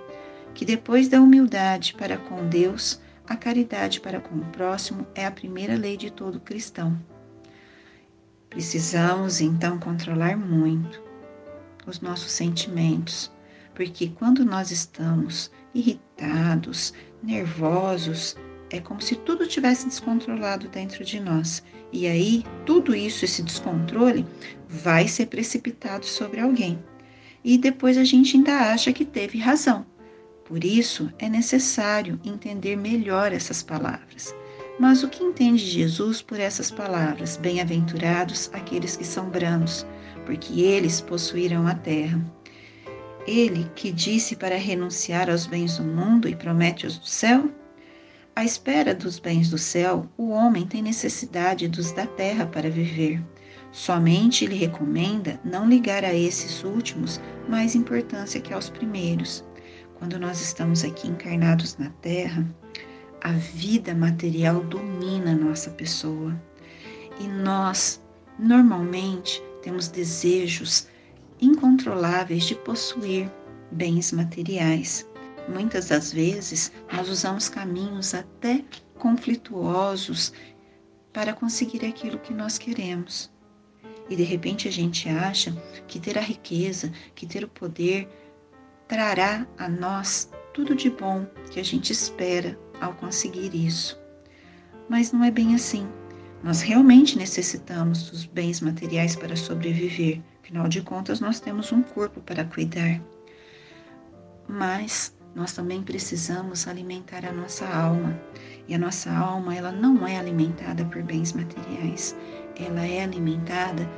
que 0.54 0.66
depois 0.66 1.08
da 1.08 1.22
humildade 1.22 1.94
para 1.94 2.18
com 2.18 2.48
Deus, 2.48 3.02
a 3.28 3.36
caridade 3.36 4.02
para 4.02 4.20
com 4.20 4.36
o 4.36 4.46
próximo 4.46 5.08
é 5.16 5.26
a 5.26 5.32
primeira 5.32 5.76
lei 5.76 5.96
de 5.96 6.12
todo 6.12 6.40
cristão. 6.40 7.00
Precisamos 8.50 9.40
então 9.40 9.80
controlar 9.80 10.36
muito 10.36 11.02
os 11.88 12.02
nossos 12.02 12.34
sentimentos, 12.34 13.32
porque 13.76 14.10
quando 14.10 14.46
nós 14.46 14.72
estamos 14.72 15.52
irritados, 15.74 16.94
nervosos, 17.24 18.36
é 18.70 18.80
como 18.80 19.02
se 19.02 19.16
tudo 19.16 19.48
tivesse 19.48 19.86
descontrolado 19.88 20.68
dentro 20.70 21.04
de 21.04 21.20
nós. 21.20 21.64
E 21.92 22.08
aí, 22.08 22.44
tudo 22.66 22.96
isso, 22.96 23.26
esse 23.26 23.44
descontrole, 23.44 24.26
vai 24.68 25.08
ser 25.08 25.28
precipitado 25.28 26.06
sobre 26.06 26.40
alguém. 26.40 26.80
E 27.44 27.58
depois 27.58 27.98
a 27.98 28.04
gente 28.04 28.38
ainda 28.38 28.72
acha 28.72 28.94
que 28.94 29.04
teve 29.06 29.38
razão, 29.40 29.86
Por 30.46 30.66
isso, 30.66 31.10
é 31.18 31.30
necessário 31.30 32.20
entender 32.26 32.76
melhor 32.76 33.32
essas 33.32 33.64
palavras. 33.64 34.36
Mas 34.80 35.02
o 35.04 35.08
que 35.10 35.24
entende 35.24 35.66
Jesus 35.66 36.22
por 36.22 36.40
essas 36.40 36.70
palavras? 36.70 37.38
Bem-aventurados 37.38 38.50
aqueles 38.54 38.98
que 38.98 39.06
são 39.06 39.30
brandos, 39.30 39.86
porque 40.26 40.62
eles 40.62 41.00
possuirão 41.00 41.68
a 41.68 41.76
terra. 41.76 42.20
Ele 43.28 43.70
que 43.76 43.92
disse 43.92 44.36
para 44.36 44.58
renunciar 44.58 45.30
aos 45.30 45.46
bens 45.46 45.78
do 45.78 45.84
mundo 45.84 46.28
e 46.28 46.36
promete 46.36 46.88
os 46.88 46.98
do 46.98 47.06
céu? 47.06 47.52
À 48.36 48.44
espera 48.44 48.96
dos 48.96 49.20
bens 49.20 49.50
do 49.50 49.58
céu, 49.58 50.10
o 50.18 50.30
homem 50.30 50.66
tem 50.66 50.82
necessidade 50.82 51.68
dos 51.68 51.92
da 51.92 52.08
terra 52.08 52.46
para 52.46 52.70
viver. 52.70 53.22
Somente 53.72 54.46
ele 54.46 54.56
recomenda 54.56 55.40
não 55.46 55.70
ligar 55.70 56.04
a 56.04 56.14
esses 56.14 56.64
últimos 56.64 57.22
mais 57.48 57.76
importância 57.76 58.42
que 58.42 58.54
aos 58.54 58.70
primeiros. 58.70 59.46
Quando 59.96 60.18
nós 60.20 60.42
estamos 60.42 60.84
aqui 60.84 61.08
encarnados 61.08 61.78
na 61.78 61.90
terra, 62.02 62.46
a 63.22 63.34
vida 63.34 63.94
material 63.94 64.64
domina 64.64 65.32
a 65.32 65.36
nossa 65.36 65.70
pessoa. 65.70 66.36
E 67.20 67.28
nós, 67.28 68.02
normalmente, 68.40 69.44
temos 69.62 69.88
desejos 69.88 70.88
incontroláveis 71.42 72.44
de 72.44 72.56
possuir 72.56 73.30
bens 73.72 74.12
materiais. 74.12 75.08
Muitas 75.50 75.88
das 75.88 76.14
vezes, 76.14 76.72
nós 76.94 77.10
usamos 77.10 77.50
caminhos 77.50 78.14
até 78.14 78.64
conflituosos 78.98 80.32
para 81.12 81.34
conseguir 81.34 81.86
aquilo 81.86 82.20
que 82.20 82.34
nós 82.34 82.58
queremos. 82.58 83.32
E 84.10 84.16
de 84.16 84.24
repente 84.24 84.68
a 84.68 84.72
gente 84.72 85.10
acha 85.10 85.52
que 85.88 86.00
ter 86.00 86.18
a 86.18 86.22
riqueza, 86.22 86.92
que 87.16 87.26
ter 87.26 87.44
o 87.44 87.50
poder, 87.50 88.08
trará 88.88 89.48
a 89.58 89.68
nós 89.70 90.30
tudo 90.54 90.76
de 90.76 90.90
bom 90.90 91.26
que 91.50 91.60
a 91.60 91.64
gente 91.64 91.92
espera 91.92 92.60
ao 92.80 92.94
conseguir 92.94 93.56
isso. 93.56 94.00
Mas 94.90 95.12
não 95.12 95.24
é 95.24 95.32
bem 95.32 95.56
assim. 95.56 95.88
Nós 96.44 96.62
realmente 96.62 97.18
necessitamos 97.18 98.10
dos 98.10 98.26
bens 98.26 98.60
materiais 98.62 99.16
para 99.16 99.36
sobreviver. 99.36 100.22
Afinal 100.52 100.68
de 100.68 100.82
contas, 100.82 101.22
nós 101.22 101.40
temos 101.40 101.72
um 101.72 101.82
corpo 101.82 102.20
para 102.20 102.44
cuidar. 102.44 103.02
Mas 104.50 105.16
nós 105.34 105.54
também 105.54 105.82
precisamos 105.82 106.68
alimentar 106.68 107.26
a 107.26 107.32
nossa 107.32 107.66
alma. 107.66 108.20
E 108.68 108.76
a 108.76 108.78
nossa 108.78 109.10
alma, 109.10 109.56
ela 109.56 109.72
não 109.72 110.06
é 110.06 110.20
alimentada 110.20 110.84
por 110.84 111.02
bens 111.04 111.32
materiais. 111.32 112.18
Ela 112.60 112.86
é 112.86 113.02
alimentada 113.02 113.90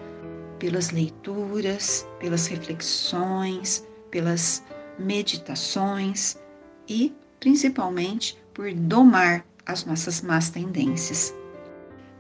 pelas 0.60 0.92
leituras, 0.92 2.08
pelas 2.20 2.46
reflexões, 2.46 3.84
pelas 4.12 4.64
meditações 5.00 6.38
e 6.88 7.16
principalmente 7.40 8.38
por 8.54 8.72
domar 8.72 9.44
as 9.66 9.86
nossas 9.86 10.22
más 10.22 10.52
tendências. 10.52 11.34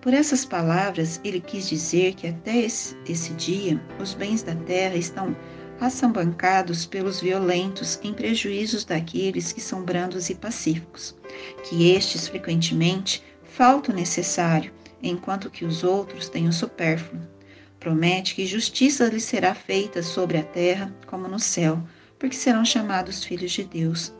Por 0.04 0.14
essas 0.14 0.44
palavras, 0.44 1.22
ele 1.24 1.40
quis 1.40 1.70
dizer 1.70 2.16
que 2.16 2.28
até 2.28 2.58
esse, 2.58 2.98
esse 3.08 3.32
dia 3.36 3.82
os 4.02 4.14
bens 4.14 4.44
da 4.44 4.54
terra 4.54 4.98
estão 4.98 5.34
assambancados 5.80 6.86
pelos 6.86 7.22
violentos 7.22 7.98
em 8.04 8.14
prejuízos 8.14 8.84
daqueles 8.84 9.54
que 9.54 9.62
são 9.62 9.82
brandos 9.82 10.30
e 10.30 10.36
pacíficos, 10.36 11.16
que 11.64 11.90
estes 11.90 12.28
frequentemente 12.28 13.24
faltam 13.44 13.96
necessário, 13.96 14.74
enquanto 15.02 15.50
que 15.50 15.64
os 15.64 15.86
outros 15.86 16.28
têm 16.28 16.50
o 16.50 16.54
supérfluo. 16.54 17.22
Promete 17.80 18.36
que 18.36 18.46
justiça 18.46 19.08
lhes 19.08 19.24
será 19.24 19.56
feita 19.56 20.04
sobre 20.04 20.38
a 20.38 20.44
terra 20.44 20.94
como 21.08 21.30
no 21.30 21.40
céu, 21.40 21.82
porque 22.20 22.36
serão 22.36 22.66
chamados 22.66 23.24
filhos 23.24 23.54
de 23.54 23.64
Deus. 23.64 24.14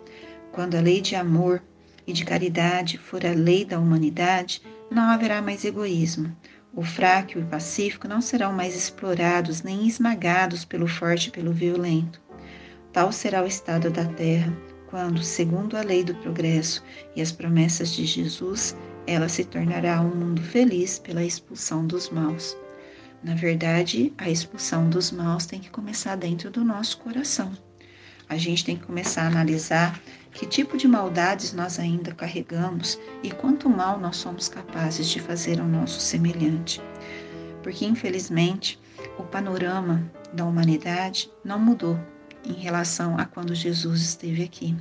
Quando 0.54 0.76
a 0.76 0.82
lei 0.82 1.02
de 1.02 1.14
amor 1.14 1.62
e 2.08 2.14
de 2.14 2.24
caridade 2.24 2.98
for 2.98 3.26
a 3.26 3.32
lei 3.32 3.66
da 3.66 3.78
humanidade, 3.78 4.62
não 4.94 5.10
haverá 5.10 5.42
mais 5.42 5.66
egoísmo. 5.66 6.36
O 6.74 6.84
fraco 6.84 7.38
e 7.38 7.42
o 7.42 7.46
pacífico 7.46 8.08
não 8.08 8.22
serão 8.22 8.54
mais 8.54 8.76
explorados 8.76 9.62
nem 9.62 9.88
esmagados 9.88 10.64
pelo 10.66 10.88
forte 10.88 11.28
e 11.28 11.32
pelo 11.32 11.52
violento. 11.52 12.22
Tal 12.92 13.12
será 13.12 13.44
o 13.44 13.48
estado 13.48 13.90
da 13.90 14.06
terra 14.06 14.56
quando, 14.88 15.24
segundo 15.24 15.76
a 15.76 15.82
lei 15.82 16.04
do 16.04 16.14
progresso 16.16 16.84
e 17.16 17.22
as 17.22 17.32
promessas 17.32 17.92
de 17.92 18.06
Jesus, 18.06 18.76
ela 19.08 19.28
se 19.28 19.44
tornará 19.44 20.00
um 20.02 20.16
mundo 20.16 20.42
feliz 20.42 21.00
pela 21.00 21.24
expulsão 21.24 21.86
dos 21.86 22.10
maus. 22.10 22.56
Na 23.24 23.34
verdade, 23.34 24.14
a 24.18 24.30
expulsão 24.30 24.90
dos 24.90 25.12
maus 25.12 25.46
tem 25.46 25.60
que 25.60 25.72
começar 25.72 26.16
dentro 26.16 26.52
do 26.52 26.64
nosso 26.64 26.98
coração. 27.00 27.52
A 28.30 28.38
gente 28.38 28.64
tem 28.64 28.78
que 28.78 28.86
começar 28.86 29.24
a 29.24 29.28
analisar 29.28 30.00
que 30.34 30.46
tipo 30.46 30.78
de 30.78 30.88
maldades 30.88 31.54
nós 31.54 31.80
ainda 31.80 32.14
carregamos 32.14 33.00
e 33.22 33.32
quanto 33.32 33.70
mal 33.70 34.00
nós 34.00 34.18
somos 34.18 34.50
capazes 34.50 35.08
de 35.08 35.20
fazer 35.20 35.60
ao 35.60 35.68
nosso 35.68 36.00
semelhante. 36.00 36.82
Porque, 37.62 37.86
infelizmente, 37.86 38.80
o 39.18 39.24
panorama 39.24 40.04
da 40.34 40.44
humanidade 40.44 41.32
não 41.44 41.60
mudou 41.60 41.98
em 42.44 42.54
relação 42.54 43.18
a 43.18 43.26
quando 43.26 43.56
Jesus 43.56 44.02
esteve 44.02 44.44
aqui. 44.44 44.76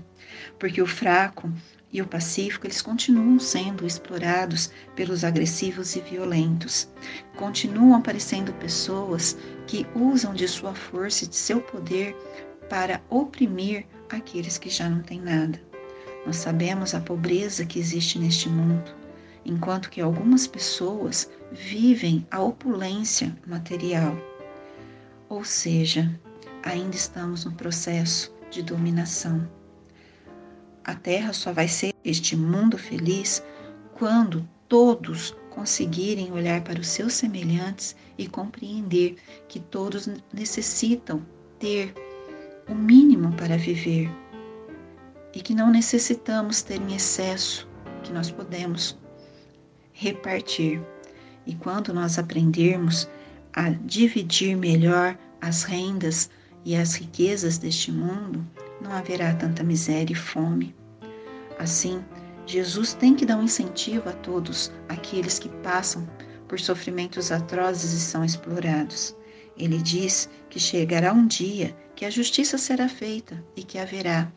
Porque 0.58 0.80
o 0.80 0.86
fraco 0.86 1.52
e 1.92 2.00
o 2.00 2.06
pacífico, 2.06 2.66
eles 2.66 2.80
continuam 2.80 3.38
sendo 3.38 3.86
explorados 3.86 4.70
pelos 4.96 5.24
agressivos 5.24 5.94
e 5.94 6.00
violentos. 6.00 6.88
Continuam 7.36 7.94
aparecendo 7.94 8.52
pessoas 8.54 9.36
que 9.66 9.86
usam 9.94 10.32
de 10.32 10.48
sua 10.48 10.74
força 10.74 11.24
e 11.24 11.28
de 11.28 11.36
seu 11.36 11.60
poder 11.60 12.16
para 12.70 13.02
oprimir 13.10 13.86
aqueles 14.16 14.58
que 14.58 14.70
já 14.70 14.88
não 14.88 15.02
têm 15.02 15.20
nada. 15.20 15.60
Nós 16.26 16.36
sabemos 16.36 16.94
a 16.94 17.00
pobreza 17.00 17.66
que 17.66 17.78
existe 17.78 18.18
neste 18.18 18.48
mundo, 18.48 18.94
enquanto 19.44 19.90
que 19.90 20.00
algumas 20.00 20.46
pessoas 20.46 21.28
vivem 21.50 22.26
a 22.30 22.40
opulência 22.40 23.36
material. 23.46 24.16
Ou 25.28 25.44
seja, 25.44 26.10
ainda 26.62 26.94
estamos 26.94 27.44
no 27.44 27.52
processo 27.52 28.32
de 28.50 28.62
dominação. 28.62 29.48
A 30.84 30.94
Terra 30.94 31.32
só 31.32 31.52
vai 31.52 31.68
ser 31.68 31.92
este 32.04 32.36
mundo 32.36 32.76
feliz 32.76 33.42
quando 33.94 34.46
todos 34.68 35.34
conseguirem 35.50 36.32
olhar 36.32 36.62
para 36.62 36.80
os 36.80 36.88
seus 36.88 37.14
semelhantes 37.14 37.94
e 38.16 38.26
compreender 38.26 39.16
que 39.48 39.60
todos 39.60 40.08
necessitam 40.32 41.24
ter 41.58 41.94
o 42.68 42.74
mínimo 42.74 43.32
para 43.34 43.56
viver 43.56 44.10
e 45.34 45.40
que 45.40 45.54
não 45.54 45.70
necessitamos 45.70 46.62
ter 46.62 46.80
em 46.80 46.94
excesso, 46.94 47.68
que 48.02 48.12
nós 48.12 48.30
podemos 48.30 48.98
repartir. 49.92 50.82
E 51.46 51.54
quando 51.54 51.92
nós 51.92 52.18
aprendermos 52.18 53.08
a 53.52 53.70
dividir 53.70 54.56
melhor 54.56 55.18
as 55.40 55.64
rendas 55.64 56.30
e 56.64 56.76
as 56.76 56.94
riquezas 56.94 57.58
deste 57.58 57.90
mundo, 57.90 58.46
não 58.80 58.92
haverá 58.92 59.34
tanta 59.34 59.62
miséria 59.62 60.12
e 60.12 60.16
fome. 60.16 60.74
Assim, 61.58 62.04
Jesus 62.46 62.94
tem 62.94 63.14
que 63.14 63.26
dar 63.26 63.36
um 63.36 63.42
incentivo 63.42 64.08
a 64.08 64.12
todos 64.12 64.72
aqueles 64.88 65.38
que 65.38 65.48
passam 65.48 66.08
por 66.48 66.60
sofrimentos 66.60 67.32
atrozes 67.32 67.92
e 67.92 68.00
são 68.00 68.24
explorados. 68.24 69.16
Ele 69.56 69.78
diz 69.78 70.28
que 70.48 70.58
chegará 70.58 71.12
um 71.12 71.26
dia 71.26 71.76
que 71.94 72.04
a 72.04 72.10
justiça 72.10 72.58
será 72.58 72.88
feita 72.88 73.42
e 73.56 73.62
que 73.62 73.78
haverá 73.78 74.30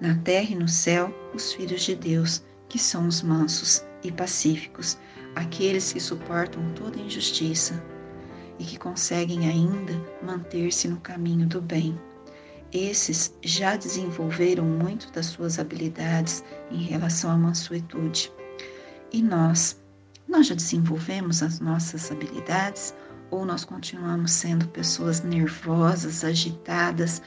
na 0.00 0.16
terra 0.16 0.50
e 0.50 0.54
no 0.54 0.68
céu 0.68 1.14
os 1.34 1.52
filhos 1.52 1.82
de 1.82 1.94
Deus, 1.94 2.42
que 2.68 2.78
são 2.78 3.06
os 3.06 3.22
mansos 3.22 3.84
e 4.02 4.10
pacíficos, 4.10 4.98
aqueles 5.34 5.92
que 5.92 6.00
suportam 6.00 6.62
toda 6.74 7.00
injustiça 7.00 7.82
e 8.58 8.64
que 8.64 8.78
conseguem 8.78 9.48
ainda 9.48 9.92
manter-se 10.22 10.88
no 10.88 10.98
caminho 10.98 11.46
do 11.46 11.60
bem. 11.60 11.98
Esses 12.72 13.32
já 13.42 13.76
desenvolveram 13.76 14.64
muito 14.64 15.10
das 15.12 15.26
suas 15.26 15.58
habilidades 15.58 16.42
em 16.70 16.82
relação 16.82 17.30
à 17.30 17.36
mansuetude. 17.36 18.32
E 19.12 19.22
nós, 19.22 19.80
nós 20.26 20.48
já 20.48 20.54
desenvolvemos 20.54 21.42
as 21.42 21.60
nossas 21.60 22.10
habilidades 22.10 22.92
ou 23.34 23.44
nós 23.44 23.64
continuamos 23.64 24.30
sendo 24.30 24.68
pessoas 24.68 25.22
nervosas, 25.22 26.24
agitadas, 26.24 27.20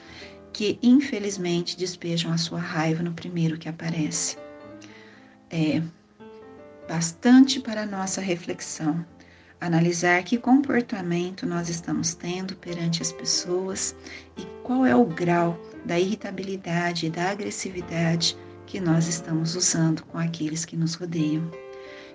que 0.54 0.80
infelizmente 0.82 1.78
despejam 1.78 2.32
a 2.32 2.38
sua 2.38 2.60
raiva 2.60 3.04
no 3.04 3.14
primeiro 3.14 3.58
que 3.58 3.68
aparece? 3.68 4.38
É 5.50 5.82
bastante 6.88 7.60
para 7.60 7.86
nossa 7.86 8.22
reflexão 8.22 9.06
analisar 9.60 10.24
que 10.24 10.38
comportamento 10.38 11.46
nós 11.46 11.68
estamos 11.68 12.14
tendo 12.14 12.56
perante 12.56 13.02
as 13.02 13.12
pessoas 13.12 13.96
e 14.38 14.46
qual 14.64 14.86
é 14.86 14.96
o 14.96 15.06
grau 15.06 15.60
da 15.84 16.00
irritabilidade 16.00 17.08
e 17.08 17.10
da 17.10 17.32
agressividade 17.32 18.38
que 18.66 18.80
nós 18.80 19.08
estamos 19.08 19.56
usando 19.56 20.04
com 20.04 20.18
aqueles 20.18 20.64
que 20.64 20.78
nos 20.78 20.94
rodeiam. 20.94 21.50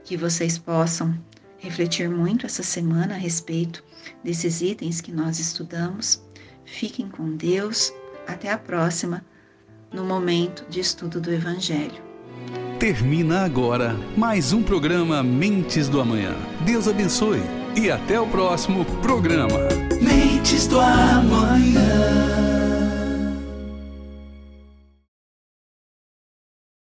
Que 0.05 0.17
vocês 0.17 0.59
possam 0.59 1.19
refletir 1.63 2.11
muito 2.11 2.45
essa 2.45 2.63
semana 2.63 3.15
a 3.15 3.19
respeito 3.19 3.83
desses 4.23 4.61
itens 4.61 5.01
que 5.01 5.13
nós 5.13 5.39
estudamos. 5.39 6.21
Fiquem 6.65 7.09
com 7.09 7.37
Deus. 7.37 7.93
Até 8.27 8.51
a 8.51 8.59
próxima. 8.59 9.25
no 9.93 10.05
momento 10.05 10.65
de 10.71 10.81
estudo 10.81 11.21
do 11.21 11.31
Evangelho. 11.31 12.03
Termina 12.79 13.45
agora 13.45 13.95
mais 14.17 14.55
um 14.55 14.63
programa 14.63 15.23
Mentes 15.23 15.87
do 15.87 16.01
Amanhã. 16.01 16.35
Deus 16.65 16.89
abençoe 16.89 17.43
e 17.77 17.91
até 17.91 18.19
o 18.19 18.27
próximo 18.27 18.87
programa. 19.03 19.59
Mentes 20.01 20.67
do 20.67 20.81
Amanhã. 20.81 22.52